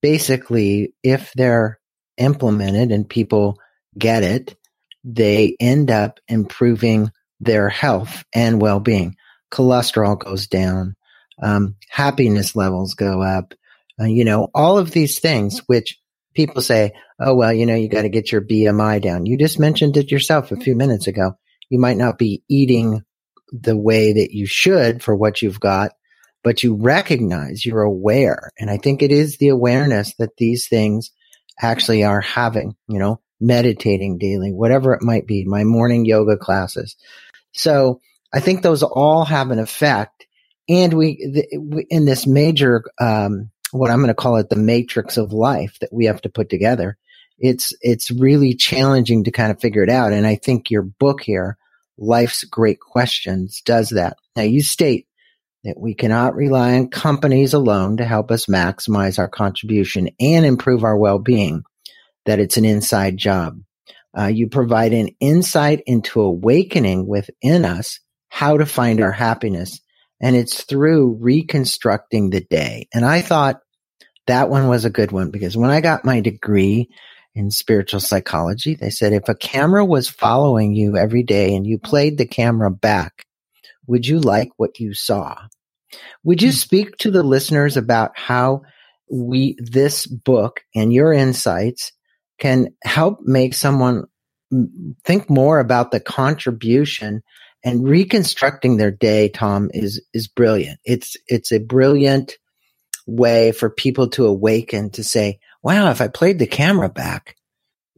basically, 0.02 0.94
if 1.04 1.32
they're 1.34 1.78
implemented 2.16 2.90
and 2.90 3.08
people 3.08 3.56
get 3.96 4.24
it, 4.24 4.56
they 5.04 5.56
end 5.60 5.92
up 5.92 6.18
improving 6.26 7.12
their 7.38 7.68
health 7.68 8.24
and 8.34 8.60
well 8.60 8.80
being. 8.80 9.14
Cholesterol 9.52 10.18
goes 10.18 10.48
down, 10.48 10.96
um, 11.40 11.76
happiness 11.88 12.56
levels 12.56 12.94
go 12.94 13.22
up, 13.22 13.54
uh, 14.00 14.06
you 14.06 14.24
know, 14.24 14.48
all 14.52 14.76
of 14.76 14.90
these 14.90 15.20
things, 15.20 15.60
which 15.68 16.00
people 16.34 16.62
say, 16.62 16.94
oh, 17.20 17.36
well, 17.36 17.52
you 17.52 17.64
know, 17.64 17.76
you 17.76 17.88
got 17.88 18.02
to 18.02 18.08
get 18.08 18.32
your 18.32 18.42
BMI 18.42 19.00
down. 19.00 19.24
You 19.24 19.38
just 19.38 19.60
mentioned 19.60 19.96
it 19.96 20.10
yourself 20.10 20.50
a 20.50 20.56
few 20.56 20.74
minutes 20.74 21.06
ago. 21.06 21.36
You 21.70 21.78
might 21.78 21.96
not 21.96 22.18
be 22.18 22.42
eating 22.50 23.04
the 23.52 23.76
way 23.76 24.14
that 24.14 24.32
you 24.32 24.46
should 24.46 25.00
for 25.00 25.14
what 25.14 25.42
you've 25.42 25.60
got, 25.60 25.92
but 26.44 26.62
you 26.62 26.74
recognize 26.74 27.64
you're 27.64 27.82
aware. 27.82 28.52
And 28.58 28.70
I 28.70 28.76
think 28.76 29.02
it 29.02 29.10
is 29.10 29.38
the 29.38 29.48
awareness 29.48 30.14
that 30.18 30.36
these 30.36 30.68
things 30.68 31.10
actually 31.60 32.04
are 32.04 32.20
having, 32.20 32.76
you 32.86 32.98
know, 32.98 33.20
meditating 33.40 34.18
daily, 34.18 34.52
whatever 34.52 34.92
it 34.92 35.02
might 35.02 35.26
be, 35.26 35.44
my 35.44 35.64
morning 35.64 36.04
yoga 36.04 36.36
classes. 36.36 36.96
So 37.52 38.00
I 38.32 38.40
think 38.40 38.62
those 38.62 38.82
all 38.82 39.24
have 39.24 39.50
an 39.50 39.58
effect. 39.58 40.26
And 40.68 40.92
we, 40.92 41.16
the, 41.16 41.86
in 41.88 42.04
this 42.04 42.26
major, 42.26 42.84
um, 43.00 43.50
what 43.72 43.90
I'm 43.90 43.98
going 43.98 44.08
to 44.08 44.14
call 44.14 44.36
it 44.36 44.50
the 44.50 44.56
matrix 44.56 45.16
of 45.16 45.32
life 45.32 45.78
that 45.80 45.92
we 45.92 46.04
have 46.04 46.20
to 46.22 46.28
put 46.28 46.50
together, 46.50 46.98
it's, 47.38 47.72
it's 47.80 48.10
really 48.10 48.54
challenging 48.54 49.24
to 49.24 49.30
kind 49.30 49.50
of 49.50 49.60
figure 49.60 49.82
it 49.82 49.90
out. 49.90 50.12
And 50.12 50.26
I 50.26 50.36
think 50.36 50.70
your 50.70 50.82
book 50.82 51.22
here, 51.22 51.56
Life's 51.96 52.44
Great 52.44 52.80
Questions, 52.80 53.62
does 53.64 53.90
that. 53.90 54.16
Now 54.36 54.42
you 54.42 54.62
state 54.62 55.06
that 55.64 55.78
we 55.78 55.94
cannot 55.94 56.34
rely 56.34 56.74
on 56.76 56.88
companies 56.88 57.54
alone 57.54 57.96
to 57.96 58.04
help 58.04 58.30
us 58.30 58.46
maximize 58.46 59.18
our 59.18 59.28
contribution 59.28 60.10
and 60.20 60.44
improve 60.44 60.84
our 60.84 60.96
well-being, 60.96 61.62
that 62.26 62.38
it's 62.38 62.56
an 62.56 62.64
inside 62.64 63.16
job. 63.16 63.58
Uh, 64.16 64.26
you 64.26 64.48
provide 64.48 64.92
an 64.92 65.08
insight 65.20 65.82
into 65.86 66.20
awakening 66.20 67.06
within 67.06 67.64
us 67.64 67.98
how 68.28 68.56
to 68.56 68.66
find 68.66 69.00
our 69.00 69.12
happiness. 69.12 69.80
And 70.20 70.36
it's 70.36 70.64
through 70.64 71.18
reconstructing 71.20 72.30
the 72.30 72.40
day. 72.40 72.88
And 72.94 73.04
I 73.04 73.20
thought 73.20 73.60
that 74.26 74.48
one 74.48 74.68
was 74.68 74.84
a 74.84 74.90
good 74.90 75.12
one 75.12 75.30
because 75.30 75.56
when 75.56 75.70
I 75.70 75.80
got 75.80 76.04
my 76.04 76.20
degree 76.20 76.88
in 77.34 77.50
spiritual 77.50 78.00
psychology, 78.00 78.74
they 78.74 78.90
said 78.90 79.12
if 79.12 79.28
a 79.28 79.34
camera 79.34 79.84
was 79.84 80.08
following 80.08 80.74
you 80.74 80.96
every 80.96 81.22
day 81.24 81.54
and 81.54 81.66
you 81.66 81.78
played 81.78 82.16
the 82.16 82.26
camera 82.26 82.70
back, 82.70 83.26
would 83.86 84.06
you 84.06 84.20
like 84.20 84.50
what 84.56 84.78
you 84.78 84.94
saw? 84.94 85.36
Would 86.24 86.42
you 86.42 86.50
hmm. 86.50 86.56
speak 86.56 86.96
to 86.98 87.10
the 87.10 87.22
listeners 87.22 87.76
about 87.76 88.12
how 88.18 88.62
we, 89.10 89.56
this 89.58 90.06
book 90.06 90.60
and 90.74 90.92
your 90.92 91.12
insights 91.12 91.92
can 92.38 92.68
help 92.82 93.20
make 93.22 93.54
someone 93.54 94.04
think 95.04 95.28
more 95.28 95.58
about 95.58 95.90
the 95.90 96.00
contribution 96.00 97.22
and 97.64 97.88
reconstructing 97.88 98.76
their 98.76 98.90
day, 98.90 99.28
Tom, 99.28 99.70
is, 99.72 100.02
is 100.12 100.28
brilliant. 100.28 100.78
It's, 100.84 101.16
it's 101.26 101.50
a 101.50 101.58
brilliant 101.58 102.36
way 103.06 103.52
for 103.52 103.70
people 103.70 104.08
to 104.08 104.26
awaken 104.26 104.90
to 104.90 105.04
say, 105.04 105.38
wow, 105.62 105.90
if 105.90 106.00
I 106.00 106.08
played 106.08 106.38
the 106.38 106.46
camera 106.46 106.88
back, 106.88 107.36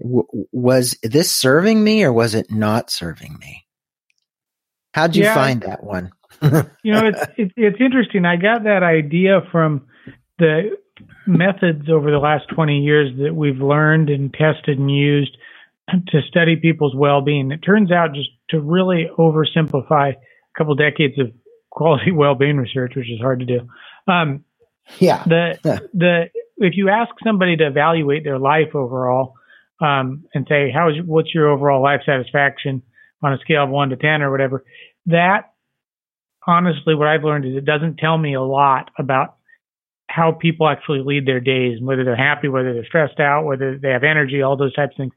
w- 0.01 0.27
was 0.53 0.97
this 1.03 1.33
serving 1.33 1.83
me 1.83 2.05
or 2.05 2.13
was 2.13 2.35
it 2.35 2.51
not 2.51 2.91
serving 2.91 3.37
me? 3.39 3.66
How'd 4.97 5.15
you 5.15 5.25
yeah, 5.25 5.35
find 5.35 5.61
that 5.61 5.85
one? 5.85 6.11
you 6.83 6.93
know, 6.93 7.07
it's, 7.07 7.21
it's 7.37 7.53
it's 7.55 7.81
interesting. 7.83 8.25
I 8.25 8.37
got 8.37 8.65
that 8.65 8.83
idea 8.83 9.41
from 9.53 9.89
the 10.39 10.71
methods 11.27 11.91
over 11.91 12.11
the 12.11 12.17
last 12.17 12.45
20 12.55 12.79
years 12.79 13.11
that 13.19 13.35
we've 13.35 13.59
learned 13.59 14.09
and 14.09 14.33
tested 14.33 14.79
and 14.79 14.91
used 14.91 15.37
to 15.91 16.23
study 16.27 16.57
people's 16.57 16.95
well-being. 16.97 17.53
It 17.53 17.59
turns 17.59 17.93
out 17.93 18.15
just 18.15 18.31
to 18.51 18.61
really 18.61 19.07
oversimplify 19.19 20.15
a 20.15 20.17
couple 20.57 20.75
decades 20.77 21.19
of 21.19 21.27
quality 21.69 22.11
well-being 22.15 22.57
research, 22.57 22.95
which 22.97 23.11
is 23.11 23.21
hard 23.21 23.41
to 23.41 23.45
do. 23.45 23.69
Um, 24.09 24.47
yeah. 24.99 25.23
The 25.27 25.89
the 25.93 26.31
if 26.57 26.73
you 26.75 26.89
ask 26.89 27.11
somebody 27.23 27.55
to 27.59 27.67
evaluate 27.67 28.25
their 28.25 28.39
life 28.39 28.75
overall 28.75 29.35
um, 29.79 30.25
and 30.33 30.47
say 30.49 30.73
how 30.75 30.89
is 30.89 30.95
what's 31.05 31.35
your 31.35 31.51
overall 31.51 31.83
life 31.83 32.01
satisfaction 32.07 32.81
on 33.27 33.33
a 33.33 33.39
scale 33.39 33.65
of 33.65 33.71
one 33.71 33.89
to 33.91 33.97
ten 33.97 34.23
or 34.23 34.31
whatever, 34.31 34.65
that 35.07 35.53
honestly, 36.47 36.95
what 36.95 37.09
I've 37.09 37.25
learned 37.25 37.45
is 37.45 37.57
it 37.57 37.65
doesn't 37.65 37.97
tell 37.97 38.17
me 38.17 38.35
a 38.35 38.43
lot 38.43 38.91
about 38.99 39.35
how 40.09 40.31
people 40.31 40.69
actually 40.69 41.03
lead 41.05 41.27
their 41.27 41.41
days, 41.41 41.79
and 41.79 41.87
whether 41.87 42.05
they're 42.05 42.17
happy, 42.17 42.49
whether 42.49 42.73
they're 42.73 42.87
stressed 42.87 43.19
out, 43.19 43.45
whether 43.45 43.77
they 43.77 43.91
have 43.91 44.05
energy, 44.05 44.41
all 44.41 44.57
those 44.57 44.75
types 44.75 44.93
of 44.93 44.99
things. 44.99 45.13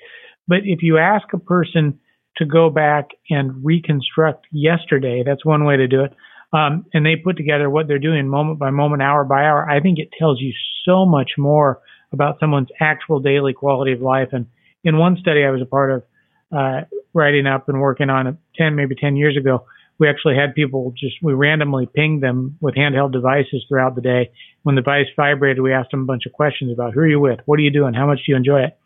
But 0.47 0.59
if 0.63 0.81
you 0.81 0.97
ask 0.97 1.27
a 1.31 1.37
person 1.37 1.99
to 2.37 2.45
go 2.45 2.71
back 2.71 3.09
and 3.29 3.63
reconstruct 3.63 4.47
yesterday, 4.51 5.23
that's 5.23 5.45
one 5.45 5.65
way 5.65 5.77
to 5.77 5.87
do 5.87 6.03
it. 6.03 6.13
Um, 6.51 6.85
and 6.93 7.05
they 7.05 7.15
put 7.15 7.37
together 7.37 7.69
what 7.69 7.87
they're 7.87 7.99
doing 7.99 8.27
moment 8.27 8.57
by 8.57 8.71
moment, 8.71 9.03
hour 9.03 9.23
by 9.23 9.43
hour. 9.43 9.69
I 9.69 9.79
think 9.79 9.99
it 9.99 10.09
tells 10.17 10.41
you 10.41 10.51
so 10.85 11.05
much 11.05 11.31
more 11.37 11.79
about 12.11 12.39
someone's 12.39 12.69
actual 12.81 13.19
daily 13.19 13.53
quality 13.53 13.93
of 13.93 14.01
life. 14.01 14.29
And 14.31 14.47
in 14.83 14.97
one 14.97 15.17
study 15.21 15.45
I 15.45 15.51
was 15.51 15.61
a 15.61 15.67
part 15.67 15.91
of, 15.91 16.03
uh, 16.51 16.81
writing 17.13 17.47
up 17.47 17.69
and 17.69 17.79
working 17.79 18.09
on 18.09 18.27
it 18.27 18.35
10, 18.57 18.75
maybe 18.75 18.95
10 18.95 19.15
years 19.15 19.37
ago, 19.37 19.65
we 19.99 20.07
actually 20.07 20.35
had 20.35 20.55
people 20.55 20.93
just 20.97 21.15
we 21.21 21.33
randomly 21.33 21.87
pinged 21.93 22.23
them 22.23 22.57
with 22.61 22.75
handheld 22.75 23.11
devices 23.11 23.65
throughout 23.67 23.95
the 23.95 24.01
day. 24.01 24.31
When 24.63 24.75
the 24.75 24.81
device 24.81 25.07
vibrated, 25.15 25.61
we 25.61 25.73
asked 25.73 25.91
them 25.91 26.03
a 26.03 26.05
bunch 26.05 26.25
of 26.25 26.31
questions 26.31 26.71
about 26.71 26.93
who 26.93 27.01
are 27.01 27.07
you 27.07 27.19
with, 27.19 27.39
what 27.45 27.59
are 27.59 27.63
you 27.63 27.71
doing, 27.71 27.93
how 27.93 28.07
much 28.07 28.19
do 28.19 28.31
you 28.31 28.37
enjoy 28.37 28.61
it, 28.61 28.77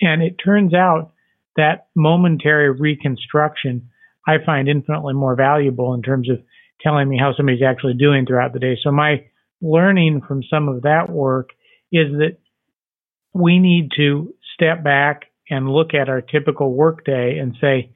and 0.00 0.22
it 0.22 0.36
turns 0.44 0.74
out 0.74 1.12
that 1.56 1.88
momentary 1.94 2.70
reconstruction 2.70 3.90
I 4.26 4.36
find 4.44 4.68
infinitely 4.68 5.14
more 5.14 5.36
valuable 5.36 5.94
in 5.94 6.02
terms 6.02 6.30
of 6.30 6.38
telling 6.80 7.08
me 7.08 7.18
how 7.18 7.34
somebody's 7.36 7.62
actually 7.62 7.94
doing 7.94 8.26
throughout 8.26 8.52
the 8.52 8.58
day. 8.58 8.78
So 8.82 8.90
my 8.90 9.24
learning 9.60 10.22
from 10.26 10.42
some 10.42 10.68
of 10.68 10.82
that 10.82 11.10
work 11.10 11.50
is 11.92 12.10
that 12.18 12.38
we 13.32 13.58
need 13.58 13.90
to 13.96 14.34
step 14.54 14.82
back 14.82 15.24
and 15.50 15.68
look 15.68 15.94
at 15.94 16.08
our 16.08 16.20
typical 16.20 16.72
workday 16.72 17.38
and 17.38 17.56
say, 17.60 17.90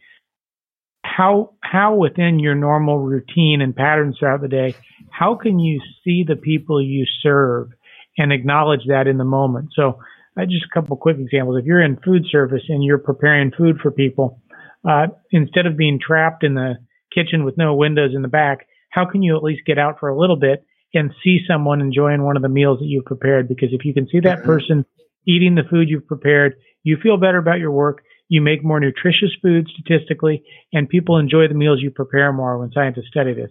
how 1.04 1.54
how 1.60 1.94
within 1.94 2.38
your 2.38 2.54
normal 2.54 2.98
routine 2.98 3.60
and 3.60 3.74
patterns 3.74 4.16
throughout 4.18 4.40
the 4.40 4.48
day, 4.48 4.74
how 5.10 5.34
can 5.34 5.58
you 5.58 5.80
see 6.04 6.24
the 6.26 6.36
people 6.36 6.82
you 6.82 7.04
serve 7.22 7.68
and 8.16 8.32
acknowledge 8.32 8.82
that 8.88 9.06
in 9.06 9.18
the 9.18 9.24
moment? 9.24 9.70
So, 9.74 10.00
uh, 10.38 10.44
just 10.44 10.66
a 10.70 10.74
couple 10.74 10.96
quick 10.96 11.16
examples. 11.18 11.58
If 11.58 11.66
you're 11.66 11.82
in 11.82 11.98
food 12.04 12.24
service 12.30 12.62
and 12.68 12.84
you're 12.84 12.98
preparing 12.98 13.52
food 13.56 13.78
for 13.82 13.90
people, 13.90 14.40
uh, 14.88 15.08
instead 15.30 15.66
of 15.66 15.76
being 15.76 15.98
trapped 16.04 16.44
in 16.44 16.54
the 16.54 16.74
kitchen 17.12 17.44
with 17.44 17.56
no 17.56 17.74
windows 17.74 18.12
in 18.14 18.22
the 18.22 18.28
back, 18.28 18.66
how 18.90 19.04
can 19.04 19.22
you 19.22 19.36
at 19.36 19.42
least 19.42 19.66
get 19.66 19.78
out 19.78 19.98
for 19.98 20.08
a 20.08 20.18
little 20.18 20.36
bit 20.36 20.64
and 20.94 21.12
see 21.22 21.40
someone 21.48 21.80
enjoying 21.80 22.22
one 22.22 22.36
of 22.36 22.42
the 22.42 22.48
meals 22.48 22.78
that 22.78 22.86
you've 22.86 23.04
prepared? 23.04 23.48
Because 23.48 23.70
if 23.72 23.84
you 23.84 23.94
can 23.94 24.08
see 24.08 24.20
that 24.20 24.38
mm-hmm. 24.38 24.46
person 24.46 24.84
eating 25.26 25.54
the 25.54 25.68
food 25.68 25.88
you've 25.88 26.06
prepared, 26.06 26.54
you 26.88 26.96
feel 27.02 27.16
better 27.16 27.38
about 27.38 27.58
your 27.58 27.70
work 27.70 28.02
you 28.28 28.42
make 28.42 28.62
more 28.62 28.78
nutritious 28.78 29.30
food 29.42 29.68
statistically, 29.72 30.44
and 30.72 30.88
people 30.88 31.16
enjoy 31.16 31.48
the 31.48 31.54
meals 31.54 31.80
you 31.82 31.90
prepare 31.90 32.32
more 32.32 32.58
when 32.58 32.70
scientists 32.72 33.08
study 33.08 33.32
this. 33.32 33.50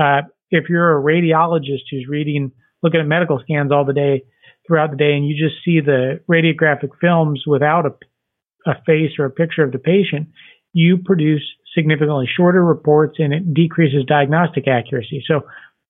Uh, 0.00 0.22
if 0.50 0.68
you're 0.68 0.98
a 0.98 1.02
radiologist 1.02 1.84
who's 1.90 2.06
reading, 2.08 2.50
looking 2.82 3.00
at 3.00 3.06
medical 3.06 3.38
scans 3.38 3.70
all 3.70 3.84
the 3.84 3.92
day, 3.92 4.24
throughout 4.66 4.90
the 4.90 4.96
day, 4.96 5.12
and 5.12 5.26
you 5.26 5.34
just 5.36 5.62
see 5.62 5.80
the 5.80 6.20
radiographic 6.30 6.90
films 7.00 7.42
without 7.46 7.84
a, 7.84 8.70
a 8.70 8.74
face 8.86 9.12
or 9.18 9.26
a 9.26 9.30
picture 9.30 9.62
of 9.62 9.72
the 9.72 9.78
patient, 9.78 10.28
you 10.72 10.96
produce 11.04 11.42
significantly 11.76 12.26
shorter 12.34 12.64
reports 12.64 13.16
and 13.18 13.34
it 13.34 13.52
decreases 13.52 14.04
diagnostic 14.06 14.66
accuracy. 14.66 15.22
So 15.26 15.42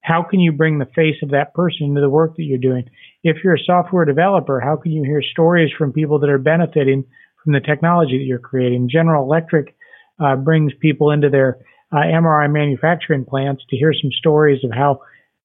how 0.05 0.23
can 0.23 0.38
you 0.38 0.53
bring 0.53 0.79
the 0.79 0.90
face 0.95 1.17
of 1.23 1.31
that 1.31 1.55
person 1.55 1.87
into 1.87 2.01
the 2.01 2.11
work 2.11 2.37
that 2.37 2.45
you're 2.45 2.59
doing? 2.59 2.85
If 3.23 3.38
you're 3.43 3.55
a 3.55 3.64
software 3.64 4.05
developer, 4.05 4.61
how 4.61 4.77
can 4.77 4.93
you 4.93 5.03
hear 5.03 5.23
stories 5.23 5.71
from 5.77 5.93
people 5.93 6.19
that 6.21 6.31
are 6.31 6.38
benefiting 6.38 7.05
from 7.45 7.53
the 7.53 7.61
technology 7.61 8.19
that 8.19 8.25
you're 8.25 8.38
creating. 8.38 8.88
General 8.90 9.23
Electric 9.23 9.77
uh, 10.19 10.37
brings 10.37 10.73
people 10.81 11.11
into 11.11 11.29
their 11.29 11.59
uh, 11.93 11.97
MRI 11.97 12.51
manufacturing 12.51 13.25
plants 13.25 13.62
to 13.69 13.77
hear 13.77 13.93
some 13.93 14.11
stories 14.19 14.64
of 14.64 14.71
how 14.73 15.01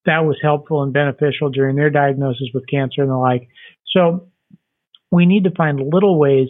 that 0.05 0.19
was 0.19 0.37
helpful 0.41 0.81
and 0.81 0.93
beneficial 0.93 1.49
during 1.49 1.75
their 1.75 1.89
diagnosis 1.89 2.47
with 2.53 2.63
cancer 2.69 3.01
and 3.01 3.11
the 3.11 3.17
like. 3.17 3.49
So 3.93 4.29
we 5.11 5.25
need 5.25 5.43
to 5.43 5.51
find 5.51 5.79
little 5.79 6.17
ways 6.17 6.47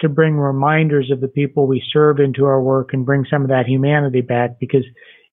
to 0.00 0.08
bring 0.08 0.36
reminders 0.36 1.10
of 1.10 1.20
the 1.20 1.28
people 1.28 1.66
we 1.66 1.82
serve 1.92 2.20
into 2.20 2.44
our 2.44 2.60
work 2.60 2.90
and 2.92 3.06
bring 3.06 3.24
some 3.30 3.42
of 3.42 3.48
that 3.48 3.66
humanity 3.66 4.20
back 4.20 4.58
because 4.60 4.84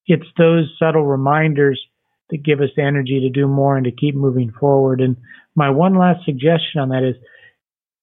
it's 0.05 0.27
those 0.37 0.73
subtle 0.79 1.05
reminders 1.05 1.81
that 2.29 2.43
give 2.43 2.59
us 2.59 2.69
the 2.75 2.83
energy 2.83 3.19
to 3.21 3.29
do 3.29 3.47
more 3.47 3.77
and 3.77 3.85
to 3.85 3.91
keep 3.91 4.15
moving 4.15 4.51
forward. 4.59 5.01
And 5.01 5.17
my 5.55 5.69
one 5.69 5.97
last 5.97 6.25
suggestion 6.25 6.79
on 6.79 6.89
that 6.89 7.07
is 7.07 7.15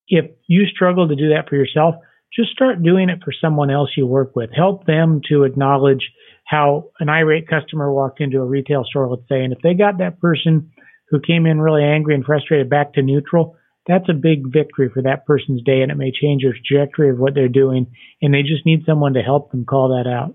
if 0.08 0.26
you 0.46 0.66
struggle 0.66 1.08
to 1.08 1.16
do 1.16 1.30
that 1.30 1.48
for 1.48 1.56
yourself, 1.56 1.96
just 2.34 2.50
start 2.50 2.82
doing 2.82 3.08
it 3.08 3.20
for 3.24 3.32
someone 3.32 3.70
else 3.70 3.90
you 3.96 4.06
work 4.06 4.34
with. 4.34 4.50
Help 4.54 4.86
them 4.86 5.20
to 5.28 5.44
acknowledge 5.44 6.10
how 6.46 6.90
an 7.00 7.08
irate 7.08 7.48
customer 7.48 7.92
walked 7.92 8.20
into 8.20 8.38
a 8.38 8.44
retail 8.44 8.84
store, 8.84 9.08
let's 9.08 9.28
say, 9.28 9.42
and 9.42 9.52
if 9.52 9.60
they 9.62 9.74
got 9.74 9.98
that 9.98 10.20
person 10.20 10.70
who 11.08 11.20
came 11.20 11.46
in 11.46 11.60
really 11.60 11.84
angry 11.84 12.14
and 12.14 12.24
frustrated 12.24 12.68
back 12.68 12.92
to 12.94 13.02
neutral, 13.02 13.56
that's 13.86 14.08
a 14.08 14.14
big 14.14 14.52
victory 14.52 14.90
for 14.92 15.02
that 15.02 15.26
person's 15.26 15.62
day 15.62 15.82
and 15.82 15.92
it 15.92 15.96
may 15.96 16.10
change 16.10 16.42
the 16.42 16.52
trajectory 16.52 17.10
of 17.10 17.18
what 17.18 17.34
they're 17.34 17.48
doing. 17.48 17.86
And 18.22 18.32
they 18.32 18.42
just 18.42 18.64
need 18.64 18.84
someone 18.86 19.14
to 19.14 19.20
help 19.20 19.50
them 19.50 19.64
call 19.64 19.88
that 19.90 20.08
out. 20.08 20.34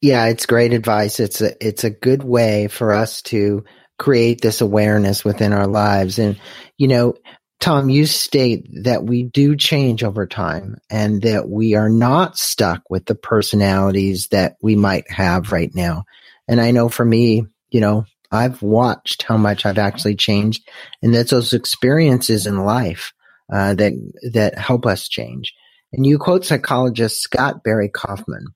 Yeah, 0.00 0.26
it's 0.26 0.46
great 0.46 0.72
advice. 0.72 1.18
It's 1.18 1.40
a 1.40 1.66
it's 1.66 1.84
a 1.84 1.90
good 1.90 2.22
way 2.22 2.68
for 2.68 2.92
us 2.92 3.22
to 3.22 3.64
create 3.98 4.40
this 4.40 4.60
awareness 4.60 5.24
within 5.24 5.52
our 5.52 5.66
lives. 5.66 6.18
And 6.18 6.38
you 6.76 6.86
know, 6.86 7.14
Tom, 7.58 7.90
you 7.90 8.06
state 8.06 8.68
that 8.84 9.02
we 9.02 9.24
do 9.24 9.56
change 9.56 10.04
over 10.04 10.26
time 10.26 10.76
and 10.88 11.22
that 11.22 11.48
we 11.48 11.74
are 11.74 11.88
not 11.88 12.38
stuck 12.38 12.82
with 12.88 13.06
the 13.06 13.16
personalities 13.16 14.28
that 14.30 14.56
we 14.62 14.76
might 14.76 15.10
have 15.10 15.50
right 15.50 15.74
now. 15.74 16.04
And 16.46 16.60
I 16.60 16.70
know 16.70 16.88
for 16.88 17.04
me, 17.04 17.46
you 17.70 17.80
know, 17.80 18.04
I've 18.30 18.62
watched 18.62 19.24
how 19.24 19.36
much 19.36 19.66
I've 19.66 19.78
actually 19.78 20.14
changed, 20.14 20.68
and 21.02 21.12
that's 21.12 21.30
those 21.32 21.54
experiences 21.54 22.46
in 22.46 22.58
life 22.58 23.12
uh, 23.52 23.74
that 23.74 23.94
that 24.32 24.58
help 24.58 24.86
us 24.86 25.08
change. 25.08 25.54
And 25.92 26.06
you 26.06 26.18
quote 26.18 26.44
psychologist 26.44 27.20
Scott 27.20 27.64
Barry 27.64 27.88
Kaufman. 27.88 28.46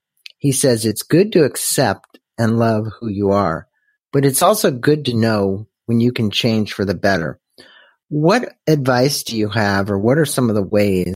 He 0.42 0.50
says 0.50 0.85
it's 0.85 1.05
good 1.05 1.31
to 1.35 1.44
accept 1.44 2.18
and 2.37 2.59
love 2.59 2.88
who 2.98 3.09
you 3.09 3.31
are, 3.31 3.68
but 4.12 4.24
it's 4.24 4.42
also 4.42 4.72
good 4.72 5.05
to 5.05 5.14
know 5.14 5.68
when 5.87 6.00
you 6.00 6.11
can 6.11 6.33
change 6.33 6.72
for 6.72 6.85
the 6.85 6.96
better. 6.96 7.38
What 8.09 8.52
advice 8.66 9.22
do 9.22 9.37
you 9.37 9.48
have, 9.50 9.88
or 9.88 10.00
what 10.00 10.18
are 10.18 10.24
some 10.24 10.48
of 10.48 10.57
the 10.57 10.62
ways 10.64 11.14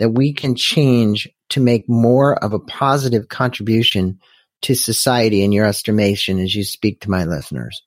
that 0.00 0.08
we 0.08 0.32
can 0.32 0.56
change 0.56 1.28
to 1.50 1.60
make 1.60 1.88
more 1.88 2.34
of 2.42 2.54
a 2.54 2.58
positive 2.58 3.28
contribution 3.28 4.18
to 4.62 4.74
society 4.74 5.44
in 5.44 5.52
your 5.52 5.66
estimation 5.66 6.40
as 6.40 6.52
you 6.52 6.64
speak 6.64 7.02
to 7.02 7.10
my 7.10 7.24
listeners? 7.24 7.80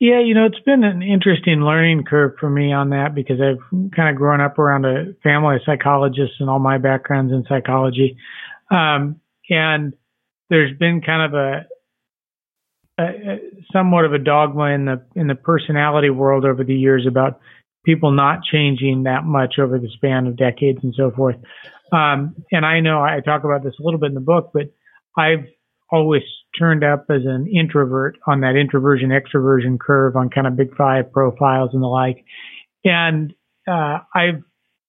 Yeah, 0.00 0.18
you 0.18 0.34
know, 0.34 0.46
it's 0.46 0.58
been 0.66 0.82
an 0.82 1.00
interesting 1.00 1.60
learning 1.60 2.06
curve 2.06 2.32
for 2.40 2.50
me 2.50 2.72
on 2.72 2.90
that 2.90 3.14
because 3.14 3.40
I've 3.40 3.62
kind 3.94 4.08
of 4.08 4.16
grown 4.16 4.40
up 4.40 4.58
around 4.58 4.84
a 4.84 5.14
family 5.22 5.54
of 5.54 5.62
psychologists 5.64 6.34
and 6.40 6.50
all 6.50 6.58
my 6.58 6.78
backgrounds 6.78 7.32
in 7.32 7.44
psychology. 7.48 8.16
Um, 8.72 9.20
and 9.50 9.92
there's 10.48 10.76
been 10.78 11.02
kind 11.02 11.34
of 11.34 11.34
a, 11.34 13.02
a, 13.02 13.38
somewhat 13.72 14.04
of 14.04 14.12
a 14.12 14.18
dogma 14.18 14.66
in 14.66 14.86
the 14.86 15.04
in 15.14 15.26
the 15.26 15.34
personality 15.34 16.10
world 16.10 16.44
over 16.44 16.64
the 16.64 16.74
years 16.74 17.06
about 17.06 17.40
people 17.84 18.12
not 18.12 18.40
changing 18.50 19.04
that 19.04 19.24
much 19.24 19.54
over 19.60 19.78
the 19.78 19.88
span 19.94 20.26
of 20.26 20.36
decades 20.36 20.78
and 20.82 20.94
so 20.96 21.10
forth. 21.10 21.36
Um, 21.92 22.36
and 22.50 22.64
I 22.64 22.80
know 22.80 23.02
I 23.02 23.20
talk 23.24 23.44
about 23.44 23.62
this 23.62 23.74
a 23.78 23.82
little 23.82 24.00
bit 24.00 24.08
in 24.08 24.14
the 24.14 24.20
book, 24.20 24.50
but 24.54 24.72
I've 25.16 25.46
always 25.90 26.22
turned 26.58 26.84
up 26.84 27.06
as 27.10 27.22
an 27.26 27.46
introvert 27.46 28.16
on 28.26 28.40
that 28.40 28.56
introversion 28.56 29.10
extroversion 29.10 29.78
curve 29.78 30.16
on 30.16 30.30
kind 30.30 30.46
of 30.46 30.56
big 30.56 30.74
five 30.76 31.12
profiles 31.12 31.70
and 31.72 31.82
the 31.82 31.86
like. 31.86 32.24
And 32.84 33.34
uh, 33.68 33.98
I've 34.14 34.42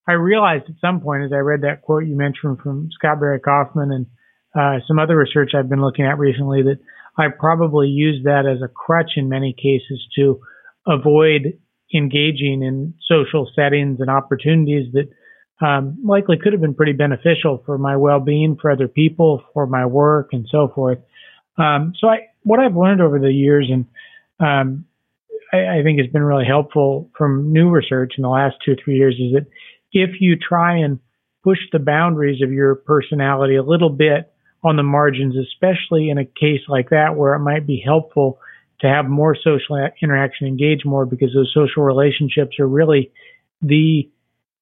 I 0.07 0.13
realized 0.13 0.65
at 0.67 0.75
some 0.81 1.01
point 1.01 1.23
as 1.23 1.31
I 1.33 1.37
read 1.37 1.61
that 1.61 1.81
quote 1.81 2.05
you 2.05 2.15
mentioned 2.15 2.59
from 2.59 2.89
Scott 2.91 3.19
Barry 3.19 3.39
Kaufman 3.39 3.91
and 3.91 4.05
uh, 4.55 4.83
some 4.87 4.99
other 4.99 5.17
research 5.17 5.51
I've 5.55 5.69
been 5.69 5.81
looking 5.81 6.05
at 6.05 6.19
recently 6.19 6.61
that 6.63 6.79
I 7.17 7.27
probably 7.37 7.87
used 7.87 8.25
that 8.25 8.45
as 8.45 8.61
a 8.61 8.67
crutch 8.67 9.11
in 9.15 9.29
many 9.29 9.53
cases 9.53 10.05
to 10.15 10.41
avoid 10.87 11.59
engaging 11.93 12.63
in 12.63 12.93
social 13.07 13.49
settings 13.55 13.99
and 13.99 14.09
opportunities 14.09 14.91
that 14.93 15.09
um, 15.65 15.97
likely 16.03 16.37
could 16.41 16.53
have 16.53 16.61
been 16.61 16.73
pretty 16.73 16.93
beneficial 16.93 17.61
for 17.65 17.77
my 17.77 17.95
well-being, 17.95 18.57
for 18.59 18.71
other 18.71 18.87
people, 18.87 19.43
for 19.53 19.67
my 19.67 19.85
work, 19.85 20.29
and 20.31 20.47
so 20.51 20.71
forth. 20.73 20.97
Um, 21.57 21.93
so, 21.99 22.07
I, 22.07 22.29
what 22.41 22.59
I've 22.59 22.75
learned 22.75 23.01
over 23.01 23.19
the 23.19 23.31
years, 23.31 23.69
and 23.71 23.85
um, 24.39 24.85
I, 25.53 25.79
I, 25.79 25.83
think 25.83 25.99
has 25.99 26.11
been 26.11 26.23
really 26.23 26.45
helpful 26.45 27.11
from 27.15 27.53
new 27.53 27.69
research 27.69 28.13
in 28.17 28.23
the 28.23 28.29
last 28.29 28.55
two 28.65 28.71
or 28.71 28.75
three 28.83 28.95
years, 28.95 29.15
is 29.15 29.33
that 29.33 29.45
if 29.93 30.19
you 30.19 30.35
try 30.35 30.77
and 30.77 30.99
push 31.43 31.59
the 31.71 31.79
boundaries 31.79 32.41
of 32.41 32.51
your 32.51 32.75
personality 32.75 33.55
a 33.55 33.63
little 33.63 33.89
bit 33.89 34.33
on 34.63 34.77
the 34.77 34.83
margins, 34.83 35.35
especially 35.35 36.09
in 36.09 36.17
a 36.17 36.25
case 36.25 36.61
like 36.67 36.89
that 36.89 37.15
where 37.15 37.33
it 37.33 37.39
might 37.39 37.67
be 37.67 37.81
helpful 37.85 38.39
to 38.79 38.87
have 38.87 39.05
more 39.05 39.35
social 39.35 39.89
interaction, 40.01 40.47
engage 40.47 40.85
more, 40.85 41.05
because 41.05 41.33
those 41.33 41.51
social 41.53 41.83
relationships 41.83 42.59
are 42.59 42.67
really 42.67 43.11
the 43.61 44.09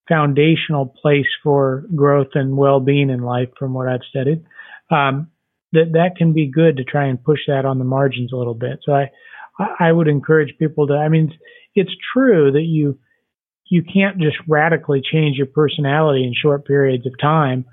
foundational 0.07 0.85
place 0.85 1.27
for 1.43 1.85
growth 1.95 2.29
and 2.33 2.57
well-being 2.57 3.09
in 3.09 3.21
life 3.21 3.49
from 3.57 3.73
what 3.73 3.87
I've 3.87 4.01
studied. 4.09 4.43
Um, 4.89 5.29
that 5.73 5.93
that 5.93 6.17
can 6.17 6.33
be 6.33 6.47
good 6.47 6.77
to 6.77 6.83
try 6.83 7.05
and 7.05 7.23
push 7.23 7.39
that 7.47 7.65
on 7.65 7.79
the 7.79 7.85
margins 7.85 8.33
a 8.33 8.35
little 8.35 8.53
bit. 8.53 8.79
So 8.83 8.93
I 8.93 9.09
I 9.79 9.91
would 9.91 10.07
encourage 10.07 10.57
people 10.57 10.87
to 10.87 10.93
I 10.93 11.07
mean 11.07 11.31
it's 11.75 11.91
true 12.13 12.51
that 12.51 12.63
you 12.63 12.99
you 13.71 13.81
can't 13.81 14.17
just 14.17 14.35
radically 14.49 15.01
change 15.01 15.37
your 15.37 15.47
personality 15.47 16.25
in 16.25 16.33
short 16.35 16.67
periods 16.67 17.05
of 17.05 17.13
time. 17.21 17.63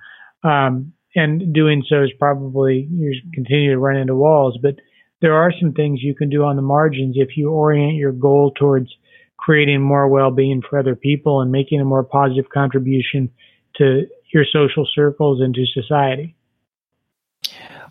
Um, 0.44 0.92
and 1.16 1.52
doing 1.52 1.82
so 1.88 2.04
is 2.04 2.12
probably 2.20 2.86
you 2.88 3.20
continue 3.34 3.72
to 3.72 3.78
run 3.78 3.96
into 3.96 4.14
walls, 4.14 4.56
but 4.62 4.76
there 5.20 5.34
are 5.34 5.52
some 5.60 5.72
things 5.72 6.00
you 6.00 6.14
can 6.14 6.30
do 6.30 6.44
on 6.44 6.54
the 6.54 6.62
margins 6.62 7.16
if 7.18 7.36
you 7.36 7.50
orient 7.50 7.96
your 7.96 8.12
goal 8.12 8.52
towards 8.56 8.88
creating 9.36 9.82
more 9.82 10.06
well-being 10.06 10.62
for 10.62 10.78
other 10.78 10.94
people 10.94 11.40
and 11.40 11.50
making 11.50 11.80
a 11.80 11.84
more 11.84 12.04
positive 12.04 12.48
contribution 12.48 13.28
to 13.76 14.02
your 14.32 14.44
social 14.52 14.86
circles 14.94 15.40
and 15.40 15.52
to 15.56 15.66
society. 15.66 16.36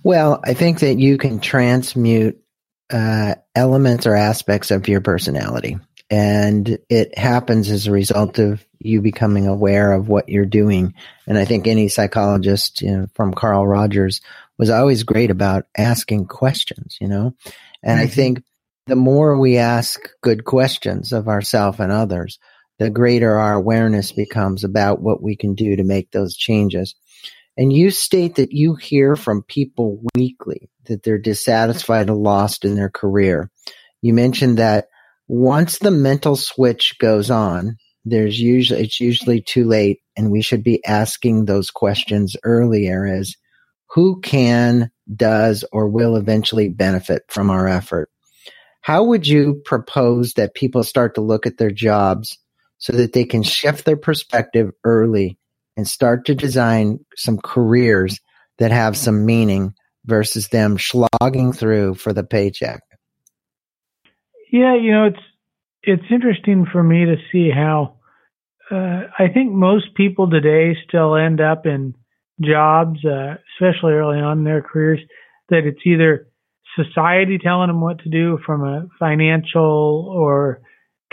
Well, 0.04 0.40
I 0.46 0.54
think 0.54 0.80
that 0.80 0.98
you 0.98 1.18
can 1.18 1.42
transmute 1.42 2.42
uh, 2.90 3.36
elements 3.54 4.08
or 4.08 4.16
aspects 4.16 4.72
of 4.72 4.88
your 4.88 5.02
personality. 5.02 5.78
And 6.10 6.80
it 6.90 7.18
happens 7.18 7.70
as 7.70 7.88
a 7.88 7.92
result 7.92 8.40
of 8.40 8.66
you 8.80 9.02
becoming 9.02 9.48
aware 9.48 9.92
of 9.92 10.08
what 10.08 10.30
you're 10.30 10.46
doing. 10.46 10.94
And 11.28 11.38
I 11.38 11.46
think 11.46 11.68
any 11.68 11.90
psychologist 11.90 12.82
you 12.82 12.92
know, 12.92 13.08
from 13.14 13.34
Carl 13.34 13.68
Rogers 13.68 14.22
was 14.58 14.70
always 14.70 15.04
great 15.04 15.32
about 15.32 15.66
asking 15.78 16.28
questions, 16.28 16.98
you 17.02 17.08
know? 17.08 17.36
And 17.84 18.00
mm-hmm. 18.00 18.04
I 18.04 18.08
think 18.08 18.44
the 18.86 18.96
more 18.96 19.38
we 19.38 19.58
ask 19.58 20.00
good 20.22 20.46
questions 20.46 21.12
of 21.12 21.28
ourselves 21.28 21.80
and 21.80 21.92
others, 21.92 22.40
the 22.80 22.90
greater 22.90 23.36
our 23.36 23.54
awareness 23.54 24.12
becomes 24.12 24.64
about 24.64 25.02
what 25.02 25.22
we 25.22 25.36
can 25.36 25.56
do 25.56 25.76
to 25.76 25.84
make 25.84 26.12
those 26.12 26.38
changes. 26.38 26.96
And 27.58 27.74
you 27.74 27.90
state 27.90 28.36
that 28.36 28.52
you 28.52 28.76
hear 28.76 29.16
from 29.16 29.42
people 29.42 30.04
weekly 30.16 30.70
that 30.86 31.04
they're 31.04 31.18
dissatisfied 31.18 32.08
and 32.10 32.18
lost 32.18 32.66
in 32.66 32.76
their 32.76 32.90
career. 32.90 33.50
You 34.02 34.14
mentioned 34.14 34.60
that 34.60 34.90
once 35.28 35.80
the 35.80 35.92
mental 35.92 36.36
switch 36.36 36.96
goes 37.00 37.30
on, 37.30 37.78
there's 38.06 38.40
usually 38.40 38.84
it's 38.84 39.00
usually 39.00 39.42
too 39.42 39.66
late 39.66 40.00
and 40.16 40.32
we 40.32 40.42
should 40.42 40.64
be 40.64 40.86
asking 40.86 41.46
those 41.46 41.70
questions 41.70 42.36
earlier 42.44 43.06
as 43.06 43.36
who 43.90 44.20
can, 44.22 44.92
does, 45.14 45.64
or 45.72 45.90
will 45.90 46.16
eventually 46.16 46.70
benefit 46.70 47.24
from 47.30 47.50
our 47.50 47.68
effort. 47.68 48.10
How 48.82 49.04
would 49.04 49.28
you 49.28 49.62
propose 49.66 50.34
that 50.34 50.56
people 50.56 50.84
start 50.84 51.16
to 51.16 51.22
look 51.22 51.46
at 51.46 51.58
their 51.58 51.72
jobs 51.72 52.38
so 52.78 52.94
that 52.94 53.14
they 53.14 53.26
can 53.26 53.44
shift 53.44 53.86
their 53.86 53.98
perspective 53.98 54.72
early 54.84 55.38
and 55.76 55.88
start 55.88 56.26
to 56.26 56.36
design 56.36 57.00
some 57.16 57.38
careers 57.38 58.20
that 58.60 58.72
have 58.72 58.96
some 58.96 59.26
meaning 59.26 59.74
versus 60.06 60.48
them 60.50 60.78
slogging 60.80 61.52
through 61.52 61.96
for 61.96 62.14
the 62.14 62.24
paycheck? 62.24 62.82
Yeah, 64.52 64.76
you 64.76 64.92
know, 64.92 65.06
it's 65.06 65.24
it's 65.84 66.12
interesting 66.12 66.66
for 66.72 66.84
me 66.84 67.06
to 67.06 67.16
see 67.32 67.50
how 67.50 67.98
uh, 68.72 69.04
I 69.18 69.28
think 69.34 69.52
most 69.52 69.96
people 69.96 70.30
today 70.30 70.76
still 70.88 71.16
end 71.16 71.40
up 71.40 71.66
in 71.66 71.96
jobs, 72.42 73.04
uh, 73.06 73.36
especially 73.56 73.94
early 73.94 74.20
on 74.20 74.40
in 74.40 74.44
their 74.44 74.62
careers, 74.62 75.00
that 75.50 75.66
it's 75.66 75.80
either 75.86 76.28
society 76.76 77.38
telling 77.38 77.68
them 77.68 77.82
what 77.82 78.00
to 78.00 78.10
do 78.10 78.38
from 78.46 78.64
a 78.64 78.88
financial 79.00 80.12
or 80.14 80.62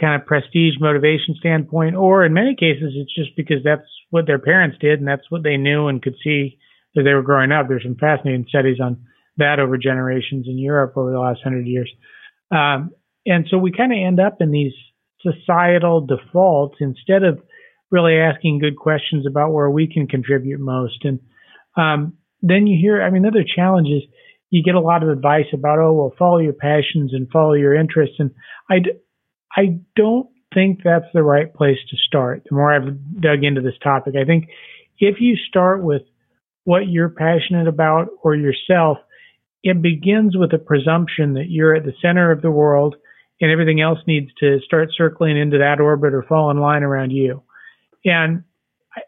kind 0.01 0.21
of 0.21 0.27
prestige 0.27 0.75
motivation 0.81 1.37
standpoint, 1.39 1.95
or 1.95 2.25
in 2.25 2.35
many 2.35 2.57
cases, 2.57 2.93
it's 2.97 3.15
just 3.15 3.37
because 3.37 3.63
that's 3.65 3.87
what 4.11 4.27
their 4.27 4.41
parents 4.41 4.77
did 4.81 4.99
and 4.99 5.07
that's 5.09 5.31
what 5.31 5.43
they 5.45 5.57
knew 5.57 5.87
and 5.87 6.03
could 6.03 6.17
see 6.23 6.59
as 6.97 7.05
they 7.05 7.15
were 7.15 7.23
growing 7.23 7.53
up. 7.53 7.69
There's 7.69 7.85
some 7.85 7.97
fascinating 7.97 8.47
studies 8.49 8.81
on 8.81 9.05
that 9.37 9.61
over 9.61 9.79
generations 9.79 10.47
in 10.49 10.59
Europe 10.59 10.95
over 10.97 11.13
the 11.13 11.19
last 11.19 11.41
hundred 11.43 11.67
years. 11.67 11.91
Um, 12.51 12.91
and 13.27 13.47
so 13.51 13.59
we 13.59 13.73
kind 13.73 13.93
of 13.93 13.99
end 13.99 14.21
up 14.21 14.39
in 14.41 14.51
these 14.51 14.73
societal 15.23 16.01
defaults 16.07 16.77
instead 16.81 17.23
of 17.23 17.41
really 17.91 18.17
asking 18.19 18.59
good 18.59 18.77
questions 18.77 19.27
about 19.27 19.53
where 19.53 19.71
we 19.71 19.87
can 19.87 20.07
contribute 20.07 20.61
most. 20.61 21.05
And 21.05 21.21
um, 21.77 22.15
then 22.43 22.67
you 22.67 22.79
hear, 22.81 23.03
I 23.03 23.11
mean, 23.11 23.27
other 23.27 23.45
challenges 23.45 24.03
you 24.51 24.63
get 24.63 24.75
a 24.75 24.81
lot 24.81 25.03
of 25.03 25.09
advice 25.09 25.47
about, 25.53 25.79
oh, 25.79 25.93
well, 25.95 26.15
follow 26.19 26.39
your 26.39 26.53
passions 26.53 27.13
and 27.13 27.29
follow 27.31 27.55
your 27.55 27.75
interests. 27.75 28.17
And 28.19 28.31
I, 28.71 28.77
I 29.57 29.81
don't 29.97 30.29
think 30.53 30.81
that's 30.85 31.07
the 31.13 31.23
right 31.23 31.53
place 31.53 31.79
to 31.91 31.97
start. 31.97 32.45
The 32.49 32.55
more 32.55 32.73
I've 32.73 33.21
dug 33.21 33.43
into 33.43 33.61
this 33.61 33.79
topic, 33.83 34.15
I 34.21 34.25
think 34.25 34.49
if 34.99 35.17
you 35.21 35.37
start 35.49 35.83
with 35.83 36.03
what 36.65 36.89
you're 36.89 37.09
passionate 37.09 37.67
about 37.67 38.09
or 38.23 38.37
yourself, 38.37 38.99
it 39.63 39.83
begins 39.83 40.37
with 40.37 40.53
a 40.53 40.59
presumption 40.59 41.35
that 41.35 41.47
you're 41.49 41.75
at 41.75 41.85
the 41.85 41.95
center 42.01 42.31
of 42.31 42.43
the 42.43 42.51
world 42.51 42.97
and 43.41 43.51
everything 43.51 43.81
else 43.81 43.99
needs 44.07 44.31
to 44.41 44.61
start 44.65 44.91
circling 44.97 45.37
into 45.37 45.59
that 45.59 45.81
orbit 45.81 46.15
or 46.15 46.23
fall 46.23 46.51
in 46.51 46.59
line 46.59 46.83
around 46.83 47.11
you. 47.11 47.43
And 48.05 48.45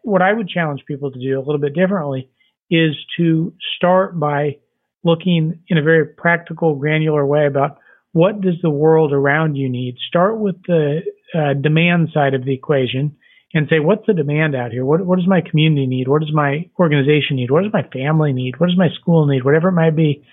what 0.03 0.21
I 0.21 0.33
would 0.33 0.49
challenge 0.49 0.83
people 0.87 1.11
to 1.11 1.19
do 1.19 1.37
a 1.37 1.43
little 1.43 1.59
bit 1.59 1.73
differently 1.73 2.29
is 2.69 2.95
to 3.17 3.53
start 3.77 4.19
by 4.19 4.57
looking 5.03 5.59
in 5.69 5.77
a 5.77 5.81
very 5.83 6.05
practical, 6.05 6.75
granular 6.75 7.25
way 7.25 7.45
about 7.45 7.79
what 8.11 8.41
does 8.41 8.55
the 8.61 8.69
world 8.69 9.13
around 9.13 9.55
you 9.55 9.69
need. 9.69 9.95
Start 10.07 10.39
with 10.39 10.55
the 10.67 11.01
uh, 11.33 11.53
demand 11.53 12.09
side 12.13 12.33
of 12.33 12.43
the 12.43 12.53
equation 12.53 13.15
and 13.53 13.67
say, 13.69 13.79
what's 13.79 14.05
the 14.07 14.13
demand 14.13 14.55
out 14.55 14.71
here? 14.71 14.83
What, 14.83 15.05
what 15.05 15.17
does 15.17 15.27
my 15.27 15.41
community 15.41 15.87
need? 15.87 16.07
What 16.07 16.21
does 16.21 16.33
my 16.33 16.69
organization 16.79 17.37
need? 17.37 17.51
What 17.51 17.63
does 17.63 17.73
my 17.73 17.87
family 17.93 18.33
need? 18.33 18.59
What 18.59 18.67
does 18.67 18.77
my 18.77 18.89
school 18.99 19.25
need? 19.27 19.45
Whatever 19.45 19.69
it 19.69 19.73
might 19.73 19.95
be. 19.95 20.25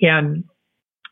And 0.00 0.44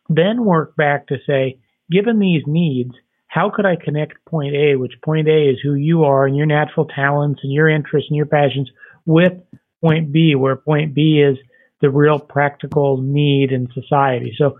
then 0.08 0.44
work 0.44 0.76
back 0.76 1.08
to 1.08 1.16
say, 1.26 1.58
given 1.90 2.18
these 2.18 2.42
needs, 2.46 2.92
how 3.26 3.50
could 3.50 3.66
I 3.66 3.76
connect 3.76 4.24
point 4.24 4.54
A, 4.54 4.76
which 4.76 5.00
point 5.02 5.28
A 5.28 5.50
is 5.50 5.58
who 5.62 5.74
you 5.74 6.04
are 6.04 6.26
and 6.26 6.36
your 6.36 6.46
natural 6.46 6.86
talents 6.86 7.40
and 7.42 7.52
your 7.52 7.68
interests 7.68 8.08
and 8.10 8.16
your 8.16 8.26
passions, 8.26 8.70
with 9.04 9.34
point 9.80 10.12
B, 10.12 10.34
where 10.34 10.56
point 10.56 10.94
B 10.94 11.20
is 11.20 11.38
the 11.80 11.90
real 11.90 12.18
practical 12.18 12.96
need 12.98 13.52
in 13.52 13.68
society. 13.72 14.34
So 14.36 14.58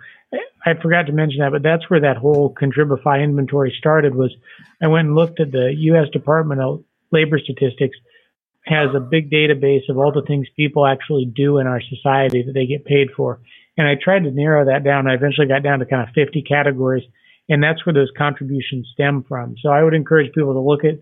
I 0.65 0.75
forgot 0.81 1.07
to 1.07 1.13
mention 1.13 1.41
that, 1.41 1.53
but 1.53 1.63
that's 1.63 1.89
where 1.89 2.01
that 2.01 2.17
whole 2.17 2.55
Contribify 2.55 3.23
inventory 3.23 3.75
started 3.79 4.15
was 4.15 4.35
I 4.83 4.89
went 4.89 5.09
and 5.09 5.17
looked 5.17 5.41
at 5.41 5.51
the 5.51 5.73
U.S. 5.77 6.09
Department 6.13 6.61
of 6.61 6.85
Labor 7.11 7.39
Statistics 7.39 7.97
has 8.67 8.95
a 8.95 9.01
big 9.01 9.31
database 9.31 9.89
of 9.89 9.97
all 9.97 10.13
the 10.13 10.27
things 10.27 10.47
people 10.57 10.87
actually 10.87 11.25
do 11.25 11.59
in 11.59 11.67
our 11.67 11.81
society 11.81 12.43
that 12.43 12.53
they 12.53 12.67
get 12.67 12.85
paid 12.85 13.09
for. 13.17 13.41
And 13.79 13.87
I 13.87 13.95
tried 13.95 14.25
to 14.25 14.31
narrow 14.31 14.67
that 14.67 14.85
down. 14.85 15.07
I 15.07 15.15
eventually 15.15 15.47
got 15.47 15.63
down 15.63 15.79
to 15.79 15.87
kind 15.87 16.07
of 16.07 16.15
50 16.15 16.43
categories, 16.43 17.05
and 17.49 17.63
that's 17.63 17.85
where 17.85 17.95
those 17.95 18.13
contributions 18.17 18.89
stem 18.93 19.25
from. 19.29 19.57
So 19.63 19.71
I 19.71 19.83
would 19.83 19.95
encourage 19.95 20.33
people 20.35 20.55
to 20.55 20.61
look 20.61 20.85
at 20.85 21.01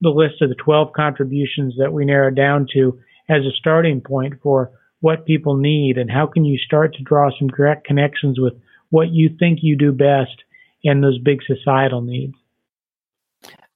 the 0.00 0.10
list 0.10 0.42
of 0.42 0.48
the 0.48 0.56
12 0.56 0.92
contributions 0.94 1.74
that 1.78 1.92
we 1.92 2.04
narrowed 2.04 2.36
down 2.36 2.66
to 2.74 2.98
as 3.28 3.42
a 3.44 3.56
starting 3.58 4.00
point 4.00 4.34
for 4.42 4.72
what 5.00 5.26
people 5.26 5.56
need 5.56 5.98
and 5.98 6.10
how 6.10 6.26
can 6.26 6.44
you 6.44 6.58
start 6.58 6.94
to 6.94 7.02
draw 7.02 7.30
some 7.38 7.48
direct 7.48 7.86
connections 7.86 8.38
with 8.38 8.54
what 8.90 9.10
you 9.10 9.30
think 9.38 9.60
you 9.62 9.76
do 9.76 9.92
best 9.92 10.42
and 10.84 11.02
those 11.02 11.18
big 11.18 11.40
societal 11.46 12.02
needs. 12.02 12.34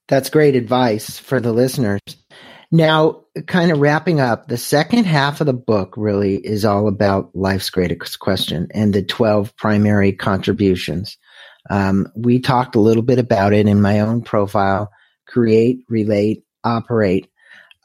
That's 0.07 0.29
great 0.29 0.55
advice 0.55 1.19
for 1.19 1.39
the 1.39 1.51
listeners. 1.51 2.01
Now, 2.71 3.23
kind 3.45 3.71
of 3.71 3.79
wrapping 3.79 4.19
up, 4.19 4.47
the 4.47 4.57
second 4.57 5.05
half 5.05 5.41
of 5.41 5.47
the 5.47 5.53
book 5.53 5.93
really 5.97 6.35
is 6.35 6.65
all 6.65 6.87
about 6.87 7.35
life's 7.35 7.69
greatest 7.69 8.19
question 8.19 8.67
and 8.71 8.93
the 8.93 9.03
12 9.03 9.55
primary 9.55 10.11
contributions. 10.11 11.17
Um, 11.69 12.07
we 12.15 12.39
talked 12.39 12.75
a 12.75 12.81
little 12.81 13.03
bit 13.03 13.19
about 13.19 13.53
it 13.53 13.67
in 13.67 13.81
my 13.81 13.99
own 13.99 14.21
profile 14.21 14.91
create, 15.27 15.83
relate, 15.89 16.43
operate. 16.63 17.29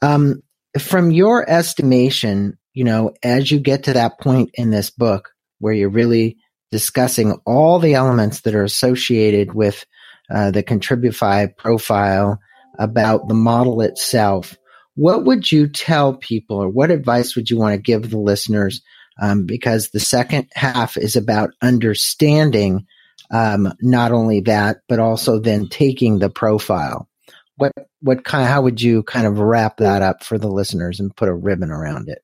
Um, 0.01 0.41
from 0.79 1.11
your 1.11 1.47
estimation, 1.49 2.57
you 2.73 2.83
know, 2.83 3.13
as 3.21 3.51
you 3.51 3.59
get 3.59 3.83
to 3.83 3.93
that 3.93 4.19
point 4.19 4.51
in 4.55 4.71
this 4.71 4.89
book 4.89 5.29
where 5.59 5.73
you're 5.73 5.89
really 5.89 6.37
discussing 6.71 7.39
all 7.45 7.79
the 7.79 7.93
elements 7.93 8.41
that 8.41 8.55
are 8.55 8.63
associated 8.63 9.53
with 9.53 9.85
uh, 10.33 10.51
the 10.51 10.63
Contribify 10.63 11.55
profile 11.55 12.39
about 12.79 13.27
the 13.27 13.35
model 13.35 13.81
itself, 13.81 14.57
what 14.95 15.25
would 15.25 15.51
you 15.51 15.67
tell 15.67 16.15
people 16.15 16.57
or 16.57 16.69
what 16.69 16.91
advice 16.91 17.35
would 17.35 17.49
you 17.49 17.57
want 17.57 17.73
to 17.75 17.81
give 17.81 18.09
the 18.09 18.17
listeners? 18.17 18.81
Um, 19.21 19.45
because 19.45 19.89
the 19.89 19.99
second 19.99 20.47
half 20.55 20.97
is 20.97 21.15
about 21.15 21.51
understanding 21.61 22.87
um, 23.31 23.73
not 23.81 24.11
only 24.11 24.41
that, 24.41 24.81
but 24.87 24.99
also 24.99 25.39
then 25.39 25.67
taking 25.67 26.19
the 26.19 26.29
profile. 26.29 27.09
What 27.57 27.71
what 28.01 28.23
kind? 28.25 28.47
How 28.47 28.61
would 28.61 28.81
you 28.81 29.03
kind 29.03 29.27
of 29.27 29.39
wrap 29.39 29.77
that 29.77 30.01
up 30.01 30.23
for 30.23 30.37
the 30.37 30.49
listeners 30.49 30.99
and 30.99 31.15
put 31.15 31.29
a 31.29 31.33
ribbon 31.33 31.71
around 31.71 32.09
it? 32.09 32.19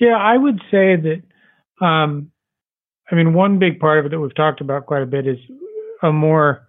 Yeah, 0.00 0.16
I 0.16 0.36
would 0.36 0.60
say 0.70 0.96
that. 0.96 1.22
Um, 1.84 2.30
I 3.10 3.14
mean, 3.14 3.34
one 3.34 3.58
big 3.58 3.80
part 3.80 3.98
of 3.98 4.06
it 4.06 4.10
that 4.10 4.20
we've 4.20 4.34
talked 4.34 4.60
about 4.60 4.86
quite 4.86 5.02
a 5.02 5.06
bit 5.06 5.26
is 5.26 5.38
a 6.02 6.10
more 6.10 6.66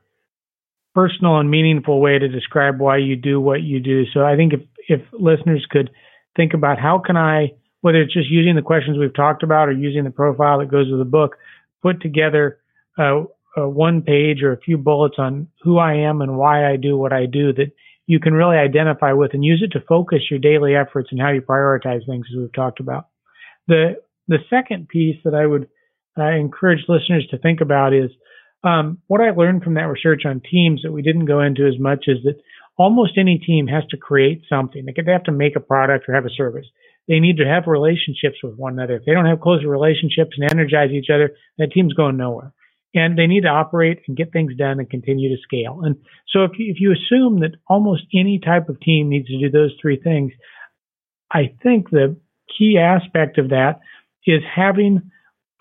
personal 0.93 1.39
and 1.39 1.49
meaningful 1.49 1.99
way 2.01 2.19
to 2.19 2.27
describe 2.27 2.79
why 2.79 2.97
you 2.97 3.15
do 3.15 3.39
what 3.39 3.61
you 3.61 3.79
do. 3.79 4.05
So 4.13 4.25
I 4.25 4.35
think 4.35 4.53
if 4.53 4.61
if 4.87 5.01
listeners 5.13 5.65
could 5.69 5.89
think 6.35 6.53
about 6.53 6.79
how 6.79 6.99
can 6.99 7.17
I, 7.17 7.51
whether 7.81 8.01
it's 8.01 8.13
just 8.13 8.29
using 8.29 8.55
the 8.55 8.61
questions 8.61 8.97
we've 8.97 9.13
talked 9.13 9.43
about 9.43 9.69
or 9.69 9.71
using 9.71 10.03
the 10.03 10.11
profile 10.11 10.59
that 10.59 10.71
goes 10.71 10.89
with 10.89 10.99
the 10.99 11.05
book, 11.05 11.37
put 11.81 12.01
together 12.01 12.59
uh, 12.97 13.23
one 13.67 14.01
page 14.01 14.43
or 14.43 14.51
a 14.51 14.59
few 14.59 14.77
bullets 14.77 15.15
on 15.17 15.47
who 15.61 15.77
I 15.77 15.95
am 15.95 16.21
and 16.21 16.37
why 16.37 16.69
I 16.69 16.77
do 16.77 16.97
what 16.97 17.13
I 17.13 17.25
do 17.25 17.53
that 17.53 17.71
you 18.07 18.19
can 18.19 18.33
really 18.33 18.57
identify 18.57 19.13
with 19.13 19.33
and 19.33 19.43
use 19.43 19.63
it 19.63 19.71
to 19.73 19.85
focus 19.87 20.19
your 20.29 20.39
daily 20.39 20.75
efforts 20.75 21.09
and 21.11 21.21
how 21.21 21.31
you 21.31 21.41
prioritize 21.41 22.05
things 22.05 22.27
as 22.31 22.37
we've 22.37 22.53
talked 22.53 22.79
about. 22.79 23.07
The 23.67 23.95
the 24.27 24.39
second 24.49 24.87
piece 24.87 25.17
that 25.23 25.35
I 25.35 25.45
would 25.45 25.69
uh, 26.17 26.31
encourage 26.31 26.85
listeners 26.87 27.27
to 27.29 27.37
think 27.37 27.61
about 27.61 27.93
is 27.93 28.11
um, 28.63 28.99
what 29.07 29.21
I 29.21 29.31
learned 29.31 29.63
from 29.63 29.75
that 29.75 29.87
research 29.87 30.23
on 30.25 30.41
teams 30.41 30.81
that 30.83 30.91
we 30.91 31.03
didn't 31.03 31.25
go 31.25 31.41
into 31.41 31.67
as 31.67 31.79
much 31.79 32.05
is 32.07 32.17
that 32.23 32.41
almost 32.77 33.17
any 33.17 33.37
team 33.37 33.67
has 33.67 33.83
to 33.91 33.97
create 33.97 34.41
something. 34.49 34.85
They 34.85 35.11
have 35.11 35.23
to 35.25 35.31
make 35.31 35.55
a 35.55 35.59
product 35.59 36.05
or 36.07 36.15
have 36.15 36.25
a 36.25 36.35
service. 36.35 36.65
They 37.07 37.19
need 37.19 37.37
to 37.37 37.45
have 37.45 37.67
relationships 37.67 38.37
with 38.43 38.55
one 38.55 38.73
another. 38.73 38.95
If 38.95 39.05
they 39.05 39.13
don't 39.13 39.27
have 39.27 39.39
closer 39.39 39.67
relationships 39.67 40.31
and 40.37 40.49
energize 40.51 40.89
each 40.91 41.09
other, 41.13 41.31
that 41.59 41.71
team's 41.71 41.93
going 41.93 42.17
nowhere. 42.17 42.51
And 42.95 43.17
they 43.17 43.27
need 43.27 43.41
to 43.41 43.49
operate 43.49 43.99
and 44.07 44.17
get 44.17 44.31
things 44.31 44.55
done 44.55 44.79
and 44.79 44.89
continue 44.89 45.29
to 45.29 45.41
scale. 45.43 45.81
And 45.83 45.97
so 46.29 46.45
if 46.45 46.51
you, 46.57 46.71
if 46.71 46.79
you 46.79 46.93
assume 46.93 47.41
that 47.41 47.57
almost 47.67 48.03
any 48.13 48.39
type 48.39 48.69
of 48.69 48.79
team 48.79 49.09
needs 49.09 49.27
to 49.27 49.37
do 49.37 49.51
those 49.51 49.75
three 49.81 49.99
things, 50.01 50.31
I 51.31 51.53
think 51.61 51.89
the 51.89 52.17
key 52.57 52.77
aspect 52.79 53.37
of 53.37 53.49
that 53.49 53.81
is 54.25 54.41
having 54.55 55.11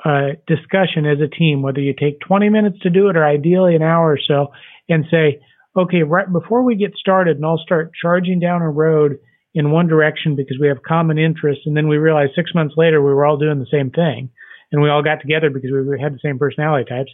a 0.05 0.33
discussion 0.47 1.07
as 1.07 1.19
a 1.21 1.29
team, 1.29 1.63
whether 1.63 1.81
you 1.81 1.93
take 1.99 2.21
20 2.21 2.49
minutes 2.51 2.79
to 2.83 2.91
do 2.91 3.09
it 3.09 3.17
or 3.17 3.27
ideally 3.27 3.75
an 3.75 3.83
hour 3.83 4.13
or 4.13 4.19
so, 4.19 4.53
and 4.89 5.05
say, 5.11 5.41
okay, 5.77 6.03
right 6.03 6.31
before 6.33 6.63
we 6.63 6.77
get 6.77 6.95
started 6.95 7.37
and 7.37 7.45
I'll 7.45 7.59
start 7.59 7.93
charging 8.01 8.39
down 8.39 8.63
a 8.63 8.71
road 8.71 9.19
in 9.55 9.71
one 9.71 9.87
direction 9.87 10.37
because 10.37 10.59
we 10.61 10.69
have 10.69 10.83
common 10.83 11.19
interests, 11.19 11.63
and 11.67 11.77
then 11.77 11.89
we 11.89 11.97
realize 11.97 12.29
six 12.35 12.51
months 12.55 12.75
later 12.77 13.01
we 13.01 13.13
were 13.13 13.25
all 13.25 13.37
doing 13.37 13.61
the 13.61 13.67
same 13.71 13.91
thing, 13.91 14.31
and 14.75 14.83
we 14.83 14.91
all 14.91 15.05
got 15.05 15.21
together 15.21 15.51
because 15.51 15.71
we 15.71 16.01
had 16.01 16.15
the 16.15 16.19
same 16.21 16.37
personality 16.37 16.85
types. 16.89 17.13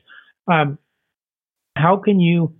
Um, 0.50 0.78
how 1.76 1.98
can 2.02 2.18
you 2.18 2.54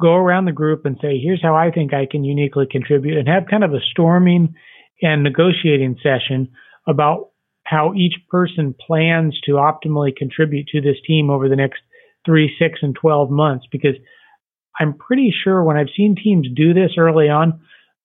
go 0.00 0.14
around 0.14 0.46
the 0.46 0.52
group 0.52 0.84
and 0.84 0.98
say, 1.00 1.20
here's 1.20 1.40
how 1.40 1.54
I 1.54 1.70
think 1.70 1.94
I 1.94 2.06
can 2.10 2.24
uniquely 2.24 2.66
contribute, 2.68 3.16
and 3.16 3.28
have 3.28 3.44
kind 3.48 3.62
of 3.62 3.72
a 3.72 3.80
storming 3.92 4.54
and 5.02 5.22
negotiating 5.22 5.98
session 6.02 6.48
about 6.88 7.28
how 7.64 7.94
each 7.94 8.14
person 8.28 8.74
plans 8.84 9.38
to 9.44 9.52
optimally 9.52 10.14
contribute 10.16 10.66
to 10.68 10.80
this 10.80 10.96
team 11.06 11.30
over 11.30 11.48
the 11.48 11.54
next 11.54 11.78
three, 12.26 12.52
six, 12.58 12.80
and 12.82 12.96
12 12.96 13.30
months. 13.30 13.66
Because 13.70 13.94
I'm 14.80 14.94
pretty 14.94 15.32
sure 15.44 15.62
when 15.62 15.76
I've 15.76 15.94
seen 15.96 16.16
teams 16.16 16.48
do 16.56 16.74
this 16.74 16.92
early 16.98 17.28
on, 17.28 17.60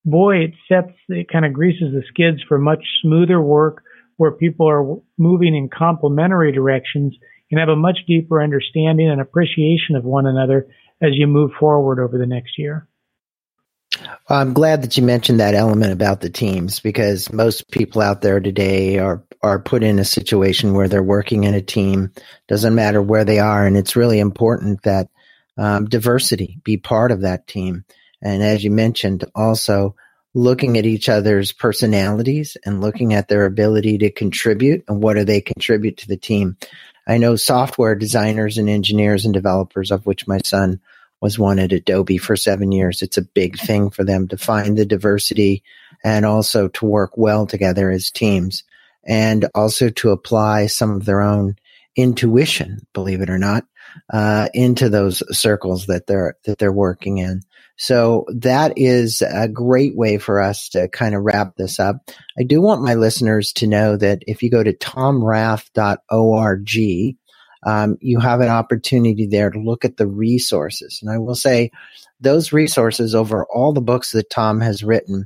boy, 0.05 0.35
it 0.43 0.51
sets, 0.67 0.93
it 1.09 1.27
kind 1.27 1.43
of 1.43 1.53
greases 1.53 1.91
the 1.91 2.03
skids 2.07 2.43
for 2.47 2.59
much 2.59 2.85
smoother 3.01 3.41
work 3.41 3.81
where 4.18 4.32
people 4.32 4.70
are 4.70 4.97
moving 5.18 5.55
in 5.55 5.70
complementary 5.70 6.51
directions 6.51 7.16
and 7.51 7.59
have 7.59 7.70
a 7.70 7.76
much 7.76 7.99
deeper 8.07 8.41
understanding 8.41 9.09
and 9.09 9.22
appreciation 9.22 9.95
of 9.95 10.03
one 10.03 10.26
another 10.26 10.68
as 11.01 11.11
you 11.13 11.28
move 11.28 11.51
forward 11.59 11.99
over 11.99 12.18
the 12.18 12.26
next 12.26 12.57
year. 12.57 12.88
I'm 14.28 14.53
glad 14.53 14.82
that 14.82 14.97
you 14.97 15.03
mentioned 15.03 15.39
that 15.39 15.53
element 15.53 15.93
about 15.93 16.20
the 16.20 16.30
teams 16.30 16.80
because 16.80 17.32
most 17.32 17.70
people 17.72 18.01
out 18.01 18.22
there 18.22 18.39
today 18.39 18.99
are 18.99 19.24
are 19.41 19.59
put 19.59 19.84
in 19.84 19.99
a 19.99 20.05
situation 20.05 20.74
where 20.74 20.88
they're 20.88 21.03
working 21.03 21.43
in 21.43 21.53
a 21.53 21.61
team. 21.61 22.11
Doesn't 22.47 22.74
matter 22.74 23.01
where 23.01 23.24
they 23.24 23.39
are, 23.39 23.66
and 23.66 23.78
it's 23.78 23.95
really 23.95 24.20
important 24.20 24.82
that 24.84 25.09
um, 25.57 25.86
diversity 25.86 26.59
be 26.63 26.78
part 26.78 27.11
of 27.11 27.22
that 27.22 27.47
team. 27.47 27.86
And 28.22 28.41
as 28.41 28.63
you 28.63 28.72
mentioned, 28.72 29.24
also 29.36 29.95
looking 30.36 30.77
at 30.77 30.86
each 30.86 31.07
other's 31.07 31.53
personalities 31.53 32.57
and 32.65 32.81
looking 32.81 33.13
at 33.13 33.29
their 33.29 33.45
ability 33.45 33.97
to 33.97 34.11
contribute 34.11 34.83
and 34.88 35.01
what 35.01 35.15
do 35.15 35.23
they 35.23 35.39
contribute 35.39 35.95
to 35.95 36.07
the 36.09 36.17
team. 36.17 36.57
I 37.07 37.17
know 37.17 37.38
software 37.38 37.95
designers 37.95 38.57
and 38.57 38.69
engineers 38.69 39.23
and 39.23 39.33
developers, 39.33 39.91
of 39.91 40.05
which 40.05 40.27
my 40.27 40.39
son 40.43 40.81
was 41.21 41.39
one 41.39 41.57
at 41.57 41.71
Adobe 41.71 42.17
for 42.17 42.36
seven 42.36 42.73
years. 42.73 43.01
It's 43.01 43.17
a 43.17 43.21
big 43.21 43.57
thing 43.57 43.89
for 43.89 44.03
them 44.03 44.27
to 44.27 44.38
find 44.38 44.77
the 44.77 44.86
diversity 44.86 45.63
and 46.03 46.25
also 46.25 46.67
to 46.67 46.86
work 46.86 47.15
well 47.15 47.47
together 47.47 47.89
as 47.89 48.11
teams 48.11 48.63
and 49.05 49.47
also 49.55 49.89
to 49.89 50.09
apply 50.09 50.67
some 50.67 50.91
of 50.91 51.05
their 51.05 51.21
own 51.21 51.55
intuition, 51.95 52.86
believe 52.93 53.21
it 53.21 53.29
or 53.29 53.38
not, 53.38 53.65
uh, 54.11 54.49
into 54.53 54.89
those 54.89 55.23
circles 55.37 55.87
that 55.87 56.07
they're 56.07 56.35
that 56.45 56.57
they're 56.57 56.71
working 56.71 57.17
in. 57.17 57.41
So 57.77 58.25
that 58.29 58.73
is 58.77 59.21
a 59.21 59.49
great 59.49 59.97
way 59.97 60.17
for 60.17 60.41
us 60.41 60.69
to 60.69 60.87
kind 60.87 61.13
of 61.13 61.23
wrap 61.23 61.55
this 61.57 61.79
up. 61.79 61.97
I 62.39 62.43
do 62.43 62.61
want 62.61 62.83
my 62.83 62.93
listeners 62.93 63.51
to 63.53 63.67
know 63.67 63.97
that 63.97 64.19
if 64.27 64.41
you 64.41 64.49
go 64.49 64.63
to 64.63 64.73
tomrath.org, 64.73 66.69
um, 67.65 67.97
you 67.99 68.19
have 68.19 68.39
an 68.39 68.49
opportunity 68.49 69.27
there 69.27 69.49
to 69.49 69.59
look 69.59 69.83
at 69.83 69.97
the 69.97 70.07
resources. 70.07 70.99
And 71.01 71.11
I 71.11 71.17
will 71.17 71.35
say 71.35 71.71
those 72.21 72.53
resources 72.53 73.13
over 73.13 73.45
all 73.53 73.73
the 73.73 73.81
books 73.81 74.11
that 74.11 74.29
Tom 74.29 74.61
has 74.61 74.83
written 74.83 75.25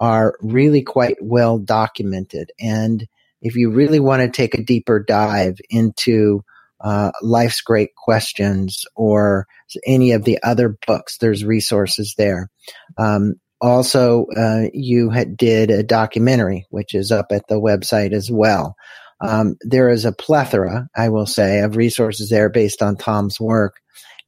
are 0.00 0.36
really 0.40 0.82
quite 0.82 1.16
well 1.20 1.58
documented. 1.58 2.52
And 2.60 3.08
if 3.42 3.56
you 3.56 3.70
really 3.70 4.00
want 4.00 4.22
to 4.22 4.30
take 4.30 4.54
a 4.54 4.62
deeper 4.62 5.02
dive 5.02 5.58
into 5.70 6.44
uh, 6.80 7.10
Life's 7.22 7.60
Great 7.60 7.94
Questions 7.96 8.84
or 8.94 9.46
any 9.86 10.12
of 10.12 10.24
the 10.24 10.38
other 10.42 10.76
books, 10.86 11.18
there's 11.18 11.44
resources 11.44 12.14
there. 12.16 12.50
Um, 12.96 13.34
also, 13.60 14.26
uh, 14.36 14.66
you 14.72 15.10
had, 15.10 15.36
did 15.36 15.70
a 15.70 15.82
documentary, 15.82 16.66
which 16.70 16.94
is 16.94 17.10
up 17.10 17.26
at 17.32 17.48
the 17.48 17.60
website 17.60 18.12
as 18.12 18.30
well 18.30 18.76
Um, 19.20 19.56
there 19.62 19.88
is 19.88 20.04
a 20.04 20.12
plethora, 20.12 20.88
I 20.96 21.08
will 21.08 21.26
say, 21.26 21.60
of 21.60 21.76
resources 21.76 22.30
there 22.30 22.48
based 22.48 22.82
on 22.82 22.96
Tom's 22.96 23.40
work. 23.40 23.76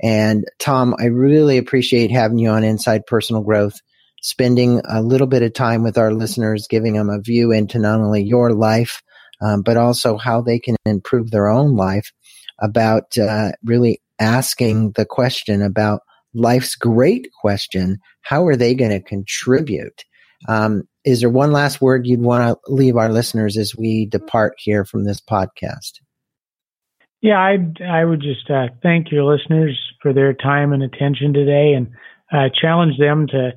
And 0.03 0.45
Tom, 0.59 0.95
I 0.99 1.07
really 1.07 1.59
appreciate 1.59 2.11
having 2.11 2.39
you 2.39 2.51
on 2.51 2.65
Inside 2.65 3.07
Personal 3.07 3.43
Growth, 3.43 3.79
spending 4.23 4.81
a 4.89 5.03
little 5.03 5.27
bit 5.27 5.43
of 5.43 5.53
time 5.53 5.83
with 5.83 5.99
our 5.99 6.13
listeners, 6.13 6.67
giving 6.69 6.95
them 6.95 7.11
a 7.11 7.21
view 7.21 7.53
into 7.53 7.79
not 7.79 8.01
only 8.01 8.23
your 8.23 8.53
life, 8.53 9.03
um, 9.41 9.63
but 9.63 9.77
also 9.77 10.17
how 10.17 10.43
they 10.43 10.59
can 10.59 10.77
improve 10.85 11.31
their 11.31 11.49
own 11.49 11.77
life 11.77 12.13
about 12.61 13.17
uh, 13.19 13.53
really 13.65 14.01
asking 14.19 14.93
the 14.93 15.05
question 15.05 15.63
about 15.63 16.03
life's 16.35 16.75
great 16.75 17.29
question 17.41 17.99
how 18.23 18.47
are 18.47 18.57
they 18.57 18.75
going 18.75 18.91
to 18.91 19.01
contribute? 19.01 20.05
Um, 20.49 20.85
is 21.05 21.21
there 21.21 21.31
one 21.31 21.53
last 21.53 21.81
word 21.81 22.07
you'd 22.07 22.21
want 22.21 22.43
to 22.45 22.73
leave 22.73 22.97
our 22.97 23.09
listeners 23.09 23.57
as 23.57 23.75
we 23.77 24.07
depart 24.07 24.55
here 24.59 24.85
from 24.85 25.05
this 25.05 25.21
podcast? 25.21 26.01
Yeah 27.23 27.39
i 27.39 27.59
i 27.87 28.05
would 28.05 28.21
just 28.21 28.51
uh, 28.51 28.69
thank 28.83 29.11
your 29.11 29.25
listeners 29.25 29.79
for 30.01 30.13
their 30.13 30.33
time 30.33 30.73
and 30.73 30.83
attention 30.83 31.35
today 31.35 31.75
and 31.75 31.89
uh, 32.33 32.49
challenge 32.59 32.99
them 32.99 33.27
to 33.27 33.51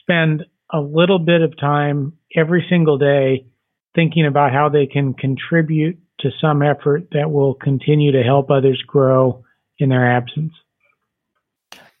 spend 0.00 0.44
a 0.72 0.80
little 0.80 1.18
bit 1.18 1.42
of 1.42 1.58
time 1.58 2.12
every 2.36 2.64
single 2.68 2.98
day 2.98 3.46
thinking 3.94 4.26
about 4.26 4.52
how 4.52 4.68
they 4.68 4.86
can 4.86 5.14
contribute 5.14 5.98
to 6.20 6.30
some 6.40 6.62
effort 6.62 7.08
that 7.12 7.30
will 7.30 7.54
continue 7.54 8.12
to 8.12 8.22
help 8.22 8.50
others 8.50 8.82
grow 8.86 9.44
in 9.78 9.88
their 9.88 10.10
absence. 10.16 10.52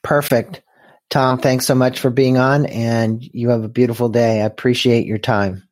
Perfect. 0.02 0.62
Tom, 1.10 1.38
thanks 1.38 1.66
so 1.66 1.74
much 1.74 1.98
for 1.98 2.10
being 2.10 2.38
on, 2.38 2.66
and 2.66 3.22
you 3.34 3.48
have 3.50 3.64
a 3.64 3.68
beautiful 3.68 4.08
day. 4.08 4.40
I 4.40 4.44
appreciate 4.44 5.06
your 5.06 5.18
time. 5.18 5.64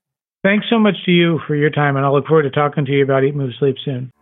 Thanks 0.42 0.66
so 0.68 0.78
much 0.78 0.96
to 1.04 1.12
you 1.12 1.40
for 1.46 1.54
your 1.54 1.70
time, 1.70 1.96
and 1.96 2.04
I'll 2.04 2.12
look 2.12 2.26
forward 2.26 2.42
to 2.42 2.50
talking 2.50 2.84
to 2.84 2.92
you 2.92 3.04
about 3.04 3.24
Eat, 3.24 3.34
Move, 3.34 3.52
Sleep 3.58 3.76
soon. 3.84 4.12